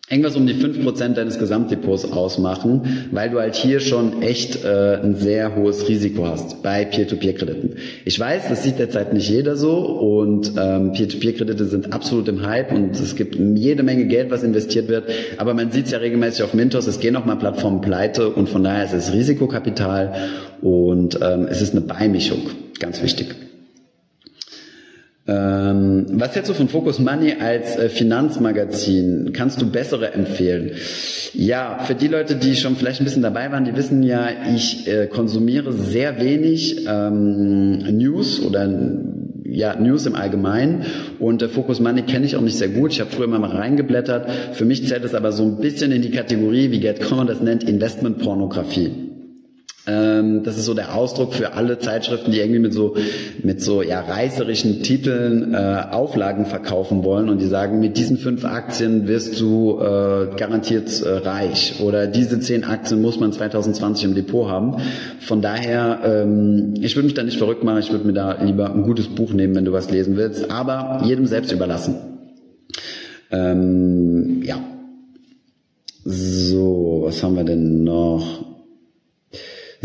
irgendwas 0.10 0.36
um 0.36 0.46
die 0.46 0.54
fünf 0.54 0.84
Prozent 0.84 1.18
deines 1.18 1.40
Gesamtdepots 1.40 2.12
ausmachen, 2.12 3.08
weil 3.12 3.30
du 3.30 3.40
halt 3.40 3.56
hier 3.56 3.80
schon 3.80 4.22
echt 4.22 4.64
äh, 4.64 5.00
ein 5.02 5.16
sehr 5.16 5.56
hohes 5.56 5.88
Risiko 5.88 6.28
hast 6.28 6.62
bei 6.62 6.84
Peer-to-Peer-Krediten. 6.84 7.78
Ich 8.04 8.20
weiß, 8.20 8.50
das 8.50 8.64
sieht 8.64 8.80
derzeit 8.80 9.14
nicht 9.14 9.30
jeder 9.30 9.56
so 9.56 9.78
und 9.78 10.54
ähm, 10.58 10.92
Peer-to-Peer-Kredite 10.92 11.66
sind 11.66 11.94
absolut 11.94 12.28
im 12.28 12.46
Hype 12.46 12.74
und 12.74 13.00
es 13.00 13.16
gibt 13.16 13.36
jede 13.36 13.84
Menge 13.84 14.06
Geld, 14.06 14.30
was 14.30 14.44
investiert 14.44 14.90
wird, 14.90 15.06
aber 15.38 15.54
man 15.54 15.72
sieht 15.72 15.86
es 15.86 15.92
ja 15.92 16.00
regelmäßig 16.00 16.44
auf 16.44 16.54
Mintos, 16.54 16.86
es 16.86 17.00
gehen 17.00 17.16
auch 17.16 17.26
mal 17.26 17.38
Plattformen 17.38 17.80
pleite 17.80 18.30
und 18.30 18.50
von 18.50 18.64
daher 18.64 18.84
ist 18.84 18.94
es 18.94 19.14
Risikokapital 19.14 20.14
und 20.62 21.18
ähm, 21.22 21.48
es 21.50 21.62
ist 21.62 21.72
eine 21.72 21.82
Beimischung, 21.82 22.42
ganz 22.78 23.02
wichtig. 23.02 23.36
Ähm, 25.26 26.06
was 26.10 26.36
hältst 26.36 26.50
du 26.50 26.54
von 26.54 26.68
Focus 26.68 27.00
Money 27.00 27.36
als 27.40 27.78
äh, 27.78 27.88
Finanzmagazin? 27.88 29.32
Kannst 29.32 29.62
du 29.62 29.72
bessere 29.72 30.14
empfehlen? 30.14 30.72
Ja, 31.34 31.80
für 31.80 31.96
die 31.96 32.10
Leute, 32.10 32.36
die 32.36 32.56
schon 32.58 32.76
vielleicht 32.76 33.00
ein 33.00 33.06
bisschen 33.06 33.22
dabei 33.22 33.50
waren, 33.50 33.64
die 33.64 33.76
wissen 33.76 34.04
ja, 34.04 34.28
ich 34.54 34.86
äh, 34.86 35.08
konsumiere 35.08 35.72
sehr 35.72 36.20
wenig 36.20 36.86
ähm, 36.90 37.78
News 37.98 38.42
oder 38.42 38.70
ja, 39.46 39.80
News 39.80 40.06
im 40.08 40.16
Allgemeinen 40.16 40.86
und 41.20 41.42
äh, 41.42 41.48
Focus 41.48 41.80
Money 41.80 42.02
kenne 42.02 42.26
ich 42.26 42.36
auch 42.36 42.42
nicht 42.42 42.58
sehr 42.58 42.70
gut. 42.70 42.92
Ich 42.92 43.00
habe 43.00 43.10
früher 43.10 43.28
mal 43.28 43.44
reingeblättert. 43.46 44.30
Für 44.54 44.66
mich 44.66 44.86
zählt 44.86 45.06
es 45.06 45.16
aber 45.16 45.32
so 45.32 45.44
ein 45.44 45.58
bisschen 45.60 45.94
in 45.94 46.02
die 46.02 46.12
Kategorie, 46.12 46.72
wie 46.72 46.82
Gerd 46.82 47.02
Kommer 47.02 47.24
das 47.24 47.40
nennt, 47.40 47.64
Investmentpornografie. 47.64 49.13
Ähm, 49.86 50.44
das 50.44 50.58
ist 50.58 50.64
so 50.64 50.74
der 50.74 50.96
Ausdruck 50.96 51.34
für 51.34 51.54
alle 51.54 51.78
Zeitschriften, 51.78 52.32
die 52.32 52.40
irgendwie 52.40 52.60
mit 52.60 52.74
so 52.74 52.96
mit 53.44 53.62
so 53.62 53.82
ja 53.82 54.00
reißerischen 54.00 54.82
Titeln 54.82 55.54
äh, 55.54 55.84
Auflagen 55.92 56.46
verkaufen 56.46 57.04
wollen 57.04 57.28
und 57.28 57.42
die 57.42 57.48
sagen, 57.48 57.82
mit 57.82 57.98
diesen 57.98 58.18
fünf 58.18 58.46
Aktien 58.46 59.10
wirst 59.10 59.42
du 59.42 59.80
äh, 59.82 60.36
garantiert 60.38 61.02
äh, 61.02 61.10
reich 61.10 61.82
oder 61.82 62.08
diese 62.08 62.40
zehn 62.40 62.64
Aktien 62.64 63.02
muss 63.02 63.20
man 63.20 63.34
2020 63.34 64.06
im 64.06 64.16
Depot 64.16 64.48
haben. 64.48 64.78
Von 65.20 65.42
daher, 65.42 66.00
ähm, 66.06 66.76
ich 66.80 66.96
würde 66.96 67.08
mich 67.08 67.14
da 67.14 67.24
nicht 67.24 67.38
verrückt 67.38 67.66
machen, 67.66 67.80
ich 67.80 67.92
würde 67.92 68.06
mir 68.06 68.14
da 68.14 68.42
lieber 68.42 68.74
ein 68.74 68.84
gutes 68.84 69.10
Buch 69.10 69.34
nehmen, 69.34 69.54
wenn 69.54 69.66
du 69.66 69.74
was 69.74 69.92
lesen 69.92 70.16
willst, 70.16 70.50
aber 70.50 71.02
jedem 71.04 71.26
selbst 71.26 71.52
überlassen. 71.52 71.96
Ähm, 73.32 74.44
ja. 74.44 74.64
So, 76.06 77.02
was 77.04 77.22
haben 77.22 77.36
wir 77.36 77.44
denn 77.44 77.84
noch? 77.84 78.53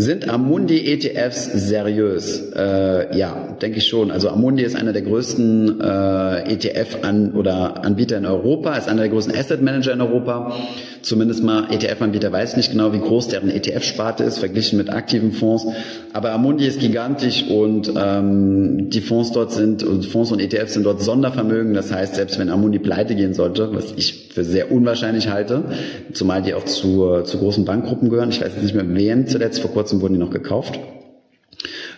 Sind 0.01 0.29
Amundi 0.29 0.93
ETFs 0.93 1.51
seriös? 1.53 2.53
Äh, 2.55 3.19
ja, 3.19 3.57
denke 3.61 3.79
ich 3.79 3.89
schon. 3.89 4.13
Also 4.13 4.29
Amundi 4.29 4.63
ist 4.63 4.77
einer 4.77 4.93
der 4.93 5.03
größten 5.03 5.81
äh, 5.81 6.53
ETF 6.53 6.99
an 7.03 7.33
oder 7.33 7.85
Anbieter 7.85 8.17
in 8.17 8.25
Europa, 8.25 8.77
ist 8.77 8.89
einer 8.89 9.01
der 9.01 9.11
größten 9.11 9.35
Asset 9.35 9.61
Manager 9.61 9.93
in 9.95 10.01
Europa. 10.01 10.55
Zumindest 11.03 11.43
mal 11.43 11.67
ETF-Anbieter 11.73 12.31
weiß 12.31 12.57
nicht 12.57 12.71
genau, 12.71 12.93
wie 12.93 13.01
groß 13.01 13.27
deren 13.27 13.51
ETF-Sparte 13.51 14.23
ist, 14.23 14.39
verglichen 14.39 14.79
mit 14.79 14.89
aktiven 14.89 15.33
Fonds. 15.33 15.67
Aber 16.13 16.31
Amundi 16.31 16.67
ist 16.67 16.79
gigantisch 16.79 17.49
und 17.49 17.93
ähm, 17.97 18.91
die 18.91 19.01
Fonds 19.01 19.33
dort 19.33 19.51
sind, 19.51 19.83
Fonds 19.83 20.31
und 20.31 20.39
ETFs 20.39 20.75
sind 20.75 20.87
dort 20.87 21.03
Sondervermögen. 21.03 21.75
Das 21.75 21.93
heißt, 21.93 22.15
selbst 22.15 22.39
wenn 22.39 22.51
Amundi 22.51 22.79
pleite 22.79 23.17
gehen 23.17 23.35
sollte, 23.35 23.75
was 23.75 23.93
ich 23.97 24.28
für 24.39 24.45
sehr 24.45 24.71
unwahrscheinlich 24.71 25.29
halte, 25.31 25.65
zumal 26.13 26.43
die 26.43 26.55
auch 26.55 26.65
zu, 26.65 27.23
zu 27.23 27.39
großen 27.39 27.65
Bankgruppen 27.65 28.09
gehören. 28.09 28.31
Ich 28.31 28.41
weiß 28.41 28.53
jetzt 28.55 28.63
nicht 28.63 28.75
mehr, 28.75 28.89
wen 28.89 29.27
zuletzt, 29.27 29.61
vor 29.61 29.73
kurzem 29.73 30.01
wurden 30.01 30.15
die 30.15 30.21
noch 30.21 30.31
gekauft. 30.31 30.79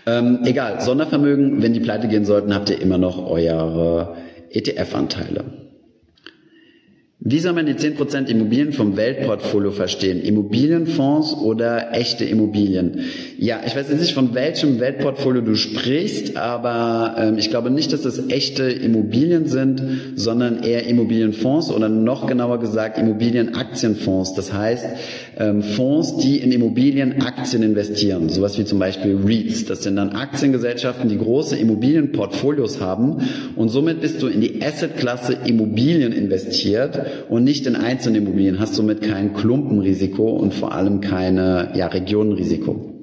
Ähm, 0.06 0.38
egal, 0.44 0.80
Sondervermögen, 0.80 1.62
wenn 1.62 1.74
die 1.74 1.80
pleite 1.80 2.08
gehen 2.08 2.24
sollten, 2.24 2.54
habt 2.54 2.70
ihr 2.70 2.80
immer 2.80 2.96
noch 2.96 3.30
eure 3.30 4.16
ETF-Anteile. 4.50 5.44
Wie 7.22 7.38
soll 7.38 7.52
man 7.52 7.66
die 7.66 7.74
10% 7.74 8.28
Immobilien 8.28 8.72
vom 8.72 8.96
Weltportfolio 8.96 9.72
verstehen? 9.72 10.22
Immobilienfonds 10.22 11.34
oder 11.34 11.92
echte 11.92 12.24
Immobilien? 12.24 13.00
Ja, 13.38 13.60
ich 13.66 13.76
weiß 13.76 13.90
jetzt 13.90 14.00
nicht, 14.00 14.14
von 14.14 14.32
welchem 14.34 14.80
Weltportfolio 14.80 15.42
du 15.42 15.54
sprichst, 15.54 16.38
aber 16.38 17.16
ähm, 17.18 17.36
ich 17.36 17.50
glaube 17.50 17.70
nicht, 17.70 17.92
dass 17.92 18.00
das 18.00 18.30
echte 18.30 18.62
Immobilien 18.64 19.48
sind, 19.48 19.82
sondern 20.16 20.62
eher 20.62 20.86
Immobilienfonds 20.86 21.70
oder 21.70 21.90
noch 21.90 22.26
genauer 22.26 22.58
gesagt 22.58 22.96
Immobilienaktienfonds. 22.96 24.32
Das 24.32 24.54
heißt, 24.54 24.86
ähm, 25.36 25.62
Fonds, 25.62 26.16
die 26.16 26.38
in 26.38 26.52
Immobilienaktien 26.52 27.62
investieren, 27.62 28.30
sowas 28.30 28.58
wie 28.58 28.64
zum 28.64 28.78
Beispiel 28.78 29.18
REITs. 29.22 29.66
Das 29.66 29.82
sind 29.82 29.96
dann 29.96 30.12
Aktiengesellschaften, 30.12 31.10
die 31.10 31.18
große 31.18 31.58
Immobilienportfolios 31.58 32.80
haben 32.80 33.18
und 33.56 33.68
somit 33.68 34.00
bist 34.00 34.22
du 34.22 34.26
in 34.28 34.40
die 34.40 34.62
Assetklasse 34.62 35.36
Immobilien 35.44 36.12
investiert 36.12 37.09
und 37.28 37.44
nicht 37.44 37.66
in 37.66 37.76
einzelnen 37.76 38.22
Immobilien, 38.22 38.58
hast 38.60 38.74
somit 38.74 39.02
kein 39.02 39.34
Klumpenrisiko 39.34 40.30
und 40.30 40.54
vor 40.54 40.72
allem 40.72 41.00
keine 41.00 41.72
ja, 41.74 41.86
Regionenrisiko. 41.86 42.94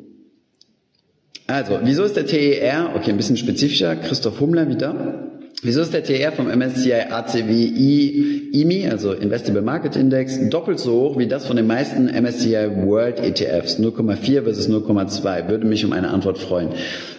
Also, 1.47 1.79
wieso 1.83 2.03
ist 2.03 2.17
der 2.17 2.25
TER, 2.25 2.91
okay, 2.95 3.11
ein 3.11 3.17
bisschen 3.17 3.37
spezifischer, 3.37 3.95
Christoph 3.95 4.39
Hummler 4.41 4.69
wieder, 4.69 5.27
Wieso 5.63 5.81
ist 5.81 5.91
der 5.91 6.03
TR 6.03 6.31
vom 6.31 6.45
MSCI 6.55 6.93
ACWI 7.09 8.51
IMI, 8.53 8.89
also 8.89 9.11
Investable 9.13 9.63
Market 9.63 9.95
Index, 9.95 10.37
doppelt 10.51 10.79
so 10.79 10.91
hoch 10.91 11.17
wie 11.17 11.25
das 11.25 11.47
von 11.47 11.55
den 11.57 11.65
meisten 11.65 12.05
MSCI 12.05 12.85
World 12.85 13.19
ETFs? 13.19 13.79
0,4 13.79 14.43
versus 14.43 14.69
0,2. 14.69 15.49
Würde 15.49 15.65
mich 15.65 15.83
um 15.83 15.93
eine 15.93 16.09
Antwort 16.09 16.37
freuen. 16.37 16.69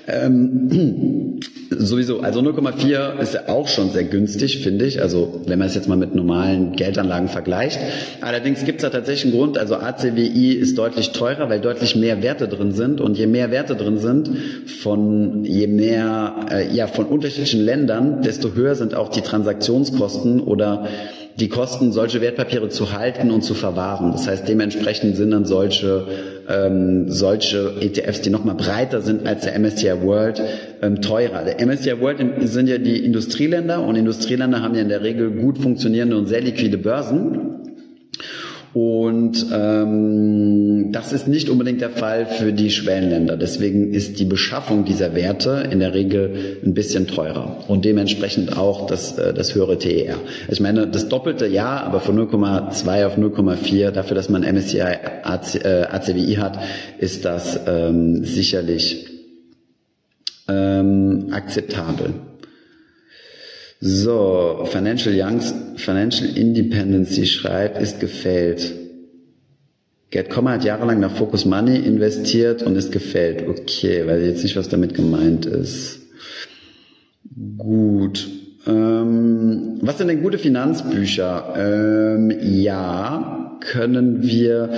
Ähm, 0.09 1.41
sowieso, 1.71 2.21
also 2.21 2.41
0,4 2.41 3.19
ist 3.21 3.35
ja 3.35 3.49
auch 3.49 3.69
schon 3.69 3.91
sehr 3.91 4.05
günstig, 4.05 4.63
finde 4.63 4.87
ich. 4.87 5.03
Also 5.03 5.43
wenn 5.47 5.59
man 5.59 5.69
es 5.69 5.75
jetzt 5.75 5.89
mal 5.89 5.97
mit 5.97 6.15
normalen 6.15 6.73
Geldanlagen 6.73 7.29
vergleicht. 7.29 7.79
Allerdings 8.21 8.65
gibt 8.65 8.79
es 8.79 8.83
da 8.83 8.91
tatsächlich 8.91 9.33
einen 9.33 9.41
Grund. 9.41 9.59
Also 9.59 9.77
ACWI 9.77 10.53
ist 10.53 10.79
deutlich 10.79 11.11
teurer, 11.11 11.51
weil 11.51 11.61
deutlich 11.61 11.95
mehr 11.95 12.23
Werte 12.23 12.49
drin 12.49 12.73
sind. 12.73 13.01
Und 13.01 13.19
je 13.19 13.27
mehr 13.27 13.51
Werte 13.51 13.77
drin 13.77 13.99
sind, 13.99 14.31
von 14.67 15.45
je 15.45 15.67
mehr, 15.67 16.47
äh, 16.51 16.75
ja, 16.75 16.87
von 16.87 17.05
unterschiedlichen 17.05 17.61
Ländern, 17.61 18.23
desto 18.23 18.55
höher 18.55 18.75
sind 18.75 18.95
auch 18.95 19.11
die 19.11 19.21
Transaktionskosten 19.21 20.41
oder 20.41 20.89
die 21.39 21.49
Kosten, 21.49 21.93
solche 21.93 22.20
Wertpapiere 22.20 22.68
zu 22.68 22.93
halten 22.93 23.30
und 23.30 23.43
zu 23.43 23.55
verwahren. 23.55 24.11
Das 24.11 24.26
heißt, 24.26 24.49
dementsprechend 24.49 25.16
sind 25.16 25.30
dann 25.30 25.45
solche, 25.45 26.07
ähm, 26.49 27.09
solche 27.09 27.74
ETFs, 27.80 28.22
die 28.22 28.30
nochmal 28.30 28.57
breiter 28.57 29.03
sind 29.03 29.24
als 29.26 29.45
der 29.45 29.55
MSCI 29.57 30.03
World, 30.03 30.43
ähm, 30.82 31.01
teurer. 31.01 31.45
Der 31.45 31.61
MSCI 31.64 32.01
World 32.01 32.18
sind 32.49 32.68
ja 32.68 32.78
die 32.78 33.05
Industrieländer 33.05 33.84
und 33.84 33.95
Industrieländer 33.95 34.62
haben 34.62 34.74
ja 34.74 34.82
in 34.82 34.89
der 34.89 35.03
Regel 35.03 35.30
gut 35.30 35.59
funktionierende 35.59 36.16
und 36.16 36.26
sehr 36.26 36.41
liquide 36.41 36.78
Börsen. 36.78 37.55
Und 38.81 39.45
ähm, 39.53 40.93
das 40.93 41.12
ist 41.12 41.26
nicht 41.26 41.51
unbedingt 41.51 41.81
der 41.81 41.91
Fall 41.91 42.26
für 42.26 42.53
die 42.53 42.70
Schwellenländer. 42.70 43.37
Deswegen 43.37 43.93
ist 43.93 44.20
die 44.20 44.24
Beschaffung 44.24 44.85
dieser 44.85 45.16
Werte 45.16 45.66
in 45.68 45.81
der 45.81 45.95
Regel 45.95 46.59
ein 46.64 46.74
bisschen 46.74 47.09
teurer 47.09 47.64
und 47.66 47.85
dementsprechend 47.85 48.57
auch 48.57 48.87
das, 48.87 49.18
äh, 49.18 49.35
das 49.35 49.57
höhere 49.57 49.81
TER. 49.81 50.14
Also 50.43 50.53
ich 50.53 50.61
meine, 50.61 50.87
das 50.87 51.09
doppelte 51.09 51.49
ja, 51.49 51.81
aber 51.81 51.99
von 51.99 52.16
0,2 52.16 53.05
auf 53.05 53.18
0,4 53.18 53.91
dafür, 53.91 54.14
dass 54.14 54.29
man 54.29 54.43
MSCI 54.45 54.81
AC, 54.81 55.57
äh, 55.57 55.83
ACWI 55.91 56.35
hat, 56.37 56.61
ist 57.01 57.24
das 57.24 57.59
ähm, 57.66 58.22
sicherlich 58.24 59.09
ähm, 60.47 61.31
akzeptabel. 61.33 62.14
So, 63.81 64.66
Financial 64.70 65.14
Youngs, 65.14 65.55
Financial 65.76 66.37
Independency 66.37 67.26
schreibt, 67.26 67.81
ist 67.81 68.01
gefällt. 68.01 68.74
Gerd 70.11 70.31
Kommer 70.31 70.53
hat 70.53 70.64
jahrelang 70.64 71.01
nach 71.01 71.14
Focus 71.14 71.45
Money 71.45 71.76
investiert 71.76 72.62
und 72.62 72.76
ist 72.76 72.91
gefällt. 72.93 73.47
Okay, 73.47 74.07
weiß 74.07 74.22
ich 74.22 74.29
jetzt 74.29 74.43
nicht, 74.43 74.57
was 74.57 74.68
damit 74.68 74.95
gemeint 74.95 75.47
ist. 75.47 76.01
Gut. 77.57 78.26
Ähm, 78.66 79.79
was 79.83 79.99
sind 79.99 80.09
denn 80.09 80.22
gute 80.22 80.39
Finanzbücher? 80.39 81.55
Ähm, 81.57 82.33
ja, 82.41 83.59
können 83.61 84.22
wir 84.22 84.70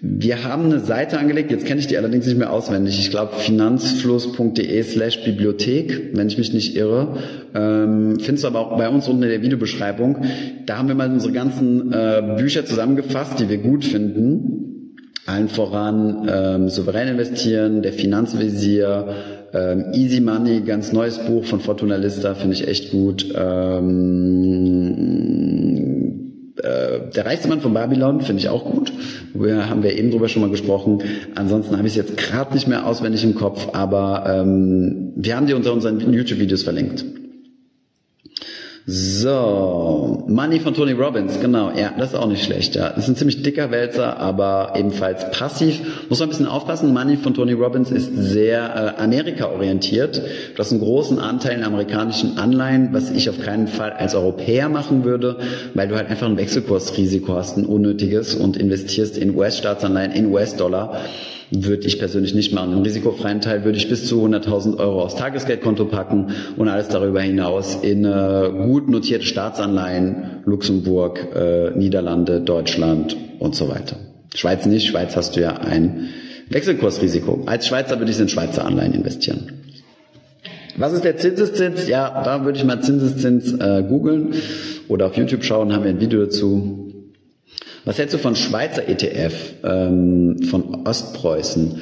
wir 0.00 0.44
haben 0.44 0.66
eine 0.66 0.78
Seite 0.78 1.18
angelegt, 1.18 1.50
jetzt 1.50 1.66
kenne 1.66 1.80
ich 1.80 1.88
die 1.88 1.96
allerdings 1.98 2.24
nicht 2.26 2.38
mehr 2.38 2.52
auswendig. 2.52 3.00
Ich 3.00 3.10
glaube 3.10 3.34
finanzfluss.de 3.34 4.82
slash 4.84 5.24
Bibliothek, 5.24 6.10
wenn 6.14 6.28
ich 6.28 6.38
mich 6.38 6.52
nicht 6.52 6.76
irre. 6.76 7.16
Ähm, 7.54 8.18
findest 8.20 8.44
du 8.44 8.48
aber 8.48 8.60
auch 8.60 8.78
bei 8.78 8.88
uns 8.88 9.08
unten 9.08 9.24
in 9.24 9.30
der 9.30 9.42
Videobeschreibung. 9.42 10.24
Da 10.66 10.78
haben 10.78 10.86
wir 10.86 10.94
mal 10.94 11.10
unsere 11.10 11.32
ganzen 11.32 11.92
äh, 11.92 12.36
Bücher 12.38 12.64
zusammengefasst, 12.64 13.40
die 13.40 13.48
wir 13.48 13.58
gut 13.58 13.84
finden. 13.84 14.94
Allen 15.26 15.48
voran 15.48 16.28
ähm, 16.32 16.68
Souverän 16.68 17.08
investieren, 17.08 17.82
der 17.82 17.92
Finanzvisier, 17.92 19.08
ähm, 19.52 19.86
Easy 19.94 20.20
Money, 20.20 20.60
ganz 20.60 20.92
neues 20.92 21.18
Buch 21.18 21.44
von 21.44 21.60
Fortuna 21.60 21.96
Lista, 21.96 22.34
finde 22.34 22.54
ich 22.54 22.68
echt 22.68 22.92
gut. 22.92 23.26
Ähm, 23.34 24.44
äh, 25.24 25.47
der 27.14 27.26
reichste 27.26 27.48
Mann 27.48 27.60
von 27.60 27.74
Babylon 27.74 28.20
finde 28.20 28.40
ich 28.40 28.48
auch 28.48 28.64
gut. 28.64 28.92
Wir 29.34 29.68
haben 29.68 29.82
wir 29.82 29.96
eben 29.96 30.10
drüber 30.10 30.28
schon 30.28 30.42
mal 30.42 30.50
gesprochen. 30.50 31.02
Ansonsten 31.34 31.76
habe 31.76 31.86
ich 31.86 31.96
es 31.96 32.08
jetzt 32.08 32.16
gerade 32.16 32.54
nicht 32.54 32.68
mehr 32.68 32.86
auswendig 32.86 33.24
im 33.24 33.34
Kopf, 33.34 33.68
aber 33.72 34.24
ähm, 34.28 35.12
wir 35.16 35.36
haben 35.36 35.46
die 35.46 35.54
unter 35.54 35.72
unseren 35.72 36.12
YouTube-Videos 36.12 36.62
verlinkt. 36.62 37.04
So, 38.90 40.24
Money 40.28 40.60
von 40.60 40.72
Tony 40.72 40.92
Robbins, 40.92 41.40
genau, 41.40 41.70
ja, 41.76 41.92
das 41.98 42.14
ist 42.14 42.14
auch 42.14 42.26
nicht 42.26 42.42
schlecht, 42.42 42.74
ja. 42.74 42.88
Das 42.88 43.04
ist 43.04 43.08
ein 43.08 43.16
ziemlich 43.16 43.42
dicker 43.42 43.70
Wälzer, 43.70 44.16
aber 44.18 44.72
ebenfalls 44.76 45.30
passiv. 45.30 46.08
Muss 46.08 46.20
man 46.20 46.28
ein 46.28 46.30
bisschen 46.30 46.46
aufpassen, 46.46 46.94
Money 46.94 47.18
von 47.18 47.34
Tony 47.34 47.52
Robbins 47.52 47.90
ist 47.90 48.10
sehr 48.16 48.94
äh, 48.96 49.02
Amerika-orientiert. 49.02 50.22
Du 50.54 50.58
hast 50.58 50.72
einen 50.72 50.80
großen 50.80 51.18
Anteil 51.18 51.58
in 51.58 51.64
amerikanischen 51.64 52.38
Anleihen, 52.38 52.88
was 52.92 53.10
ich 53.10 53.28
auf 53.28 53.38
keinen 53.42 53.68
Fall 53.68 53.90
als 53.92 54.14
Europäer 54.14 54.70
machen 54.70 55.04
würde, 55.04 55.36
weil 55.74 55.88
du 55.88 55.96
halt 55.96 56.08
einfach 56.08 56.26
ein 56.26 56.38
Wechselkursrisiko 56.38 57.34
hast, 57.34 57.58
ein 57.58 57.66
unnötiges 57.66 58.34
und 58.34 58.56
investierst 58.56 59.18
in 59.18 59.36
US-Staatsanleihen, 59.36 60.12
in 60.12 60.32
US-Dollar 60.32 60.98
würde 61.50 61.86
ich 61.86 61.98
persönlich 61.98 62.34
nicht 62.34 62.52
machen. 62.52 62.72
Im 62.72 62.82
risikofreien 62.82 63.40
Teil 63.40 63.64
würde 63.64 63.78
ich 63.78 63.88
bis 63.88 64.06
zu 64.06 64.24
100.000 64.24 64.78
Euro 64.78 65.02
aufs 65.02 65.16
Tagesgeldkonto 65.16 65.86
packen 65.86 66.32
und 66.56 66.68
alles 66.68 66.88
darüber 66.88 67.20
hinaus 67.20 67.78
in 67.82 68.04
äh, 68.04 68.50
gut 68.50 68.88
notierte 68.88 69.24
Staatsanleihen, 69.24 70.42
Luxemburg, 70.44 71.28
äh, 71.34 71.70
Niederlande, 71.70 72.40
Deutschland 72.40 73.16
und 73.38 73.54
so 73.54 73.68
weiter. 73.68 73.96
Schweiz 74.34 74.66
nicht, 74.66 74.86
Schweiz 74.86 75.16
hast 75.16 75.36
du 75.36 75.40
ja 75.40 75.56
ein 75.56 76.08
Wechselkursrisiko. 76.50 77.44
Als 77.46 77.66
Schweizer 77.66 77.98
würde 77.98 78.10
ich 78.10 78.20
in 78.20 78.28
Schweizer 78.28 78.64
Anleihen 78.64 78.94
investieren. 78.94 79.52
Was 80.76 80.92
ist 80.92 81.04
der 81.04 81.16
Zinseszins? 81.16 81.88
Ja, 81.88 82.22
da 82.24 82.44
würde 82.44 82.58
ich 82.58 82.64
mal 82.64 82.80
Zinseszins 82.80 83.52
äh, 83.54 83.82
googeln 83.88 84.34
oder 84.86 85.06
auf 85.06 85.16
YouTube 85.16 85.44
schauen, 85.44 85.72
haben 85.72 85.82
wir 85.84 85.90
ein 85.90 86.00
Video 86.00 86.24
dazu. 86.24 86.87
Was 87.88 87.98
hältst 87.98 88.12
du 88.12 88.18
von 88.18 88.36
Schweizer 88.36 88.86
ETF, 88.86 89.32
ähm, 89.64 90.42
von 90.50 90.86
Ostpreußen? 90.86 91.80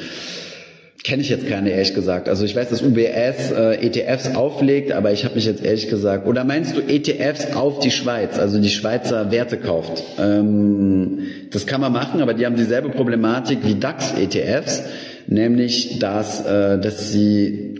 Kenne 1.02 1.22
ich 1.22 1.30
jetzt 1.30 1.48
keine, 1.48 1.70
ehrlich 1.70 1.94
gesagt. 1.94 2.28
Also 2.28 2.44
ich 2.44 2.54
weiß, 2.54 2.68
dass 2.68 2.80
UBS 2.80 3.50
äh, 3.50 3.84
ETFs 3.84 4.36
auflegt, 4.36 4.92
aber 4.92 5.11
ich 5.11 5.24
habe 5.24 5.34
mich 5.34 5.46
jetzt 5.46 5.64
ehrlich 5.64 5.88
gesagt. 5.90 6.28
Oder 6.28 6.44
meinst 6.44 6.76
du 6.76 6.80
ETFs 6.80 7.57
auf 7.57 7.80
die 7.80 7.90
Schweiz, 7.90 8.38
also 8.38 8.61
die 8.61 8.68
Schweizer 8.68 9.32
Werte 9.32 9.57
kauft? 9.57 10.04
Ähm, 10.20 11.22
das 11.50 11.66
kann 11.66 11.80
man 11.80 11.92
machen, 11.92 12.22
aber 12.22 12.34
die 12.34 12.46
haben 12.46 12.54
dieselbe 12.54 12.90
Problematik 12.90 13.64
wie 13.64 13.74
DAX-ETFs, 13.74 14.84
nämlich 15.26 15.98
dass, 15.98 16.46
äh, 16.46 16.78
dass 16.78 17.11
sie 17.11 17.76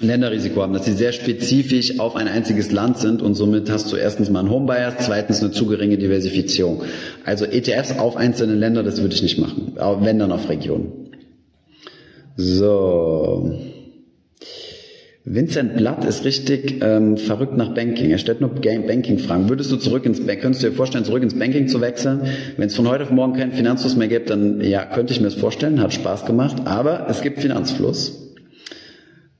Länderrisiko 0.00 0.62
haben, 0.62 0.72
dass 0.72 0.84
sie 0.84 0.92
sehr 0.92 1.12
spezifisch 1.12 1.98
auf 1.98 2.14
ein 2.14 2.28
einziges 2.28 2.70
Land 2.70 2.98
sind 2.98 3.20
und 3.20 3.34
somit 3.34 3.68
hast 3.68 3.92
du 3.92 3.96
erstens 3.96 4.30
mal 4.30 4.40
einen 4.40 4.50
Homebias, 4.50 4.94
zweitens 5.00 5.42
eine 5.42 5.50
zu 5.50 5.66
geringe 5.66 5.98
Diversifizierung. 5.98 6.82
Also 7.24 7.44
ETFs 7.44 7.98
auf 7.98 8.16
einzelne 8.16 8.54
Länder, 8.54 8.84
das 8.84 9.00
würde 9.00 9.14
ich 9.14 9.22
nicht 9.22 9.38
machen, 9.38 9.72
wenn 9.76 10.18
dann 10.20 10.30
auf 10.30 10.48
Regionen. 10.48 10.92
So. 12.36 13.58
Vincent 15.24 15.76
Blatt 15.76 16.04
ist 16.04 16.24
richtig 16.24 16.76
ähm, 16.80 17.16
verrückt 17.16 17.56
nach 17.56 17.74
Banking. 17.74 18.10
Er 18.10 18.18
stellt 18.18 18.40
nur 18.40 18.50
Banking-Fragen. 18.50 19.48
Würdest 19.48 19.70
du 19.72 19.76
zurück 19.76 20.06
ins 20.06 20.24
könntest 20.24 20.62
du 20.62 20.68
dir 20.68 20.72
vorstellen, 20.74 21.04
zurück 21.04 21.22
ins 21.22 21.38
Banking 21.38 21.66
zu 21.66 21.80
wechseln? 21.80 22.22
Wenn 22.56 22.68
es 22.68 22.76
von 22.76 22.88
heute 22.88 23.02
auf 23.02 23.10
morgen 23.10 23.34
keinen 23.34 23.52
Finanzfluss 23.52 23.96
mehr 23.96 24.08
gibt, 24.08 24.30
dann 24.30 24.60
ja, 24.60 24.86
könnte 24.86 25.12
ich 25.12 25.20
mir 25.20 25.26
das 25.26 25.34
vorstellen, 25.34 25.82
hat 25.82 25.92
Spaß 25.92 26.24
gemacht. 26.24 26.62
Aber 26.64 27.08
es 27.10 27.20
gibt 27.20 27.40
Finanzfluss. 27.40 28.27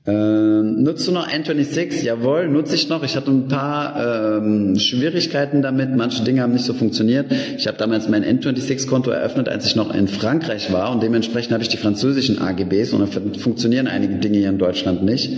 Ähm, 0.09 0.81
nutzt 0.81 1.07
du 1.07 1.11
noch 1.11 1.27
N26? 1.27 2.03
Jawohl, 2.03 2.47
nutze 2.47 2.75
ich 2.75 2.89
noch. 2.89 3.03
Ich 3.03 3.15
hatte 3.15 3.29
ein 3.29 3.47
paar 3.47 4.37
ähm, 4.37 4.79
Schwierigkeiten 4.79 5.61
damit. 5.61 5.95
Manche 5.95 6.23
Dinge 6.23 6.41
haben 6.41 6.53
nicht 6.53 6.65
so 6.65 6.73
funktioniert. 6.73 7.27
Ich 7.57 7.67
habe 7.67 7.77
damals 7.77 8.09
mein 8.09 8.23
N26-Konto 8.23 9.11
eröffnet, 9.11 9.49
als 9.49 9.65
ich 9.67 9.75
noch 9.75 9.93
in 9.93 10.07
Frankreich 10.07 10.71
war 10.73 10.91
und 10.91 11.03
dementsprechend 11.03 11.53
habe 11.53 11.63
ich 11.63 11.69
die 11.69 11.77
französischen 11.77 12.39
AGBs 12.39 12.93
und 12.93 13.15
dann 13.15 13.35
funktionieren 13.35 13.87
einige 13.87 14.15
Dinge 14.15 14.37
hier 14.39 14.49
in 14.49 14.57
Deutschland 14.57 15.03
nicht. 15.03 15.31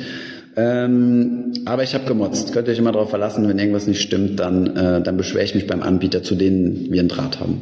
Ähm, 0.56 1.54
aber 1.66 1.84
ich 1.84 1.94
habe 1.94 2.06
gemotzt. 2.06 2.54
Könnt 2.54 2.68
ihr 2.68 2.74
euch 2.74 2.80
immer 2.80 2.92
darauf 2.92 3.10
verlassen, 3.10 3.48
wenn 3.48 3.60
irgendwas 3.60 3.88
nicht 3.88 4.02
stimmt, 4.02 4.40
dann, 4.40 4.76
äh, 4.76 5.02
dann 5.02 5.18
beschwere 5.18 5.44
ich 5.44 5.56
mich 5.56 5.68
beim 5.68 5.82
Anbieter, 5.82 6.24
zu 6.24 6.36
denen 6.36 6.92
wir 6.92 7.00
einen 7.00 7.10
Draht 7.10 7.40
haben. 7.40 7.62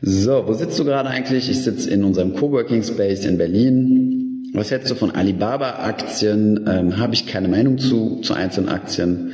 So, 0.00 0.44
wo 0.46 0.52
sitzt 0.52 0.78
du 0.78 0.84
gerade 0.84 1.08
eigentlich? 1.08 1.48
Ich 1.48 1.62
sitze 1.62 1.90
in 1.90 2.04
unserem 2.04 2.34
Coworking 2.34 2.82
Space 2.82 3.24
in 3.24 3.38
Berlin. 3.38 4.23
Was 4.56 4.70
hältst 4.70 4.88
du 4.88 4.94
von 4.94 5.10
Alibaba-Aktien? 5.10 6.64
Ähm, 6.68 6.98
Habe 6.98 7.12
ich 7.14 7.26
keine 7.26 7.48
Meinung 7.48 7.78
zu, 7.78 8.20
zu 8.20 8.34
einzelnen 8.34 8.68
Aktien. 8.68 9.32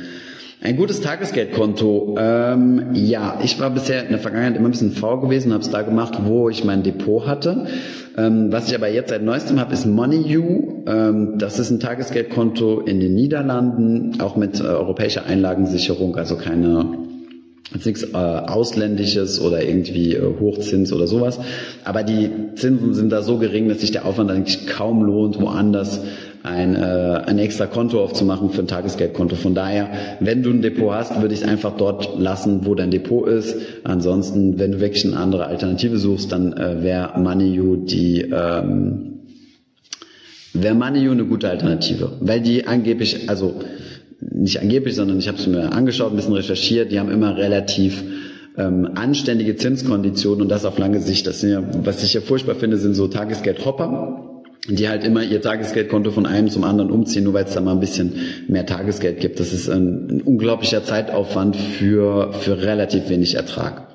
Ein 0.63 0.77
gutes 0.77 0.99
Tagesgeldkonto. 1.01 2.15
Ähm, 2.19 2.89
ja, 2.93 3.39
ich 3.43 3.59
war 3.59 3.69
bisher 3.69 4.03
in 4.03 4.09
der 4.09 4.17
Vergangenheit 4.17 4.55
immer 4.55 4.67
ein 4.67 4.71
bisschen 4.71 4.93
faul 4.93 5.21
gewesen, 5.21 5.53
habe 5.53 5.61
es 5.61 5.69
da 5.69 5.83
gemacht, 5.83 6.17
wo 6.23 6.49
ich 6.49 6.63
mein 6.63 6.81
Depot 6.81 7.27
hatte. 7.27 7.67
Ähm, 8.17 8.51
was 8.51 8.67
ich 8.67 8.73
aber 8.75 8.89
jetzt 8.89 9.11
seit 9.11 9.21
neuestem 9.21 9.59
habe, 9.59 9.73
ist 9.73 9.85
MoneyU. 9.85 10.85
Ähm, 10.87 11.35
das 11.37 11.59
ist 11.59 11.69
ein 11.69 11.79
Tagesgeldkonto 11.79 12.79
in 12.79 12.99
den 12.99 13.13
Niederlanden, 13.13 14.19
auch 14.21 14.35
mit 14.35 14.59
äh, 14.59 14.63
europäischer 14.63 15.27
Einlagensicherung, 15.27 16.15
also 16.15 16.35
keine 16.35 17.10
Jetzt 17.73 17.85
nichts 17.85 18.03
äh, 18.03 18.17
Ausländisches 18.17 19.39
oder 19.39 19.63
irgendwie 19.63 20.15
äh, 20.15 20.21
Hochzins 20.39 20.91
oder 20.91 21.07
sowas. 21.07 21.39
Aber 21.85 22.03
die 22.03 22.29
Zinsen 22.55 22.93
sind 22.93 23.11
da 23.11 23.21
so 23.21 23.37
gering, 23.37 23.69
dass 23.69 23.79
sich 23.79 23.91
der 23.91 24.05
Aufwand 24.05 24.29
eigentlich 24.29 24.67
kaum 24.67 25.03
lohnt, 25.03 25.39
woanders 25.39 26.01
ein, 26.43 26.75
äh, 26.75 26.79
ein 26.79 27.39
extra 27.39 27.67
Konto 27.67 28.03
aufzumachen 28.03 28.49
für 28.49 28.61
ein 28.61 28.67
Tagesgeldkonto. 28.67 29.35
Von 29.35 29.55
daher, 29.55 29.89
wenn 30.19 30.43
du 30.43 30.49
ein 30.49 30.61
Depot 30.61 30.91
hast, 30.91 31.21
würde 31.21 31.33
ich 31.33 31.41
es 31.41 31.47
einfach 31.47 31.77
dort 31.77 32.19
lassen, 32.19 32.65
wo 32.65 32.75
dein 32.75 32.91
Depot 32.91 33.27
ist. 33.27 33.55
Ansonsten, 33.83 34.59
wenn 34.59 34.73
du 34.73 34.79
wirklich 34.81 35.05
eine 35.05 35.17
andere 35.17 35.45
Alternative 35.45 35.97
suchst, 35.97 36.31
dann 36.31 36.53
äh, 36.53 36.83
wäre 36.83 37.17
MoneyU 37.19 37.77
die 37.77 38.21
ähm, 38.21 39.07
wäre 40.53 40.75
MoneyU 40.75 41.11
eine 41.11 41.25
gute 41.25 41.49
Alternative, 41.49 42.11
weil 42.19 42.41
die 42.41 42.67
angeblich, 42.67 43.29
also 43.29 43.53
nicht 44.21 44.61
angeblich, 44.61 44.95
sondern 44.95 45.19
ich 45.19 45.27
habe 45.27 45.37
es 45.37 45.47
mir 45.47 45.71
angeschaut, 45.71 46.11
ein 46.11 46.15
bisschen 46.15 46.33
recherchiert, 46.33 46.91
die 46.91 46.99
haben 46.99 47.11
immer 47.11 47.37
relativ 47.37 48.03
ähm, 48.57 48.91
anständige 48.95 49.55
Zinskonditionen 49.55 50.41
und 50.41 50.49
das 50.49 50.65
auf 50.65 50.77
lange 50.77 50.99
Sicht. 50.99 51.25
Das 51.27 51.41
sind 51.41 51.51
ja, 51.51 51.63
was 51.83 52.03
ich 52.03 52.13
ja 52.13 52.21
furchtbar 52.21 52.55
finde, 52.55 52.77
sind 52.77 52.93
so 52.93 53.07
Tagesgeldhopper 53.07 54.27
die 54.67 54.87
halt 54.87 55.03
immer 55.03 55.23
ihr 55.23 55.41
Tagesgeldkonto 55.41 56.11
von 56.11 56.25
einem 56.25 56.49
zum 56.49 56.63
anderen 56.63 56.91
umziehen, 56.91 57.23
nur 57.23 57.33
weil 57.33 57.45
es 57.45 57.53
da 57.53 57.61
mal 57.61 57.71
ein 57.71 57.79
bisschen 57.79 58.13
mehr 58.47 58.65
Tagesgeld 58.65 59.19
gibt. 59.19 59.39
Das 59.39 59.53
ist 59.53 59.69
ein, 59.69 60.07
ein 60.09 60.21
unglaublicher 60.21 60.83
Zeitaufwand 60.83 61.55
für, 61.55 62.31
für 62.33 62.61
relativ 62.61 63.09
wenig 63.09 63.35
Ertrag. 63.35 63.87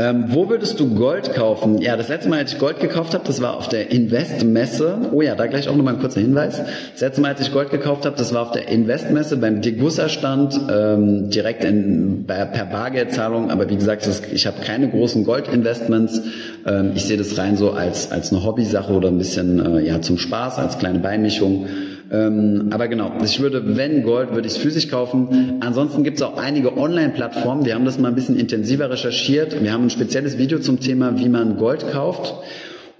Ähm, 0.00 0.24
wo 0.28 0.48
würdest 0.48 0.80
du 0.80 0.94
Gold 0.94 1.34
kaufen? 1.34 1.78
Ja, 1.82 1.94
das 1.94 2.08
letzte 2.08 2.30
Mal, 2.30 2.38
als 2.38 2.54
ich 2.54 2.58
Gold 2.58 2.80
gekauft 2.80 3.12
habe, 3.12 3.22
das 3.26 3.42
war 3.42 3.58
auf 3.58 3.68
der 3.68 3.90
Investmesse. 3.90 5.10
Oh 5.12 5.20
ja, 5.20 5.34
da 5.34 5.46
gleich 5.46 5.68
auch 5.68 5.76
nochmal 5.76 5.94
ein 5.94 6.00
kurzer 6.00 6.22
Hinweis. 6.22 6.58
Das 6.92 7.02
letzte 7.02 7.20
Mal, 7.20 7.28
als 7.28 7.42
ich 7.42 7.52
Gold 7.52 7.68
gekauft 7.68 8.06
habe, 8.06 8.16
das 8.16 8.32
war 8.32 8.40
auf 8.40 8.50
der 8.50 8.68
Investmesse 8.68 9.36
beim 9.36 9.60
Degussa-Stand, 9.60 10.58
ähm, 10.72 11.28
direkt 11.28 11.64
in, 11.64 12.24
per 12.26 12.46
Bargeldzahlung. 12.46 13.50
Aber 13.50 13.68
wie 13.68 13.76
gesagt, 13.76 14.06
das, 14.06 14.22
ich 14.32 14.46
habe 14.46 14.62
keine 14.62 14.88
großen 14.88 15.22
Goldinvestments. 15.24 16.22
Ähm, 16.66 16.92
ich 16.94 17.04
sehe 17.04 17.18
das 17.18 17.36
rein 17.36 17.58
so 17.58 17.72
als, 17.72 18.10
als 18.10 18.32
eine 18.32 18.42
Hobbysache 18.42 18.94
oder 18.94 19.08
ein 19.08 19.18
bisschen 19.18 19.76
äh, 19.76 19.80
ja, 19.86 20.00
zum 20.00 20.16
Spaß, 20.16 20.58
als 20.58 20.78
kleine 20.78 21.00
Beimischung. 21.00 21.66
Ähm, 22.10 22.68
aber 22.70 22.88
genau, 22.88 23.12
ich 23.24 23.40
würde, 23.40 23.76
wenn 23.76 24.02
Gold, 24.02 24.32
würde 24.32 24.48
ich 24.48 24.54
es 24.54 24.58
physisch 24.58 24.88
kaufen. 24.88 25.58
Ansonsten 25.60 26.02
gibt 26.02 26.16
es 26.16 26.22
auch 26.22 26.36
einige 26.36 26.76
Online-Plattformen. 26.76 27.64
Wir 27.64 27.74
haben 27.74 27.84
das 27.84 27.98
mal 27.98 28.08
ein 28.08 28.14
bisschen 28.14 28.36
intensiver 28.36 28.90
recherchiert. 28.90 29.62
Wir 29.62 29.72
haben 29.72 29.84
ein 29.84 29.90
spezielles 29.90 30.36
Video 30.36 30.58
zum 30.58 30.80
Thema, 30.80 31.18
wie 31.18 31.28
man 31.28 31.56
Gold 31.56 31.90
kauft. 31.92 32.34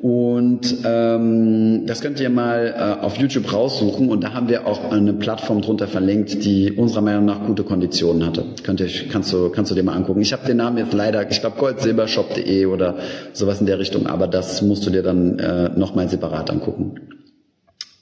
Und 0.00 0.78
ähm, 0.84 1.82
das 1.84 2.00
könnt 2.00 2.20
ihr 2.20 2.30
mal 2.30 2.74
äh, 2.74 3.04
auf 3.04 3.18
YouTube 3.18 3.52
raussuchen 3.52 4.08
und 4.08 4.24
da 4.24 4.32
haben 4.32 4.48
wir 4.48 4.66
auch 4.66 4.90
eine 4.90 5.12
Plattform 5.12 5.60
drunter 5.60 5.88
verlinkt, 5.88 6.42
die 6.42 6.72
unserer 6.72 7.02
Meinung 7.02 7.26
nach 7.26 7.46
gute 7.46 7.64
Konditionen 7.64 8.24
hatte. 8.24 8.46
Könnt 8.62 8.80
ihr, 8.80 8.88
kannst, 9.12 9.30
du, 9.30 9.50
kannst 9.50 9.70
du 9.70 9.74
dir 9.74 9.82
mal 9.82 9.92
angucken. 9.92 10.22
Ich 10.22 10.32
habe 10.32 10.46
den 10.46 10.56
Namen 10.56 10.78
jetzt 10.78 10.94
leider, 10.94 11.30
ich 11.30 11.42
glaube 11.42 11.58
goldsilbershop.de 11.58 12.64
oder 12.64 12.96
sowas 13.34 13.60
in 13.60 13.66
der 13.66 13.78
Richtung, 13.78 14.06
aber 14.06 14.26
das 14.26 14.62
musst 14.62 14.86
du 14.86 14.90
dir 14.90 15.02
dann 15.02 15.38
äh, 15.38 15.68
nochmal 15.76 16.08
separat 16.08 16.50
angucken. 16.50 17.19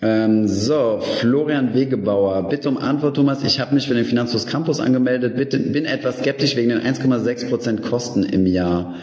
Ähm, 0.00 0.46
so, 0.46 1.00
Florian 1.00 1.74
Wegebauer, 1.74 2.48
bitte 2.48 2.68
um 2.68 2.78
Antwort, 2.78 3.16
Thomas. 3.16 3.42
Ich 3.42 3.58
habe 3.58 3.74
mich 3.74 3.88
für 3.88 3.94
den 3.94 4.04
Finanzfluss 4.04 4.46
Campus 4.46 4.78
angemeldet, 4.78 5.36
bitte, 5.36 5.58
bin 5.58 5.86
etwas 5.86 6.18
skeptisch 6.18 6.54
wegen 6.56 6.68
den 6.68 6.80
1,6% 6.80 7.80
Kosten 7.80 8.22
im 8.22 8.46
Jahr. 8.46 8.94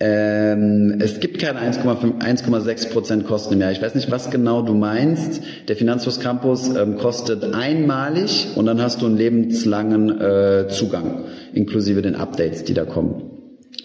Ähm, 0.00 0.98
es 1.00 1.20
gibt 1.20 1.38
keine 1.38 1.60
1,6% 1.60 3.22
Kosten 3.22 3.54
im 3.54 3.60
Jahr. 3.60 3.72
Ich 3.72 3.80
weiß 3.80 3.94
nicht, 3.94 4.10
was 4.10 4.30
genau 4.30 4.60
du 4.60 4.74
meinst. 4.74 5.40
Der 5.68 5.76
Finanzfluss 5.76 6.20
Campus 6.20 6.74
ähm, 6.76 6.98
kostet 6.98 7.54
einmalig 7.54 8.48
und 8.54 8.66
dann 8.66 8.82
hast 8.82 9.00
du 9.00 9.06
einen 9.06 9.16
lebenslangen 9.16 10.20
äh, 10.20 10.68
Zugang, 10.68 11.24
inklusive 11.54 12.02
den 12.02 12.16
Updates, 12.16 12.64
die 12.64 12.74
da 12.74 12.84
kommen. 12.84 13.30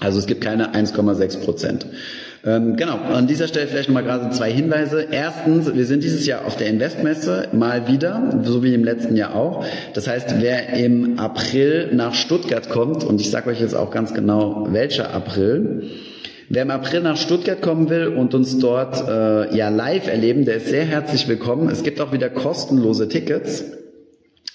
Also 0.02 0.20
es 0.20 0.26
gibt 0.26 0.42
keine 0.42 0.74
1,6 0.74 1.44
Prozent. 1.46 1.86
Ähm, 2.46 2.78
genau, 2.78 2.96
an 2.96 3.28
dieser 3.28 3.48
Stelle 3.48 3.68
vielleicht 3.68 3.90
nochmal 3.90 4.04
gerade 4.04 4.30
zwei 4.30 4.52
Hinweise. 4.52 5.08
Erstens, 5.12 5.74
wir 5.74 5.86
sind 5.86 6.04
dieses 6.04 6.26
Jahr 6.26 6.46
auf 6.46 6.56
der 6.56 6.68
Investmesse 6.68 7.50
mal 7.52 7.88
wieder, 7.88 8.42
so 8.44 8.64
wie 8.64 8.74
im 8.74 8.84
letzten 8.84 9.18
Jahr 9.18 9.36
auch. 9.36 9.66
Das 9.94 10.08
heißt, 10.08 10.36
wer 10.40 10.74
im 10.74 11.20
April 11.20 11.90
nach 11.94 12.14
Stuttgart 12.14 12.70
kommt, 12.70 13.04
und 13.04 13.20
ich 13.20 13.30
sage 13.30 13.50
euch 13.50 13.60
jetzt 13.60 13.76
auch 13.76 13.92
ganz 13.92 14.14
genau, 14.14 14.68
welcher 14.72 15.14
April, 15.14 15.84
Wer 16.52 16.64
im 16.64 16.72
April 16.72 17.02
nach 17.02 17.16
Stuttgart 17.16 17.62
kommen 17.62 17.92
will 17.92 18.08
und 18.08 18.34
uns 18.34 18.58
dort 18.58 19.08
äh, 19.08 19.56
ja 19.56 19.70
live 19.70 20.08
erleben, 20.08 20.46
der 20.46 20.56
ist 20.56 20.70
sehr 20.70 20.84
herzlich 20.84 21.28
willkommen. 21.28 21.70
Es 21.70 21.84
gibt 21.84 22.02
auch 22.02 22.12
wieder 22.12 22.28
kostenlose 22.32 23.08
Tickets, 23.08 23.66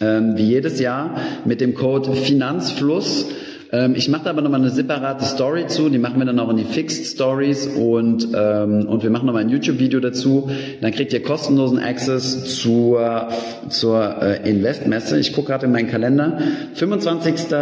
ähm, 0.00 0.36
wie 0.36 0.42
jedes 0.42 0.80
Jahr 0.80 1.14
mit 1.44 1.60
dem 1.60 1.74
Code 1.74 2.14
Finanzfluss 2.14 3.26
ähm, 3.74 3.96
ich 3.96 4.08
mache 4.08 4.22
da 4.24 4.30
aber 4.30 4.40
nochmal 4.40 4.60
eine 4.60 4.70
separate 4.70 5.24
Story 5.24 5.66
zu, 5.66 5.88
die 5.88 5.98
machen 5.98 6.20
wir 6.20 6.26
dann 6.26 6.38
auch 6.38 6.48
in 6.48 6.58
die 6.58 6.64
Fixed 6.64 7.06
Stories 7.06 7.66
und, 7.66 8.28
ähm, 8.32 8.86
und 8.86 9.02
wir 9.02 9.10
machen 9.10 9.26
nochmal 9.26 9.42
ein 9.42 9.48
YouTube-Video 9.48 9.98
dazu. 9.98 10.48
Dann 10.80 10.92
kriegt 10.92 11.12
ihr 11.12 11.22
kostenlosen 11.24 11.80
Access 11.80 12.60
zur, 12.60 13.30
zur 13.68 14.22
äh, 14.22 14.48
Investmesse. 14.48 15.18
Ich 15.18 15.32
gucke 15.32 15.48
gerade 15.48 15.66
in 15.66 15.72
meinen 15.72 15.88
Kalender. 15.88 16.38
25. 16.74 17.52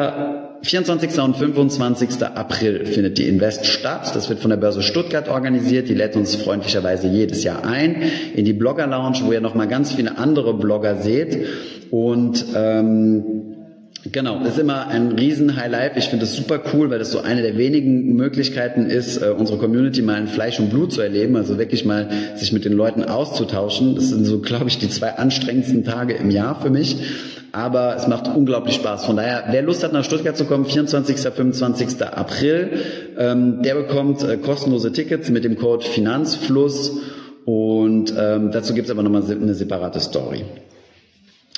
24. 0.65 1.19
und 1.19 1.37
25. 1.37 2.23
April 2.23 2.85
findet 2.85 3.17
die 3.17 3.27
Invest 3.27 3.65
statt. 3.65 4.15
Das 4.15 4.29
wird 4.29 4.39
von 4.39 4.51
der 4.51 4.59
Börse 4.59 4.83
Stuttgart 4.83 5.31
organisiert. 5.31 5.89
Die 5.89 5.95
lädt 5.95 6.15
uns 6.15 6.37
freundlicherweise 6.37 7.09
jedes 7.09 7.43
Jahr 7.43 7.65
ein 7.65 8.03
in 8.35 8.45
die 8.45 8.53
Blogger 8.53 8.87
Lounge, 8.87 9.23
wo 9.25 9.33
ihr 9.33 9.41
nochmal 9.41 9.67
ganz 9.67 9.93
viele 9.95 10.19
andere 10.19 10.53
Blogger 10.55 10.97
seht. 10.97 11.47
Und 11.91 12.45
ähm, 12.55 13.62
Genau, 14.11 14.41
das 14.41 14.55
ist 14.55 14.59
immer 14.59 14.89
ein 14.89 15.13
riesen 15.13 15.57
Highlight. 15.57 15.97
Ich 15.97 16.09
finde 16.09 16.25
das 16.25 16.35
super 16.35 16.61
cool, 16.73 16.91
weil 16.91 16.99
das 16.99 17.13
so 17.13 17.21
eine 17.21 17.43
der 17.43 17.57
wenigen 17.57 18.17
Möglichkeiten 18.17 18.87
ist, 18.87 19.23
äh, 19.23 19.31
unsere 19.31 19.59
Community 19.59 20.03
mal 20.03 20.21
in 20.21 20.27
Fleisch 20.27 20.59
und 20.59 20.71
Blut 20.71 20.93
zu 20.93 21.03
erleben, 21.03 21.37
also 21.37 21.57
wirklich 21.57 21.85
mal 21.85 22.09
sich 22.35 22.53
mit 22.53 22.65
den 22.65 22.73
Leuten 22.73 23.05
auszutauschen. 23.05 23.95
Das 23.95 24.09
sind 24.09 24.25
so, 24.25 24.39
glaube 24.43 24.67
ich, 24.69 24.79
die 24.79 24.89
zwei 24.89 25.11
anstrengendsten 25.11 25.85
Tage 25.85 26.15
im 26.15 26.31
Jahr 26.31 26.61
für 26.61 26.71
mich. 26.71 26.97
Aber 27.53 27.95
es 27.97 28.09
macht 28.09 28.35
unglaublich 28.35 28.77
Spaß. 28.77 29.05
Von 29.05 29.17
daher, 29.17 29.45
wer 29.51 29.63
Lust 29.63 29.85
hat, 29.85 29.93
nach 29.93 30.05
Stuttgart 30.05 30.37
zu 30.37 30.47
kommen, 30.47 30.65
24. 30.65 31.19
25. 31.19 32.03
April, 32.03 32.71
ähm, 33.19 33.63
der 33.63 33.75
bekommt 33.75 34.25
äh, 34.25 34.39
kostenlose 34.39 34.91
Tickets 34.91 35.29
mit 35.29 35.45
dem 35.45 35.57
Code 35.57 35.85
Finanzfluss. 35.85 36.99
Und 37.45 38.15
ähm, 38.19 38.51
dazu 38.51 38.75
gibt 38.75 38.87
es 38.87 38.91
aber 38.91 39.03
nochmal 39.03 39.23
eine 39.31 39.55
separate 39.55 40.01
Story. 40.01 40.45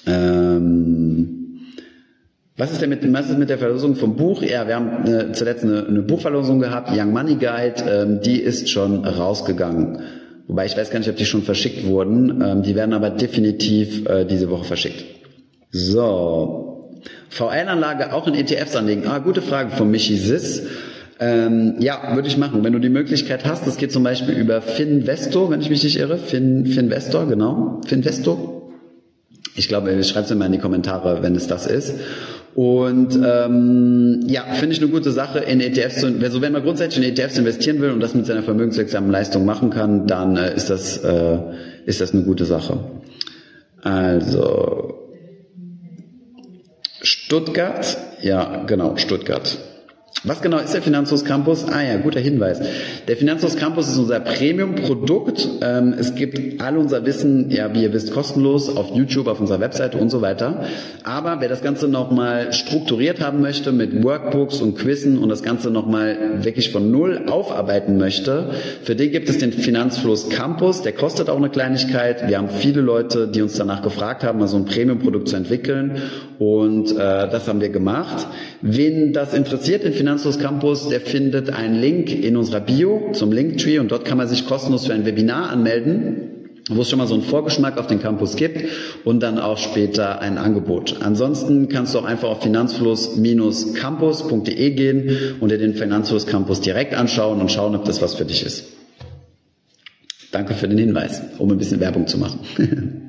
Ähm, 0.06 1.03
was 2.56 2.70
ist 2.70 2.80
denn 2.80 2.90
mit, 2.90 3.12
was 3.12 3.30
ist 3.30 3.38
mit 3.38 3.50
der 3.50 3.58
Verlosung 3.58 3.96
vom 3.96 4.16
Buch? 4.16 4.42
Ja, 4.42 4.68
wir 4.68 4.76
haben 4.76 4.90
eine, 5.04 5.32
zuletzt 5.32 5.64
eine, 5.64 5.86
eine, 5.86 6.02
Buchverlosung 6.02 6.60
gehabt, 6.60 6.90
Young 6.96 7.12
Money 7.12 7.34
Guide, 7.34 7.82
ähm, 7.88 8.20
die 8.20 8.40
ist 8.40 8.70
schon 8.70 9.04
rausgegangen. 9.04 9.98
Wobei 10.46 10.66
ich 10.66 10.76
weiß 10.76 10.90
gar 10.90 10.98
nicht, 10.98 11.08
ob 11.08 11.16
die 11.16 11.24
schon 11.24 11.42
verschickt 11.42 11.84
wurden. 11.86 12.42
Ähm, 12.42 12.62
die 12.62 12.76
werden 12.76 12.92
aber 12.92 13.10
definitiv 13.10 14.06
äh, 14.06 14.24
diese 14.24 14.50
Woche 14.50 14.64
verschickt. 14.64 15.04
So. 15.70 17.00
VL-Anlage 17.30 18.12
auch 18.12 18.28
in 18.28 18.34
ETFs 18.34 18.76
anlegen. 18.76 19.06
Ah, 19.08 19.18
gute 19.18 19.42
Frage 19.42 19.70
von 19.70 19.90
Michi 19.90 20.16
Sis. 20.16 20.62
Ähm, 21.18 21.76
ja, 21.80 22.14
würde 22.14 22.28
ich 22.28 22.36
machen. 22.36 22.62
Wenn 22.62 22.72
du 22.72 22.78
die 22.78 22.88
Möglichkeit 22.88 23.44
hast, 23.44 23.66
das 23.66 23.78
geht 23.78 23.90
zum 23.90 24.04
Beispiel 24.04 24.34
über 24.36 24.62
Finvesto, 24.62 25.50
wenn 25.50 25.60
ich 25.60 25.70
mich 25.70 25.82
nicht 25.82 25.98
irre. 25.98 26.18
Fin, 26.18 26.66
Finvestor, 26.66 27.26
genau. 27.26 27.80
Finvesto. 27.86 28.70
Ich 29.56 29.68
glaube, 29.68 30.02
schreibt 30.04 30.30
es 30.30 30.36
mal 30.36 30.46
in 30.46 30.52
die 30.52 30.58
Kommentare, 30.58 31.22
wenn 31.22 31.34
es 31.34 31.46
das 31.46 31.66
ist. 31.66 31.94
Und 32.54 33.18
ähm, 33.20 34.20
ja, 34.26 34.42
finde 34.54 34.74
ich 34.76 34.80
eine 34.80 34.90
gute 34.90 35.10
Sache, 35.10 35.40
in 35.40 35.60
ETFs 35.60 36.00
zu, 36.00 36.06
also 36.22 36.40
wenn 36.40 36.52
man 36.52 36.62
grundsätzlich 36.62 37.04
in 37.04 37.12
ETFs 37.12 37.36
investieren 37.36 37.80
will 37.80 37.90
und 37.90 37.98
das 38.00 38.14
mit 38.14 38.26
seiner 38.26 38.44
vermögenswirksamen 38.44 39.10
Leistung 39.10 39.44
machen 39.44 39.70
kann, 39.70 40.06
dann 40.06 40.36
äh, 40.36 40.54
ist 40.54 40.70
das 40.70 40.98
äh, 40.98 41.38
ist 41.84 42.00
das 42.00 42.12
eine 42.14 42.22
gute 42.22 42.44
Sache. 42.44 42.78
Also 43.82 44.94
Stuttgart, 47.02 47.98
ja 48.22 48.64
genau 48.66 48.96
Stuttgart. 48.96 49.58
Was 50.26 50.40
genau 50.40 50.56
ist 50.56 50.72
der 50.72 50.80
Finanzhaus 50.80 51.26
Campus? 51.26 51.66
Ah 51.68 51.82
ja, 51.82 51.98
guter 51.98 52.18
Hinweis. 52.18 52.58
Der 53.08 53.16
Finanzhaus 53.18 53.56
Campus 53.56 53.88
ist 53.88 53.98
unser 53.98 54.20
Premium-Produkt. 54.20 55.46
Ähm, 55.60 55.94
es 55.98 56.14
gibt 56.14 56.62
all 56.62 56.78
unser 56.78 57.04
Wissen, 57.04 57.50
ja, 57.50 57.74
wie 57.74 57.82
ihr 57.82 57.92
wisst, 57.92 58.10
kostenlos 58.10 58.74
auf 58.74 58.96
YouTube, 58.96 59.26
auf 59.26 59.38
unserer 59.40 59.60
Webseite 59.60 59.98
und 59.98 60.08
so 60.08 60.22
weiter. 60.22 60.64
Aber 61.02 61.42
wer 61.42 61.50
das 61.50 61.60
Ganze 61.60 61.88
nochmal 61.88 62.54
strukturiert 62.54 63.20
haben 63.20 63.42
möchte 63.42 63.70
mit 63.70 64.02
Workbooks 64.02 64.62
und 64.62 64.78
Quizzen 64.78 65.18
und 65.18 65.28
das 65.28 65.42
Ganze 65.42 65.70
nochmal 65.70 66.42
wirklich 66.42 66.72
von 66.72 66.90
Null 66.90 67.26
aufarbeiten 67.28 67.98
möchte, 67.98 68.52
für 68.82 68.96
den 68.96 69.12
gibt 69.12 69.28
es 69.28 69.36
den 69.36 69.52
Finanzfluss 69.52 70.30
Campus. 70.30 70.80
Der 70.80 70.92
kostet 70.92 71.28
auch 71.28 71.36
eine 71.36 71.50
Kleinigkeit. 71.50 72.28
Wir 72.28 72.38
haben 72.38 72.48
viele 72.48 72.80
Leute, 72.80 73.28
die 73.28 73.42
uns 73.42 73.58
danach 73.58 73.82
gefragt 73.82 74.24
haben, 74.24 74.38
mal 74.38 74.48
so 74.48 74.56
ein 74.56 74.64
Premium-Produkt 74.64 75.28
zu 75.28 75.36
entwickeln. 75.36 76.00
Und 76.38 76.92
äh, 76.92 76.94
das 76.96 77.46
haben 77.46 77.60
wir 77.60 77.68
gemacht. 77.68 78.26
Wen 78.62 79.12
das 79.12 79.34
interessiert, 79.34 79.84
den 79.84 79.92
Finanzlos 80.14 80.38
Campus, 80.38 80.88
der 80.90 81.00
findet 81.00 81.50
einen 81.50 81.80
Link 81.80 82.08
in 82.08 82.36
unserer 82.36 82.60
Bio 82.60 83.10
zum 83.14 83.32
Linktree 83.32 83.80
und 83.80 83.90
dort 83.90 84.04
kann 84.04 84.16
man 84.16 84.28
sich 84.28 84.46
kostenlos 84.46 84.86
für 84.86 84.94
ein 84.94 85.06
Webinar 85.06 85.50
anmelden. 85.50 86.30
wo 86.70 86.82
es 86.82 86.88
schon 86.88 86.98
mal 86.98 87.08
so 87.08 87.14
einen 87.14 87.24
Vorgeschmack 87.24 87.78
auf 87.78 87.88
den 87.88 88.00
Campus 88.00 88.36
gibt 88.36 88.64
und 89.04 89.24
dann 89.24 89.40
auch 89.40 89.58
später 89.58 90.20
ein 90.20 90.38
Angebot. 90.38 91.02
Ansonsten 91.02 91.68
kannst 91.68 91.94
du 91.94 91.98
auch 91.98 92.04
einfach 92.04 92.28
auf 92.28 92.42
finanzfluss-campus.de 92.42 94.70
gehen 94.70 95.10
und 95.40 95.50
dir 95.50 95.58
den 95.58 95.74
Finanzfluss 95.74 96.26
Campus 96.26 96.62
direkt 96.62 96.94
anschauen 96.94 97.38
und 97.40 97.52
schauen, 97.52 97.74
ob 97.74 97.84
das 97.84 98.00
was 98.00 98.14
für 98.14 98.24
dich 98.24 98.46
ist. 98.46 98.66
Danke 100.30 100.54
für 100.54 100.68
den 100.68 100.78
Hinweis, 100.78 101.22
um 101.38 101.50
ein 101.50 101.58
bisschen 101.58 101.80
Werbung 101.80 102.06
zu 102.06 102.18
machen. 102.18 102.38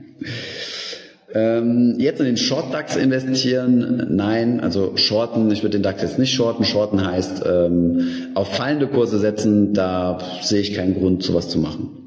Ähm, 1.36 1.96
jetzt 2.00 2.22
in 2.22 2.28
den 2.28 2.38
Short 2.38 2.74
DAX 2.74 2.96
investieren? 2.96 4.08
Nein, 4.10 4.62
also 4.62 4.96
shorten, 4.96 5.52
ich 5.52 5.64
würde 5.64 5.78
den 5.78 5.84
DAX 5.84 6.02
jetzt 6.02 6.18
nicht 6.18 6.34
shorten. 6.34 6.64
Shorten 6.64 7.06
heißt 7.06 7.44
ähm, 7.46 8.30
auf 8.36 8.56
fallende 8.56 8.88
Kurse 8.88 9.20
setzen, 9.20 9.74
da 9.74 10.20
sehe 10.42 10.62
ich 10.62 10.74
keinen 10.74 10.96
Grund, 10.96 11.24
sowas 11.24 11.50
zu 11.50 11.60
machen. 11.60 12.05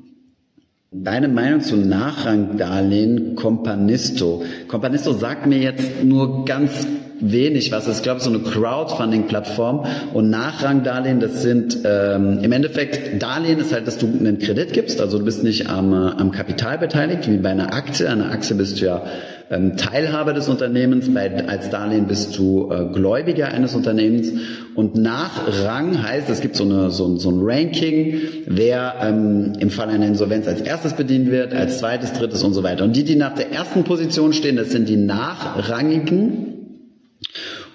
Deine 0.91 1.28
Meinung 1.28 1.61
zu 1.61 1.76
Nachrangdarlehen 1.76 3.34
Companisto? 3.34 4.43
Companisto 4.68 5.12
sagt 5.12 5.47
mir 5.47 5.59
jetzt 5.59 6.03
nur 6.03 6.47
ganz 6.47 6.86
wenig 7.20 7.70
was. 7.72 7.86
Ich 7.89 8.03
glaube, 8.03 8.20
so 8.20 8.30
eine 8.30 8.39
Crowdfunding-Plattform 8.39 9.84
und 10.14 10.30
Nachrangdarlehen, 10.30 11.20
das 11.20 11.43
sind 11.43 11.80
ähm, 11.84 12.39
im 12.43 12.53
Endeffekt, 12.53 13.22
Darlehen 13.22 13.59
ist 13.59 13.70
halt, 13.74 13.86
dass 13.86 13.99
du 13.99 14.07
einen 14.07 14.39
Kredit 14.39 14.72
gibst, 14.72 15.03
also 15.03 15.18
du 15.18 15.26
bist 15.26 15.45
nicht 15.45 15.68
am, 15.68 15.93
äh, 15.93 15.97
am 15.97 16.30
Kapital 16.30 16.78
beteiligt, 16.78 17.30
wie 17.30 17.36
bei 17.36 17.51
einer 17.51 17.74
Aktie. 17.74 18.09
An 18.09 18.22
einer 18.22 18.32
Aktie 18.32 18.57
bist 18.57 18.80
du 18.80 18.86
ja 18.86 19.03
ähm, 19.51 19.76
Teilhaber 19.76 20.32
des 20.32 20.49
Unternehmens, 20.49 21.12
bei, 21.12 21.46
als 21.49 21.70
Darlehen 21.70 22.07
bist 22.07 22.36
du 22.36 22.70
äh, 22.70 22.92
Gläubiger 22.92 23.49
eines 23.49 23.74
Unternehmens 23.74 24.32
und 24.74 24.96
nach 24.96 25.64
Rang 25.64 26.03
heißt, 26.03 26.28
es 26.28 26.40
gibt 26.40 26.57
so, 26.57 26.64
eine, 26.64 26.90
so, 26.90 27.16
so 27.16 27.30
ein 27.30 27.40
Ranking, 27.40 28.20
wer 28.46 28.94
ähm, 29.01 29.55
im 29.59 29.70
Fall 29.70 29.88
einer 29.88 30.07
Insolvenz 30.07 30.46
als 30.46 30.61
erstes 30.61 30.94
bedient 30.94 31.30
wird, 31.30 31.55
als 31.55 31.78
zweites, 31.78 32.12
drittes 32.12 32.44
und 32.44 32.55
so 32.55 32.62
weiter. 32.62 32.84
Und 32.84 32.94
die, 32.94 33.05
die 33.05 33.16
nach 33.16 33.34
der 33.34 33.51
ersten 33.53 33.84
Position 33.84 34.32
stehen, 34.32 34.57
das 34.57 34.70
sind 34.70 34.88
die 34.88 34.96
Nachrangigen 34.96 36.57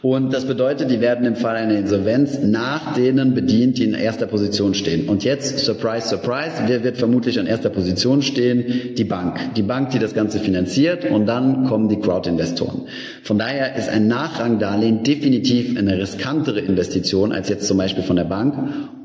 und 0.04 0.34
das 0.34 0.44
bedeutet, 0.44 0.92
die 0.92 1.00
werden 1.00 1.26
im 1.26 1.38
Fall 1.38 1.56
einer 1.56 1.78
Insolvenz 1.78 2.38
nach 2.44 2.94
denen 2.94 3.34
bedient, 3.34 3.78
die 3.78 3.86
in 3.86 3.94
erster 3.94 4.26
Position 4.26 4.74
stehen. 4.74 5.08
Und 5.08 5.24
jetzt, 5.24 5.60
surprise, 5.60 6.10
surprise, 6.10 6.64
wer 6.68 6.84
wird 6.84 6.98
vermutlich 6.98 7.40
an 7.40 7.48
erster 7.48 7.70
Position 7.70 8.22
stehen? 8.22 8.96
Die 8.98 9.06
Bank. 9.06 9.40
Die 9.56 9.62
Bank, 9.62 9.92
die 9.92 10.00
das 10.00 10.14
Ganze 10.14 10.40
finanziert 10.40 11.10
und 11.10 11.26
dann 11.26 11.64
kommen 11.68 11.88
die 11.88 12.02
Crowd-Investoren. 12.02 12.82
Von 13.22 13.40
daher 13.40 13.78
ist 13.78 13.88
ein 13.88 14.10
Nachrangdarlehen 14.10 15.04
definitiv 15.04 15.78
eine 15.78 15.98
riskantere 15.98 16.60
Investition 16.60 17.32
als 17.32 17.48
jetzt 17.48 17.66
zum 17.66 17.78
Beispiel 17.78 18.04
von 18.04 18.18
der 18.18 18.26
Bank. 18.26 18.56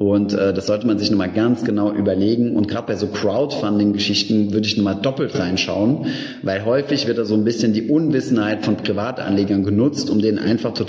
Und 0.01 0.33
äh, 0.33 0.53
das 0.53 0.67
sollte 0.67 0.89
man 0.89 0.99
sich 0.99 1.13
nochmal 1.13 1.31
ganz 1.31 1.63
genau 1.63 1.93
überlegen. 1.93 2.57
Und 2.57 2.67
gerade 2.67 2.89
bei 2.89 2.97
so 2.97 3.07
Crowdfunding-Geschichten 3.07 4.53
würde 4.53 4.67
ich 4.67 4.77
nochmal 4.77 4.99
doppelt 5.01 5.39
reinschauen, 5.39 6.07
weil 6.43 6.65
häufig 6.65 7.07
wird 7.07 7.19
da 7.19 7.25
so 7.25 7.35
ein 7.35 7.45
bisschen 7.45 7.73
die 7.73 7.89
Unwissenheit 7.89 8.65
von 8.65 8.77
Privatanlegern 8.77 9.63
genutzt, 9.63 10.11
um 10.11 10.21
denen 10.21 10.41
einfach 10.41 10.75
total 10.75 10.88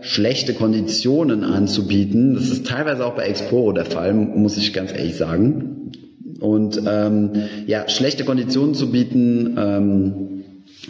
schlechte 0.00 0.54
Konditionen 0.54 1.44
anzubieten. 1.44 2.34
Das 2.34 2.48
ist 2.48 2.66
teilweise 2.66 3.04
auch 3.04 3.14
bei 3.14 3.24
Exporo 3.24 3.72
der 3.72 3.84
Fall, 3.84 4.14
muss 4.14 4.56
ich 4.56 4.72
ganz 4.72 4.92
ehrlich 4.92 5.16
sagen. 5.16 5.92
Und 6.40 6.80
ähm, 6.86 7.30
ja, 7.66 7.88
schlechte 7.88 8.24
Konditionen 8.24 8.74
zu 8.74 8.92
bieten, 8.92 9.56
ähm, 9.58 10.38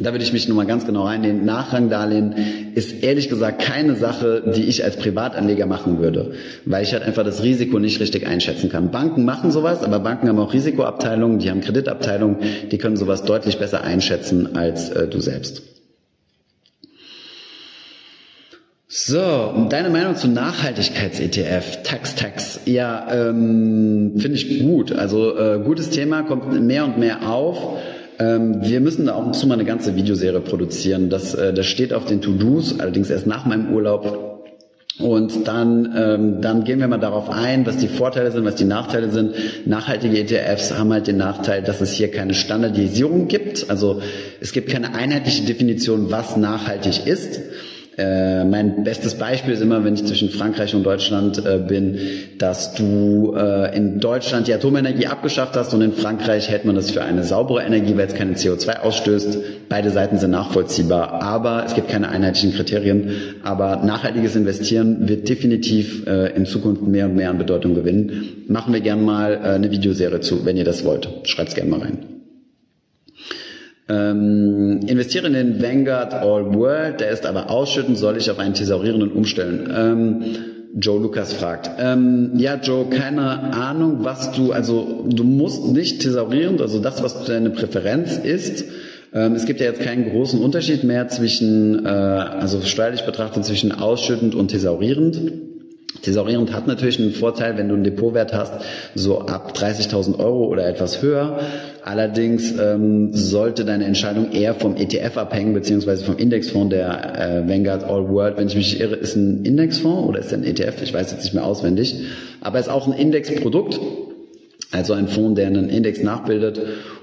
da 0.01 0.13
würde 0.13 0.23
ich 0.23 0.33
mich 0.33 0.47
nochmal 0.47 0.67
ganz 0.67 0.87
genau 0.87 1.05
reinnehmen. 1.05 1.45
Nachrangdarlehen 1.45 2.35
ist 2.75 3.03
ehrlich 3.03 3.29
gesagt 3.29 3.63
keine 3.63 3.97
Sache, 3.97 4.53
die 4.55 4.65
ich 4.65 4.85
als 4.85 4.97
Privatanleger 4.97 5.67
machen 5.67 5.99
würde, 5.99 6.33
weil 6.67 6.85
ich 6.85 6.93
halt 6.93 7.03
einfach 7.03 7.25
das 7.25 7.43
Risiko 7.43 7.79
nicht 7.79 7.99
richtig 8.01 8.27
einschätzen 8.27 8.71
kann. 8.71 8.91
Banken 8.91 9.25
machen 9.25 9.51
sowas, 9.51 9.83
aber 9.83 9.99
Banken 10.01 10.29
haben 10.29 10.39
auch 10.39 10.53
Risikoabteilungen, 10.53 11.39
die 11.39 11.51
haben 11.51 11.63
Kreditabteilungen, 11.63 12.37
die 12.71 12.79
können 12.79 12.97
sowas 12.97 13.25
deutlich 13.25 13.59
besser 13.59 13.83
einschätzen 13.83 14.55
als 14.57 14.91
äh, 14.91 15.09
du 15.09 15.21
selbst. 15.21 15.78
So, 18.91 19.67
deine 19.69 19.91
Meinung 19.91 20.17
zu 20.17 20.29
Nachhaltigkeits-ETF, 20.29 21.83
Tax-Tax. 21.83 22.61
Ja, 22.65 23.07
ähm, 23.13 24.15
finde 24.17 24.39
ich 24.39 24.61
gut. 24.61 24.93
Also 24.93 25.37
äh, 25.37 25.61
gutes 25.63 25.91
Thema, 25.91 26.23
kommt 26.23 26.59
mehr 26.59 26.87
und 26.87 26.97
mehr 26.97 27.29
auf. 27.29 27.77
Ähm, 28.19 28.63
wir 28.63 28.81
müssen 28.81 29.05
da 29.05 29.13
auch 29.13 29.31
zu 29.33 29.47
mal 29.47 29.57
eine 29.57 29.67
ganze 29.67 29.95
Videoserie 29.95 30.41
produzieren. 30.41 31.11
Das, 31.11 31.35
äh, 31.35 31.53
das 31.53 31.67
steht 31.67 31.93
auf 31.93 32.07
den 32.07 32.23
To-Dos, 32.23 32.81
allerdings 32.81 33.11
erst 33.11 33.27
nach 33.27 33.45
meinem 33.45 33.75
Urlaub. 33.75 34.47
Und 34.99 35.47
dann, 35.47 35.95
ähm, 35.95 36.41
dann 36.41 36.65
gehen 36.65 36.81
wir 36.81 36.89
mal 36.89 36.97
darauf 36.97 37.29
ein, 37.29 37.67
was 37.67 37.77
die 37.77 37.89
Vorteile 37.89 38.33
sind, 38.33 38.47
was 38.47 38.55
die 38.55 38.65
Nachteile 38.65 39.11
sind. 39.11 39.35
Nachhaltige 39.67 40.19
ETFs 40.19 40.73
haben 40.73 40.95
halt 40.95 41.09
den 41.09 41.19
Nachteil, 41.19 41.63
dass 41.63 41.83
es 41.83 41.93
hier 41.93 42.11
keine 42.11 42.33
Standardisierung 42.33 43.29
gibt. 43.29 43.69
Also 43.69 44.01
es 44.41 44.53
gibt 44.53 44.71
keine 44.71 44.95
einheitliche 44.95 45.45
Definition, 45.45 46.11
was 46.11 46.39
nachhaltig 46.39 47.07
ist. 47.07 47.43
Äh, 47.99 48.45
mein 48.45 48.85
bestes 48.85 49.17
Beispiel 49.17 49.55
ist 49.55 49.61
immer, 49.61 49.85
wenn 49.85 49.95
ich 49.95 50.05
zwischen 50.05 50.31
Frankreich 50.31 50.73
und 50.73 50.85
Deutschland 50.85 51.45
äh, 51.45 51.59
bin, 51.59 51.99
dass 52.39 52.75
du 52.75 53.35
äh, 53.37 53.77
in 53.77 53.99
Deutschland 53.99 54.47
die 54.47 54.55
Atomenergie 54.55 55.09
abgeschafft 55.09 55.57
hast 55.57 55.75
und 55.75 55.83
in 55.83 55.93
Frankreich 55.93 56.49
hält 56.49 56.65
man 56.65 56.77
das 56.77 56.93
für 56.93 57.03
eine 57.03 57.25
saubere 57.25 57.65
Energie, 57.65 57.97
weil 57.97 58.07
es 58.07 58.15
keine 58.15 58.35
CO2 58.35 58.83
ausstößt. 58.83 59.39
Beide 59.69 59.91
Seiten 59.91 60.17
sind 60.19 60.31
nachvollziehbar, 60.31 61.23
aber 61.23 61.65
es 61.67 61.75
gibt 61.75 61.89
keine 61.89 62.09
einheitlichen 62.09 62.55
Kriterien. 62.55 63.11
Aber 63.43 63.83
nachhaltiges 63.85 64.37
Investieren 64.37 65.09
wird 65.09 65.29
definitiv 65.29 66.07
äh, 66.07 66.37
in 66.37 66.47
Zukunft 66.47 66.83
mehr 66.83 67.07
und 67.07 67.17
mehr 67.17 67.31
an 67.31 67.39
Bedeutung 67.39 67.75
gewinnen. 67.75 68.45
Machen 68.47 68.73
wir 68.73 68.81
gern 68.81 69.05
mal 69.05 69.33
äh, 69.33 69.39
eine 69.49 69.73
Videoserie 69.73 70.21
zu, 70.21 70.45
wenn 70.45 70.57
ihr 70.57 70.65
das 70.65 70.85
wollt. 70.85 71.09
Schreibt's 71.25 71.57
gerne 71.57 71.71
mal 71.71 71.81
rein. 71.81 72.18
Ähm, 73.91 74.81
investiere 74.87 75.29
in 75.29 75.33
den 75.33 75.63
Vanguard 75.63 76.13
All 76.13 76.55
World, 76.55 77.01
der 77.01 77.11
ist 77.11 77.25
aber 77.25 77.51
ausschütten, 77.51 77.97
soll 77.97 78.19
ich 78.19 78.31
auf 78.31 78.39
einen 78.39 78.53
thesaurierenden 78.53 79.13
umstellen? 79.13 79.73
Ähm, 79.75 80.25
Joe 80.75 81.01
Lucas 81.01 81.33
fragt. 81.33 81.71
Ähm, 81.79 82.33
ja, 82.37 82.57
Joe, 82.57 82.87
keine 82.91 83.55
Ahnung, 83.55 84.05
was 84.05 84.33
du, 84.33 84.53
also 84.53 85.07
du 85.09 85.25
musst 85.25 85.73
nicht 85.73 86.03
thesaurierend, 86.03 86.61
also 86.61 86.81
das, 86.81 87.03
was 87.03 87.25
deine 87.25 87.51
Präferenz 87.51 88.19
ist. 88.19 88.67
Ähm, 89.15 89.35
es 89.35 89.47
gibt 89.47 89.61
ja 89.61 89.67
jetzt 89.67 89.81
keinen 89.81 90.11
großen 90.11 90.39
Unterschied 90.39 90.85
mehr 90.85 91.09
zwischen, 91.09 91.87
äh, 91.87 91.89
also 91.89 92.61
steuerlich 92.61 93.07
betrachtet, 93.07 93.47
zwischen 93.47 93.73
ausschüttend 93.73 94.35
und 94.35 94.49
thesaurierend. 94.49 95.48
Thesaurierend 96.03 96.53
hat 96.53 96.67
natürlich 96.67 97.01
einen 97.01 97.13
Vorteil, 97.13 97.57
wenn 97.57 97.69
du 97.69 97.75
einen 97.75 97.85
Depotwert 97.85 98.33
hast, 98.33 98.53
so 98.95 99.21
ab 99.21 99.53
30.000 99.55 100.19
Euro 100.19 100.47
oder 100.47 100.67
etwas 100.67 101.03
höher. 101.03 101.41
Allerdings 101.83 102.55
ähm, 102.59 103.15
sollte 103.15 103.65
deine 103.65 103.85
Entscheidung 103.85 104.33
eher 104.33 104.55
vom 104.55 104.77
ETF 104.77 105.17
abhängen, 105.17 105.55
beziehungsweise 105.55 106.05
vom 106.05 106.17
Indexfonds 106.17 106.71
der 106.75 107.19
äh, 107.19 107.49
Vanguard 107.49 107.85
All 107.85 108.09
World. 108.09 108.37
Wenn 108.37 108.49
ich 108.49 108.57
mich 108.57 108.81
irre, 108.81 108.97
ist 108.97 109.17
ein 109.17 109.45
Indexfonds 109.45 110.09
oder 110.09 110.21
ist 110.21 110.33
ein 110.33 110.45
ETF? 110.45 110.83
Ich 110.83 110.93
weiß 110.93 111.13
jetzt 111.13 111.25
nicht 111.25 111.35
mehr 111.35 111.45
auswendig. 111.45 111.95
Aber 112.41 112.59
ist 112.59 112.69
auch 112.69 112.87
ein 112.87 112.93
Indexprodukt, 112.93 113.81
also 114.71 114.93
ein 114.93 115.09
Fonds, 115.09 115.37
der 115.37 115.47
einen 115.47 115.69
Index 115.69 116.03
nachbildet. 116.03 116.61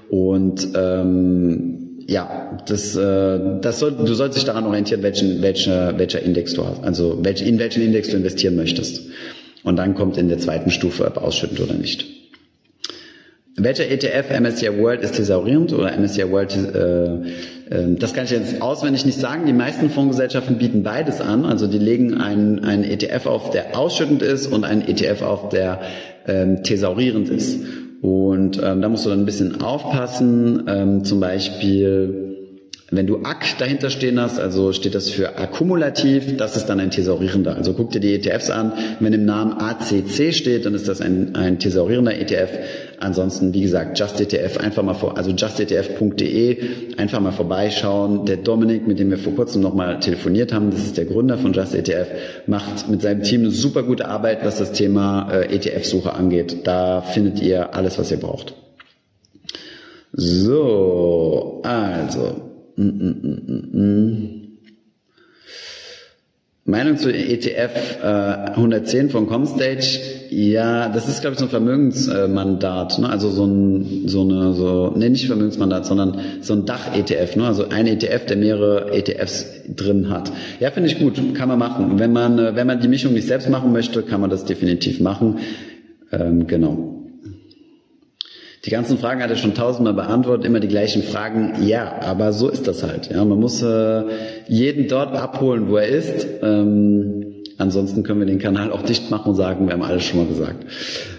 Und 0.08 0.68
ähm, 0.76 1.85
ja, 2.08 2.58
das, 2.66 2.94
äh, 2.96 3.60
das 3.60 3.80
soll, 3.80 3.92
du 3.92 4.14
sollst 4.14 4.36
dich 4.36 4.44
daran 4.44 4.64
orientieren, 4.66 5.02
welchen, 5.02 5.42
welcher, 5.42 5.98
welcher 5.98 6.22
Index 6.22 6.54
du 6.54 6.64
hast, 6.64 6.84
also 6.84 7.18
welch, 7.24 7.42
in 7.42 7.58
welchen 7.58 7.82
Index 7.82 8.10
du 8.10 8.16
investieren 8.16 8.56
möchtest. 8.56 9.02
Und 9.64 9.76
dann 9.76 9.94
kommt 9.94 10.16
in 10.16 10.28
der 10.28 10.38
zweiten 10.38 10.70
Stufe, 10.70 11.04
ob 11.06 11.16
ausschüttend 11.18 11.60
oder 11.60 11.74
nicht. 11.74 12.06
Welcher 13.58 13.90
ETF 13.90 14.38
MSCI 14.38 14.78
World 14.78 15.02
ist 15.02 15.16
thesaurierend 15.16 15.72
oder 15.72 15.90
MSCI 15.98 16.30
World, 16.30 16.54
äh, 16.54 17.74
äh, 17.74 17.96
das 17.98 18.12
kann 18.12 18.26
ich 18.26 18.30
jetzt 18.30 18.60
auswendig 18.60 19.06
nicht 19.06 19.18
sagen. 19.18 19.46
Die 19.46 19.54
meisten 19.54 19.88
Fondsgesellschaften 19.88 20.58
bieten 20.58 20.82
beides 20.82 21.22
an. 21.22 21.46
Also 21.46 21.66
die 21.66 21.78
legen 21.78 22.14
einen, 22.14 22.60
einen 22.64 22.84
ETF 22.84 23.24
auf, 23.26 23.50
der 23.50 23.76
ausschüttend 23.76 24.22
ist 24.22 24.46
und 24.46 24.64
einen 24.64 24.82
ETF 24.86 25.22
auf, 25.22 25.48
der 25.48 25.80
ähm, 26.28 26.62
thesaurierend 26.62 27.30
ist. 27.30 27.60
Und 28.02 28.60
ähm, 28.62 28.80
da 28.82 28.88
musst 28.88 29.06
du 29.06 29.10
dann 29.10 29.20
ein 29.20 29.26
bisschen 29.26 29.62
aufpassen. 29.62 30.64
Ähm, 30.66 31.04
zum 31.04 31.20
Beispiel 31.20 32.35
wenn 32.88 33.08
du 33.08 33.22
ACK 33.24 33.58
dahinter 33.58 33.90
stehen 33.90 34.20
hast, 34.20 34.38
also 34.38 34.72
steht 34.72 34.94
das 34.94 35.10
für 35.10 35.38
akkumulativ, 35.38 36.36
das 36.36 36.56
ist 36.56 36.66
dann 36.66 36.78
ein 36.78 36.92
thesaurierender. 36.92 37.56
Also 37.56 37.72
guck 37.72 37.90
dir 37.90 37.98
die 37.98 38.14
ETFs 38.14 38.48
an. 38.48 38.72
Wenn 39.00 39.12
im 39.12 39.24
Namen 39.24 39.54
ACC 39.54 40.32
steht, 40.32 40.66
dann 40.66 40.74
ist 40.74 40.86
das 40.86 41.00
ein, 41.00 41.34
ein 41.34 41.58
thesaurierender 41.58 42.16
ETF. 42.16 42.48
Ansonsten, 43.00 43.52
wie 43.54 43.62
gesagt, 43.62 43.98
Just 43.98 44.20
ETF 44.20 44.58
einfach 44.58 44.84
mal 44.84 44.94
vor, 44.94 45.18
also 45.18 45.32
justetf.de 45.32 46.58
einfach 46.96 47.18
mal 47.18 47.32
vorbeischauen. 47.32 48.24
Der 48.24 48.36
Dominik, 48.36 48.86
mit 48.86 49.00
dem 49.00 49.10
wir 49.10 49.18
vor 49.18 49.34
kurzem 49.34 49.62
nochmal 49.62 49.98
telefoniert 49.98 50.52
haben, 50.52 50.70
das 50.70 50.84
ist 50.84 50.96
der 50.96 51.06
Gründer 51.06 51.38
von 51.38 51.52
Just 51.54 51.74
ETF, 51.74 52.06
macht 52.46 52.88
mit 52.88 53.02
seinem 53.02 53.24
Team 53.24 53.40
eine 53.40 53.50
super 53.50 53.82
gute 53.82 54.06
Arbeit, 54.06 54.44
was 54.44 54.58
das 54.58 54.70
Thema 54.70 55.28
äh, 55.32 55.56
ETF-Suche 55.56 56.12
angeht. 56.12 56.58
Da 56.62 57.00
findet 57.00 57.42
ihr 57.42 57.74
alles, 57.74 57.98
was 57.98 58.12
ihr 58.12 58.20
braucht. 58.20 58.54
So, 60.12 61.62
also 61.64 62.45
Mm, 62.76 62.82
mm, 62.82 63.68
mm, 63.72 64.46
Meinung 66.68 66.96
zu 66.96 67.12
ETF 67.12 68.02
äh, 68.02 68.06
110 68.50 69.10
von 69.10 69.28
Comstage, 69.28 70.00
ja, 70.30 70.88
das 70.88 71.08
ist 71.08 71.20
glaube 71.20 71.34
ich 71.34 71.38
so 71.38 71.44
ein 71.44 71.50
Vermögensmandat, 71.50 72.98
ne? 72.98 73.08
also 73.08 73.30
so 73.30 73.44
ein 73.44 74.08
so 74.08 74.22
eine 74.22 74.52
so 74.52 74.90
ne 74.96 75.08
nicht 75.08 75.26
Vermögensmandat, 75.26 75.86
sondern 75.86 76.18
so 76.40 76.54
ein 76.54 76.66
Dach-ETF, 76.66 77.36
ne? 77.36 77.46
also 77.46 77.68
ein 77.68 77.86
ETF, 77.86 78.26
der 78.26 78.36
mehrere 78.36 78.92
ETFs 78.92 79.46
drin 79.76 80.10
hat. 80.10 80.32
Ja, 80.58 80.72
finde 80.72 80.90
ich 80.90 80.98
gut, 80.98 81.20
kann 81.34 81.48
man 81.48 81.60
machen. 81.60 82.00
Wenn 82.00 82.12
man 82.12 82.36
äh, 82.40 82.56
wenn 82.56 82.66
man 82.66 82.80
die 82.80 82.88
Mischung 82.88 83.12
nicht 83.12 83.28
selbst 83.28 83.48
machen 83.48 83.72
möchte, 83.72 84.02
kann 84.02 84.20
man 84.20 84.30
das 84.30 84.44
definitiv 84.44 84.98
machen. 84.98 85.38
Ähm, 86.10 86.48
genau. 86.48 86.95
Die 88.66 88.70
ganzen 88.70 88.98
Fragen 88.98 89.22
hat 89.22 89.30
er 89.30 89.36
schon 89.36 89.54
tausendmal 89.54 89.94
beantwortet, 89.94 90.44
immer 90.44 90.58
die 90.58 90.66
gleichen 90.66 91.04
Fragen. 91.04 91.62
Ja, 91.62 92.00
aber 92.02 92.32
so 92.32 92.48
ist 92.48 92.66
das 92.66 92.82
halt. 92.82 93.08
Ja, 93.12 93.24
man 93.24 93.38
muss 93.38 93.62
äh, 93.62 94.02
jeden 94.48 94.88
dort 94.88 95.14
abholen, 95.14 95.68
wo 95.68 95.76
er 95.76 95.86
ist. 95.86 96.26
Ähm, 96.42 97.25
Ansonsten 97.58 98.02
können 98.02 98.20
wir 98.20 98.26
den 98.26 98.38
Kanal 98.38 98.70
auch 98.70 98.82
dicht 98.82 99.10
machen 99.10 99.30
und 99.30 99.34
sagen, 99.34 99.66
wir 99.66 99.72
haben 99.72 99.82
alles 99.82 100.04
schon 100.04 100.18
mal 100.20 100.26
gesagt. 100.26 100.66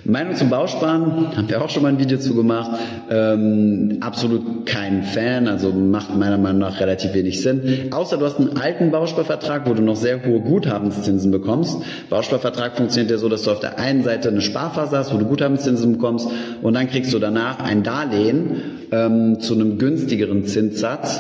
Meinung 0.06 0.36
zum 0.36 0.52
Bausparen, 0.52 1.36
haben 1.36 1.50
wir 1.50 1.64
auch 1.64 1.70
schon 1.72 1.82
mal 1.82 1.90
ein 1.90 1.98
Video 1.98 2.20
zu 2.20 2.36
gemacht. 2.36 2.80
Ähm, 3.10 3.98
absolut 4.02 4.68
kein 4.68 5.02
Fan, 5.02 5.48
also 5.48 5.72
macht 5.72 6.16
meiner 6.16 6.38
Meinung 6.38 6.60
nach 6.60 6.80
relativ 6.80 7.16
wenig 7.16 7.42
Sinn. 7.42 7.88
Außer 7.90 8.18
du 8.18 8.26
hast 8.26 8.40
einen 8.40 8.56
alten 8.56 8.92
Bausparvertrag, 8.92 9.68
wo 9.68 9.74
du 9.74 9.82
noch 9.82 9.96
sehr 9.96 10.24
hohe 10.24 10.42
Guthabenszinsen 10.42 11.32
bekommst. 11.32 11.80
Bausparvertrag 12.12 12.78
funktioniert 12.78 13.10
ja 13.10 13.18
so, 13.18 13.30
dass 13.30 13.42
du 13.42 13.52
auf 13.52 13.60
der 13.60 13.80
einen 13.80 14.04
Seite 14.04 14.30
eine 14.30 14.42
Sparphase 14.42 14.96
hast, 14.96 15.12
wo 15.12 15.18
du 15.18 15.26
Guthabenszinsen 15.26 15.94
bekommst 15.94 16.30
und 16.62 16.76
dann 16.76 16.88
kriegst 16.88 17.12
du 17.14 17.20
danach 17.20 17.60
ein 17.60 17.82
Darlehen 17.82 18.62
ähm, 18.92 19.40
zu 19.40 19.56
einem 19.56 19.80
günstigeren 19.80 20.46
Zinssatz 20.46 21.20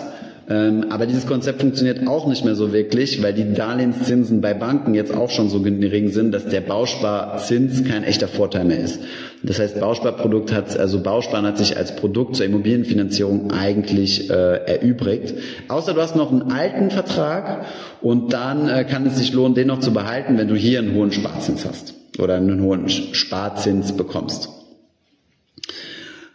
aber 0.50 1.08
dieses 1.08 1.28
Konzept 1.28 1.60
funktioniert 1.60 2.08
auch 2.08 2.26
nicht 2.26 2.46
mehr 2.46 2.56
so 2.56 2.72
wirklich, 2.72 3.22
weil 3.22 3.34
die 3.34 3.54
Darlehenszinsen 3.54 4.40
bei 4.40 4.54
Banken 4.54 4.96
jetzt 4.96 5.14
auch 5.14 5.30
schon 5.30 5.50
so 5.50 5.62
gering 5.62 6.10
sind, 6.10 6.32
dass 6.32 6.46
der 6.48 6.62
Bausparzins 6.62 7.84
kein 7.84 8.06
echter 8.06 8.30
Vorteil 8.30 8.64
mehr 8.64 8.80
ist. 8.80 9.02
Das 9.44 9.60
heißt, 9.60 9.78
Bausparprodukt 9.80 10.54
hat, 10.54 10.78
also 10.78 11.02
Bausparen 11.02 11.46
hat 11.46 11.58
sich 11.58 11.76
als 11.76 11.98
Produkt 11.98 12.38
zur 12.38 12.46
Immobilienfinanzierung 12.46 13.52
eigentlich 13.52 14.30
äh, 14.30 14.34
erübrigt. 14.34 15.34
Außer 15.68 15.94
du 15.94 16.02
hast 16.02 16.16
noch 16.16 16.32
einen 16.32 16.52
alten 16.52 16.92
Vertrag 16.92 17.66
und 18.02 18.32
dann 18.32 18.70
äh, 18.70 18.86
kann 18.86 19.06
es 19.06 19.18
sich 19.18 19.34
lohnen, 19.34 19.54
den 19.54 19.68
noch 19.68 19.82
zu 19.82 19.92
behalten, 19.92 20.38
wenn 20.38 20.48
du 20.48 20.56
hier 20.56 20.80
einen 20.80 20.96
hohen 20.96 21.12
Sparzins 21.12 21.66
hast 21.66 21.94
oder 22.20 22.36
einen 22.36 22.62
hohen 22.62 22.88
Sparzins 22.88 23.92
bekommst. 23.92 24.57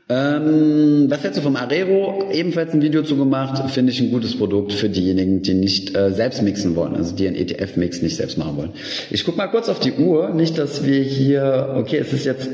Ähm, 0.08 1.06
was 1.08 1.22
hältst 1.22 1.38
du 1.38 1.42
vom 1.42 1.56
Arero? 1.56 2.28
Ebenfalls 2.32 2.74
ein 2.74 2.82
Video 2.82 3.02
zu 3.02 3.16
gemacht. 3.16 3.70
Finde 3.70 3.92
ich 3.92 4.00
ein 4.00 4.10
gutes 4.10 4.36
Produkt 4.36 4.72
für 4.72 4.88
diejenigen, 4.88 5.42
die 5.42 5.54
nicht 5.54 5.96
äh, 5.96 6.12
selbst 6.12 6.42
mixen 6.42 6.74
wollen, 6.76 6.96
also 6.96 7.14
die 7.14 7.26
einen 7.26 7.36
ETF-Mix 7.36 8.02
nicht 8.02 8.16
selbst 8.16 8.36
machen 8.36 8.56
wollen. 8.56 8.70
Ich 9.10 9.24
guck 9.24 9.36
mal 9.36 9.46
kurz 9.46 9.68
auf 9.68 9.80
die 9.80 9.92
Uhr. 9.92 10.30
Nicht, 10.30 10.58
dass 10.58 10.84
wir 10.84 11.02
hier, 11.02 11.74
okay, 11.76 11.98
es 11.98 12.12
ist 12.12 12.24
jetzt 12.24 12.50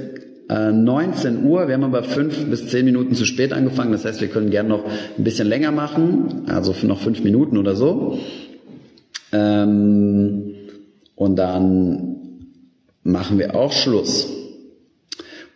äh, 0.48 0.72
19 0.72 1.44
Uhr. 1.44 1.68
Wir 1.68 1.74
haben 1.74 1.84
aber 1.84 2.04
fünf 2.04 2.44
bis 2.46 2.68
zehn 2.68 2.84
Minuten 2.84 3.14
zu 3.14 3.24
spät 3.24 3.52
angefangen. 3.52 3.92
Das 3.92 4.04
heißt, 4.04 4.20
wir 4.20 4.28
können 4.28 4.50
gerne 4.50 4.68
noch 4.68 4.84
ein 4.84 5.24
bisschen 5.24 5.48
länger 5.48 5.72
machen, 5.72 6.44
also 6.48 6.74
noch 6.86 7.00
fünf 7.00 7.24
Minuten 7.24 7.56
oder 7.56 7.74
so. 7.74 8.18
Ähm, 9.32 10.54
und 11.16 11.36
dann 11.36 12.16
machen 13.02 13.38
wir 13.38 13.54
auch 13.54 13.72
Schluss. 13.72 14.37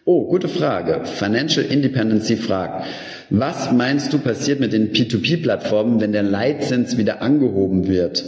Oh, 0.04 0.26
gute 0.26 0.48
Frage. 0.48 1.04
Financial 1.04 1.64
Independency 1.64 2.36
fragt, 2.36 2.86
was 3.30 3.70
meinst 3.70 4.12
du 4.12 4.18
passiert 4.18 4.58
mit 4.58 4.72
den 4.72 4.92
P2P-Plattformen, 4.92 6.00
wenn 6.00 6.10
der 6.10 6.24
Leitzins 6.24 6.98
wieder 6.98 7.22
angehoben 7.22 7.86
wird? 7.86 8.24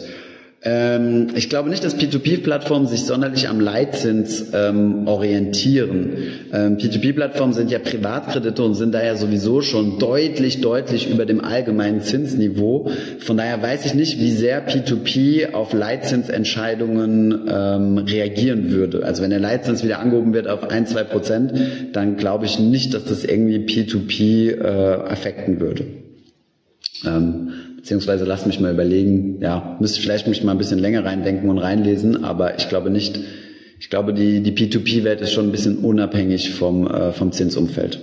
Ähm, 0.66 1.28
ich 1.34 1.50
glaube 1.50 1.68
nicht, 1.68 1.84
dass 1.84 1.94
P2P-Plattformen 1.98 2.86
sich 2.86 3.04
sonderlich 3.04 3.48
am 3.50 3.60
Leitzins 3.60 4.46
ähm, 4.54 5.06
orientieren. 5.06 6.16
Ähm, 6.54 6.78
P2P-Plattformen 6.78 7.52
sind 7.52 7.70
ja 7.70 7.78
Privatkredite 7.78 8.62
und 8.62 8.74
sind 8.74 8.92
daher 8.94 9.16
sowieso 9.16 9.60
schon 9.60 9.98
deutlich, 9.98 10.62
deutlich 10.62 11.10
über 11.10 11.26
dem 11.26 11.44
allgemeinen 11.44 12.00
Zinsniveau. 12.00 12.88
Von 13.18 13.36
daher 13.36 13.60
weiß 13.62 13.84
ich 13.84 13.94
nicht, 13.94 14.18
wie 14.18 14.30
sehr 14.30 14.66
P2P 14.66 15.52
auf 15.52 15.74
Leitzinsentscheidungen 15.74 17.46
ähm, 17.46 17.98
reagieren 17.98 18.70
würde. 18.70 19.04
Also 19.04 19.22
wenn 19.22 19.30
der 19.30 19.40
Leitzins 19.40 19.84
wieder 19.84 19.98
angehoben 19.98 20.32
wird 20.32 20.48
auf 20.48 20.70
ein, 20.70 20.86
zwei 20.86 21.04
Prozent, 21.04 21.52
dann 21.92 22.16
glaube 22.16 22.46
ich 22.46 22.58
nicht, 22.58 22.94
dass 22.94 23.04
das 23.04 23.22
irgendwie 23.24 23.58
P2P 23.66 24.52
äh, 24.52 24.64
affekten 24.64 25.60
würde. 25.60 25.84
Ähm, 27.04 27.52
beziehungsweise 27.84 28.24
lass 28.24 28.46
mich 28.46 28.60
mal 28.60 28.72
überlegen, 28.72 29.42
ja, 29.42 29.76
müsste 29.78 30.00
vielleicht 30.00 30.26
mich 30.26 30.42
mal 30.42 30.52
ein 30.52 30.58
bisschen 30.58 30.78
länger 30.78 31.04
reindenken 31.04 31.50
und 31.50 31.58
reinlesen, 31.58 32.24
aber 32.24 32.56
ich 32.56 32.70
glaube 32.70 32.88
nicht, 32.88 33.20
ich 33.78 33.90
glaube, 33.90 34.14
die, 34.14 34.40
die 34.40 34.52
P2P-Welt 34.52 35.20
ist 35.20 35.32
schon 35.32 35.48
ein 35.48 35.52
bisschen 35.52 35.76
unabhängig 35.80 36.54
vom, 36.54 36.86
äh, 36.86 37.12
vom 37.12 37.30
Zinsumfeld. 37.30 38.00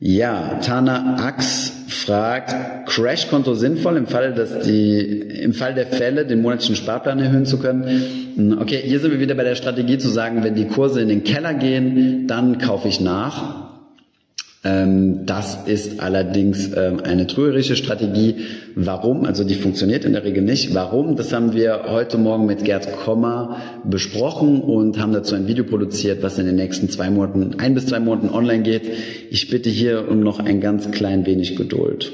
Ja, 0.00 0.60
Tana 0.62 1.16
Ax 1.26 1.72
fragt, 1.88 2.54
Crash-Konto 2.90 3.54
sinnvoll 3.54 3.96
im 3.96 4.06
Fall, 4.06 4.34
dass 4.34 4.66
die, 4.66 5.00
im 5.00 5.54
Fall 5.54 5.72
der 5.72 5.86
Fälle 5.86 6.26
den 6.26 6.42
monatlichen 6.42 6.76
Sparplan 6.76 7.20
erhöhen 7.20 7.46
zu 7.46 7.58
können? 7.58 7.84
Hm, 8.36 8.58
okay, 8.60 8.82
hier 8.84 9.00
sind 9.00 9.12
wir 9.12 9.20
wieder 9.20 9.34
bei 9.34 9.44
der 9.44 9.54
Strategie 9.54 9.96
zu 9.96 10.10
sagen, 10.10 10.44
wenn 10.44 10.56
die 10.56 10.66
Kurse 10.66 11.00
in 11.00 11.08
den 11.08 11.24
Keller 11.24 11.54
gehen, 11.54 12.26
dann 12.26 12.58
kaufe 12.58 12.88
ich 12.88 13.00
nach. 13.00 13.71
Ähm, 14.64 15.26
das 15.26 15.66
ist 15.66 15.98
allerdings 16.00 16.70
ähm, 16.76 17.00
eine 17.02 17.26
trügerische 17.26 17.74
Strategie. 17.74 18.46
Warum? 18.76 19.24
Also 19.24 19.42
die 19.42 19.56
funktioniert 19.56 20.04
in 20.04 20.12
der 20.12 20.22
Regel 20.22 20.44
nicht. 20.44 20.72
Warum? 20.72 21.16
Das 21.16 21.32
haben 21.32 21.52
wir 21.52 21.86
heute 21.88 22.16
Morgen 22.16 22.46
mit 22.46 22.62
Gerd 22.64 22.92
Kommer 22.92 23.56
besprochen 23.84 24.60
und 24.60 25.00
haben 25.00 25.12
dazu 25.12 25.34
ein 25.34 25.48
Video 25.48 25.64
produziert, 25.64 26.22
was 26.22 26.38
in 26.38 26.46
den 26.46 26.54
nächsten 26.54 26.88
zwei 26.88 27.10
Monaten, 27.10 27.56
ein 27.58 27.74
bis 27.74 27.86
zwei 27.86 27.98
Monaten 27.98 28.30
online 28.30 28.62
geht. 28.62 28.88
Ich 29.30 29.50
bitte 29.50 29.68
hier 29.68 30.08
um 30.08 30.20
noch 30.20 30.38
ein 30.38 30.60
ganz 30.60 30.90
klein 30.92 31.26
wenig 31.26 31.56
Geduld. 31.56 32.12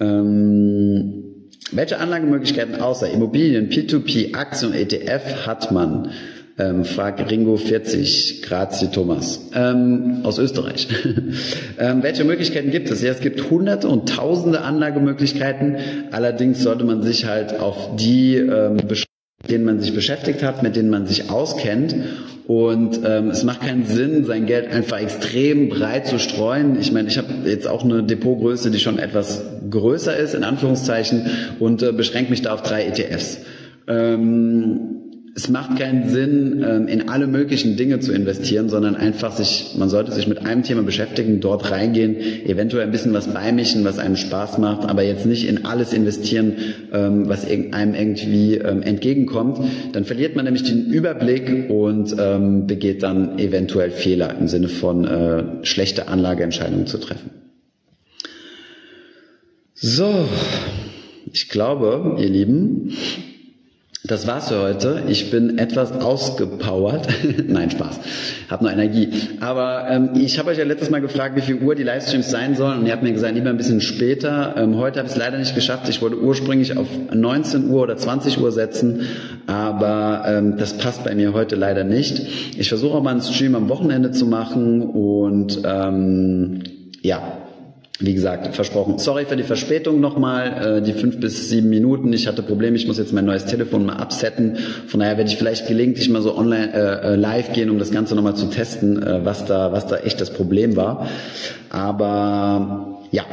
Ähm, 0.00 1.24
welche 1.72 1.98
Anlagemöglichkeiten 1.98 2.76
außer 2.76 3.10
Immobilien, 3.10 3.68
P2P, 3.68 4.34
Aktien 4.34 4.72
und 4.72 4.78
ETF 4.78 5.46
hat 5.46 5.72
man? 5.72 6.10
Ähm, 6.56 6.84
fragt 6.84 7.30
Ringo 7.30 7.56
40, 7.56 8.42
Grazie 8.42 8.86
Thomas, 8.86 9.50
ähm, 9.56 10.20
aus 10.22 10.38
Österreich. 10.38 10.86
ähm, 11.80 12.02
welche 12.04 12.22
Möglichkeiten 12.22 12.70
gibt 12.70 12.90
es? 12.92 13.02
Ja, 13.02 13.10
es 13.10 13.18
gibt 13.18 13.50
hunderte 13.50 13.88
und 13.88 14.08
tausende 14.08 14.60
Anlagemöglichkeiten. 14.60 15.76
Allerdings 16.12 16.62
sollte 16.62 16.84
man 16.84 17.02
sich 17.02 17.26
halt 17.26 17.58
auf 17.58 17.96
die 17.96 18.36
ähm, 18.36 18.76
mit 18.76 19.50
denen 19.50 19.64
man 19.64 19.80
sich 19.80 19.94
beschäftigt 19.94 20.42
hat, 20.42 20.62
mit 20.62 20.76
denen 20.76 20.90
man 20.90 21.06
sich 21.06 21.30
auskennt. 21.30 21.94
Und 22.46 23.00
ähm, 23.04 23.30
es 23.30 23.42
macht 23.42 23.62
keinen 23.62 23.86
Sinn, 23.86 24.24
sein 24.24 24.46
Geld 24.46 24.70
einfach 24.70 25.00
extrem 25.00 25.70
breit 25.70 26.06
zu 26.06 26.18
streuen. 26.18 26.78
Ich 26.78 26.92
meine, 26.92 27.08
ich 27.08 27.16
habe 27.18 27.28
jetzt 27.46 27.66
auch 27.66 27.84
eine 27.84 28.02
Depotgröße, 28.02 28.70
die 28.70 28.78
schon 28.78 28.98
etwas 28.98 29.42
größer 29.70 30.16
ist, 30.16 30.34
in 30.34 30.44
Anführungszeichen, 30.44 31.26
und 31.58 31.82
äh, 31.82 31.92
beschränke 31.92 32.30
mich 32.30 32.42
da 32.42 32.52
auf 32.52 32.62
drei 32.62 32.84
ETFs. 32.84 33.40
Ähm, 33.88 34.94
es 35.36 35.48
macht 35.48 35.78
keinen 35.78 36.08
Sinn, 36.08 36.64
ähm, 36.64 36.86
in 36.86 37.08
alle 37.08 37.26
möglichen 37.26 37.76
Dinge 37.76 37.98
zu 37.98 38.12
investieren, 38.12 38.68
sondern 38.68 38.94
einfach 38.94 39.32
sich, 39.32 39.74
man 39.76 39.88
sollte 39.88 40.12
sich 40.12 40.28
mit 40.28 40.46
einem 40.46 40.62
Thema 40.62 40.82
beschäftigen, 40.82 41.40
dort 41.40 41.70
reingehen, 41.72 42.16
eventuell 42.46 42.84
ein 42.84 42.92
bisschen 42.92 43.12
was 43.14 43.26
beimischen, 43.26 43.84
was 43.84 43.98
einem 43.98 44.14
Spaß 44.14 44.58
macht, 44.58 44.88
aber 44.88 45.02
jetzt 45.02 45.26
nicht 45.26 45.48
in 45.48 45.64
alles 45.64 45.92
investieren, 45.92 46.54
ähm, 46.92 47.28
was 47.28 47.46
einem 47.46 47.94
irgendwie 47.94 48.56
ähm, 48.56 48.82
entgegenkommt. 48.82 49.58
Dann 49.92 50.04
verliert 50.04 50.36
man 50.36 50.44
nämlich 50.44 50.62
den 50.62 50.86
Überblick 50.86 51.68
und 51.68 52.14
begeht 52.66 53.02
dann 53.02 53.38
eventuell 53.38 53.90
Fehler 53.90 54.36
im 54.38 54.48
Sinne 54.48 54.68
von 54.68 55.04
äh, 55.04 55.64
schlechte 55.64 56.08
Anlageentscheidungen 56.08 56.86
zu 56.86 56.98
treffen. 56.98 57.30
So, 59.74 60.28
ich 61.32 61.48
glaube, 61.48 62.16
ihr 62.20 62.28
Lieben, 62.28 62.92
das 64.06 64.26
war's 64.26 64.50
für 64.50 64.60
heute. 64.60 65.04
Ich 65.08 65.30
bin 65.30 65.56
etwas 65.56 65.92
ausgepowert. 65.92 67.08
Nein, 67.48 67.70
Spaß. 67.70 68.00
Hab 68.50 68.60
nur 68.60 68.70
Energie. 68.70 69.08
Aber 69.40 69.86
ähm, 69.88 70.10
ich 70.14 70.38
habe 70.38 70.50
euch 70.50 70.58
ja 70.58 70.64
letztes 70.64 70.90
Mal 70.90 71.00
gefragt, 71.00 71.36
wie 71.36 71.40
viel 71.40 71.56
Uhr 71.56 71.74
die 71.74 71.84
Livestreams 71.84 72.30
sein 72.30 72.54
sollen 72.54 72.80
und 72.80 72.86
ihr 72.86 72.92
habt 72.92 73.02
mir 73.02 73.14
gesagt, 73.14 73.34
lieber 73.34 73.48
ein 73.48 73.56
bisschen 73.56 73.80
später. 73.80 74.56
Ähm, 74.58 74.76
heute 74.76 74.98
habe 74.98 75.06
ich 75.06 75.14
es 75.14 75.18
leider 75.18 75.38
nicht 75.38 75.54
geschafft. 75.54 75.88
Ich 75.88 76.02
wollte 76.02 76.20
ursprünglich 76.20 76.76
auf 76.76 76.86
19 77.14 77.70
Uhr 77.70 77.80
oder 77.80 77.96
20 77.96 78.38
Uhr 78.42 78.52
setzen, 78.52 79.06
aber 79.46 80.24
ähm, 80.26 80.58
das 80.58 80.76
passt 80.76 81.02
bei 81.02 81.14
mir 81.14 81.32
heute 81.32 81.56
leider 81.56 81.84
nicht. 81.84 82.58
Ich 82.58 82.68
versuche 82.68 82.98
auch 82.98 83.02
mal 83.02 83.12
einen 83.12 83.22
Stream 83.22 83.54
am 83.54 83.70
Wochenende 83.70 84.10
zu 84.10 84.26
machen 84.26 84.82
und 84.82 85.62
ähm, 85.64 86.62
ja, 87.00 87.43
wie 88.00 88.14
gesagt, 88.14 88.54
versprochen. 88.56 88.98
Sorry 88.98 89.24
für 89.24 89.36
die 89.36 89.44
Verspätung 89.44 90.00
nochmal, 90.00 90.78
äh, 90.78 90.82
die 90.82 90.94
fünf 90.94 91.20
bis 91.20 91.48
sieben 91.48 91.68
Minuten. 91.68 92.12
Ich 92.12 92.26
hatte 92.26 92.42
Probleme, 92.42 92.76
ich 92.76 92.88
muss 92.88 92.98
jetzt 92.98 93.12
mein 93.12 93.24
neues 93.24 93.44
Telefon 93.44 93.86
mal 93.86 93.96
absetten. 93.96 94.56
Von 94.88 95.00
daher 95.00 95.16
werde 95.16 95.30
ich 95.30 95.36
vielleicht 95.36 95.68
gelegentlich 95.68 96.08
mal 96.08 96.20
so 96.20 96.36
online 96.36 96.72
äh, 96.74 97.12
äh, 97.12 97.16
live 97.16 97.52
gehen, 97.52 97.70
um 97.70 97.78
das 97.78 97.92
Ganze 97.92 98.16
nochmal 98.16 98.34
zu 98.34 98.46
testen, 98.46 99.00
äh, 99.00 99.24
was 99.24 99.44
da, 99.44 99.70
was 99.70 99.86
da 99.86 99.98
echt 99.98 100.20
das 100.20 100.30
Problem 100.32 100.74
war. 100.74 101.08
Aber 101.70 102.94
Ja, 103.14 103.24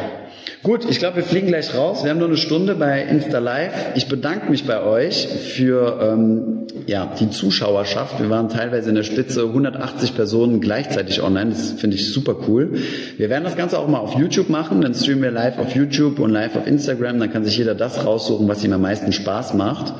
gut, 0.64 0.89
ich 0.89 1.00
glaube, 1.00 1.18
wir 1.18 1.24
fliegen 1.24 1.48
gleich 1.48 1.76
raus. 1.76 2.04
Wir 2.04 2.12
haben 2.12 2.20
nur 2.20 2.28
eine 2.28 2.38
Stunde 2.38 2.76
bei 2.76 3.02
Insta 3.04 3.39
Live. 3.39 3.74
Ich 3.96 4.08
bedanke 4.08 4.50
mich 4.50 4.66
bei 4.66 4.84
euch 4.84 5.28
für 5.28 6.00
ähm, 6.02 6.68
ja, 6.88 7.14
die 7.20 7.30
Zuschauerschaft. 7.30 8.20
Wir 8.20 8.30
waren 8.30 8.50
teilweise 8.50 8.89
in 8.89 8.96
der 8.96 9.04
Spitze 9.04 9.44
180 9.44 10.16
Personen 10.16 10.62
gleichzeitig 10.62 11.22
online. 11.22 11.52
Das 11.52 11.72
finde 11.74 11.96
ich 11.96 12.12
super 12.12 12.36
cool. 12.48 12.80
Wir 13.18 13.30
werden 13.30 13.44
das 13.44 13.56
Ganze 13.56 13.80
auch 13.80 13.88
mal 13.88 14.00
auf 14.00 14.16
YouTube 14.16 14.50
machen. 14.50 14.82
Dann 14.82 14.94
streamen 14.94 15.24
wir 15.24 15.32
live 15.32 15.60
auf 15.60 15.76
YouTube 15.76 16.20
und 16.20 16.32
live 16.32 16.56
auf 16.56 16.68
Instagram. 16.68 17.20
Dann 17.20 17.32
kann 17.32 17.44
sich 17.44 17.58
jeder 17.58 17.76
das 17.76 18.06
raussuchen, 18.06 18.48
was 18.48 18.64
ihm 18.64 18.74
am 18.74 18.82
meisten 18.82 19.12
Spaß 19.12 19.54
macht. 19.54 19.94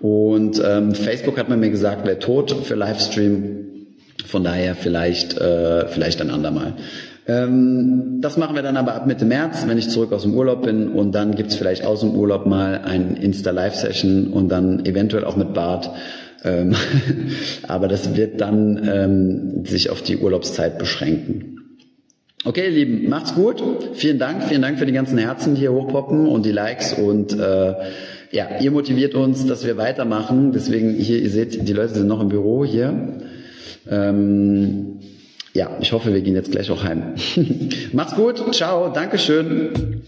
Und 0.00 0.60
ähm, 0.64 0.94
Facebook 0.94 1.38
hat 1.38 1.48
man 1.48 1.60
mir 1.60 1.70
gesagt, 1.70 2.06
wäre 2.06 2.18
tot 2.18 2.50
für 2.64 2.74
Livestream. 2.74 3.58
Von 4.26 4.44
daher 4.44 4.74
vielleicht, 4.74 5.38
äh, 5.38 5.86
vielleicht 5.88 6.20
ein 6.20 6.30
andermal. 6.30 6.74
Ähm, 7.32 8.18
das 8.20 8.36
machen 8.36 8.54
wir 8.54 8.62
dann 8.62 8.76
aber 8.76 8.94
ab 8.94 9.06
Mitte 9.06 9.24
März, 9.24 9.64
wenn 9.66 9.78
ich 9.78 9.88
zurück 9.88 10.12
aus 10.12 10.22
dem 10.22 10.34
Urlaub 10.34 10.62
bin. 10.62 10.88
Und 10.88 11.14
dann 11.14 11.34
gibt's 11.34 11.54
vielleicht 11.54 11.84
aus 11.84 12.00
dem 12.00 12.14
Urlaub 12.14 12.46
mal 12.46 12.82
ein 12.84 13.16
Insta-Live-Session 13.16 14.28
und 14.28 14.48
dann 14.50 14.84
eventuell 14.84 15.24
auch 15.24 15.36
mit 15.36 15.54
Bart. 15.54 15.90
Ähm, 16.44 16.74
aber 17.68 17.88
das 17.88 18.16
wird 18.16 18.40
dann 18.40 18.88
ähm, 18.92 19.64
sich 19.64 19.90
auf 19.90 20.02
die 20.02 20.18
Urlaubszeit 20.18 20.78
beschränken. 20.78 21.58
Okay, 22.44 22.64
ihr 22.64 22.70
Lieben, 22.70 23.08
macht's 23.08 23.34
gut. 23.34 23.62
Vielen 23.94 24.18
Dank, 24.18 24.42
vielen 24.44 24.62
Dank 24.62 24.78
für 24.78 24.86
die 24.86 24.92
ganzen 24.92 25.16
Herzen, 25.16 25.54
die 25.54 25.60
hier 25.60 25.72
hochpoppen 25.72 26.26
und 26.26 26.44
die 26.44 26.50
Likes 26.50 26.92
und 26.92 27.38
äh, 27.38 27.74
ja, 28.32 28.58
ihr 28.60 28.70
motiviert 28.72 29.14
uns, 29.14 29.46
dass 29.46 29.64
wir 29.64 29.76
weitermachen. 29.76 30.52
Deswegen 30.52 30.94
hier, 30.94 31.20
ihr 31.20 31.30
seht, 31.30 31.68
die 31.68 31.72
Leute 31.72 31.94
sind 31.94 32.08
noch 32.08 32.20
im 32.20 32.30
Büro 32.30 32.64
hier. 32.64 33.20
Ähm, 33.88 34.98
ja, 35.54 35.76
ich 35.80 35.92
hoffe, 35.92 36.12
wir 36.12 36.20
gehen 36.20 36.34
jetzt 36.34 36.50
gleich 36.50 36.70
auch 36.70 36.82
heim. 36.82 37.14
Macht's 37.92 38.14
gut, 38.14 38.54
ciao, 38.54 38.88
Dankeschön. 38.90 40.02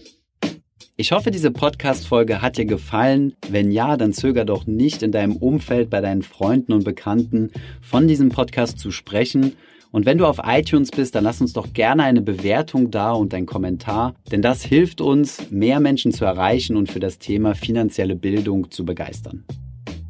Ich 0.97 1.11
hoffe, 1.11 1.29
diese 1.29 1.51
Podcast-Folge 1.51 2.41
hat 2.41 2.57
dir 2.57 2.65
gefallen. 2.65 3.33
Wenn 3.49 3.69
ja, 3.69 3.97
dann 3.97 4.13
zöger 4.13 4.45
doch 4.45 4.65
nicht 4.65 5.03
in 5.03 5.11
deinem 5.11 5.35
Umfeld, 5.35 5.89
bei 5.89 5.99
deinen 5.99 6.21
Freunden 6.21 6.71
und 6.71 6.85
Bekannten 6.85 7.51
von 7.81 8.07
diesem 8.07 8.29
Podcast 8.29 8.79
zu 8.79 8.91
sprechen. 8.91 9.57
Und 9.91 10.05
wenn 10.05 10.17
du 10.17 10.25
auf 10.25 10.39
iTunes 10.43 10.91
bist, 10.91 11.15
dann 11.15 11.25
lass 11.25 11.41
uns 11.41 11.53
doch 11.53 11.73
gerne 11.73 12.03
eine 12.03 12.21
Bewertung 12.21 12.91
da 12.91 13.11
und 13.11 13.33
ein 13.33 13.45
Kommentar, 13.45 14.15
denn 14.31 14.41
das 14.41 14.63
hilft 14.63 14.99
uns, 14.99 15.51
mehr 15.51 15.79
Menschen 15.79 16.11
zu 16.11 16.25
erreichen 16.25 16.75
und 16.75 16.91
für 16.91 16.99
das 16.99 17.19
Thema 17.19 17.55
finanzielle 17.55 18.15
Bildung 18.15 18.71
zu 18.71 18.83
begeistern. 18.83 19.45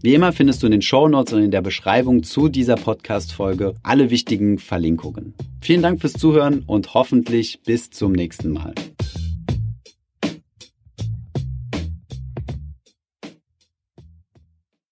Wie 0.06 0.14
immer 0.14 0.34
findest 0.34 0.62
du 0.62 0.68
in 0.68 0.72
den 0.72 0.84
Show 0.84 1.08
Notes 1.08 1.34
und 1.34 1.42
in 1.42 1.50
der 1.50 1.64
Beschreibung 1.64 2.22
zu 2.22 2.48
dieser 2.48 2.76
Podcast-Folge 2.76 3.74
alle 3.82 4.12
wichtigen 4.12 4.60
Verlinkungen. 4.60 5.34
Vielen 5.62 5.82
Dank 5.82 6.00
fürs 6.00 6.14
Zuhören 6.14 6.62
und 6.68 6.94
hoffentlich 6.94 7.60
bis 7.66 7.90
zum 7.90 8.12
nächsten 8.12 8.52
Mal. 8.52 8.76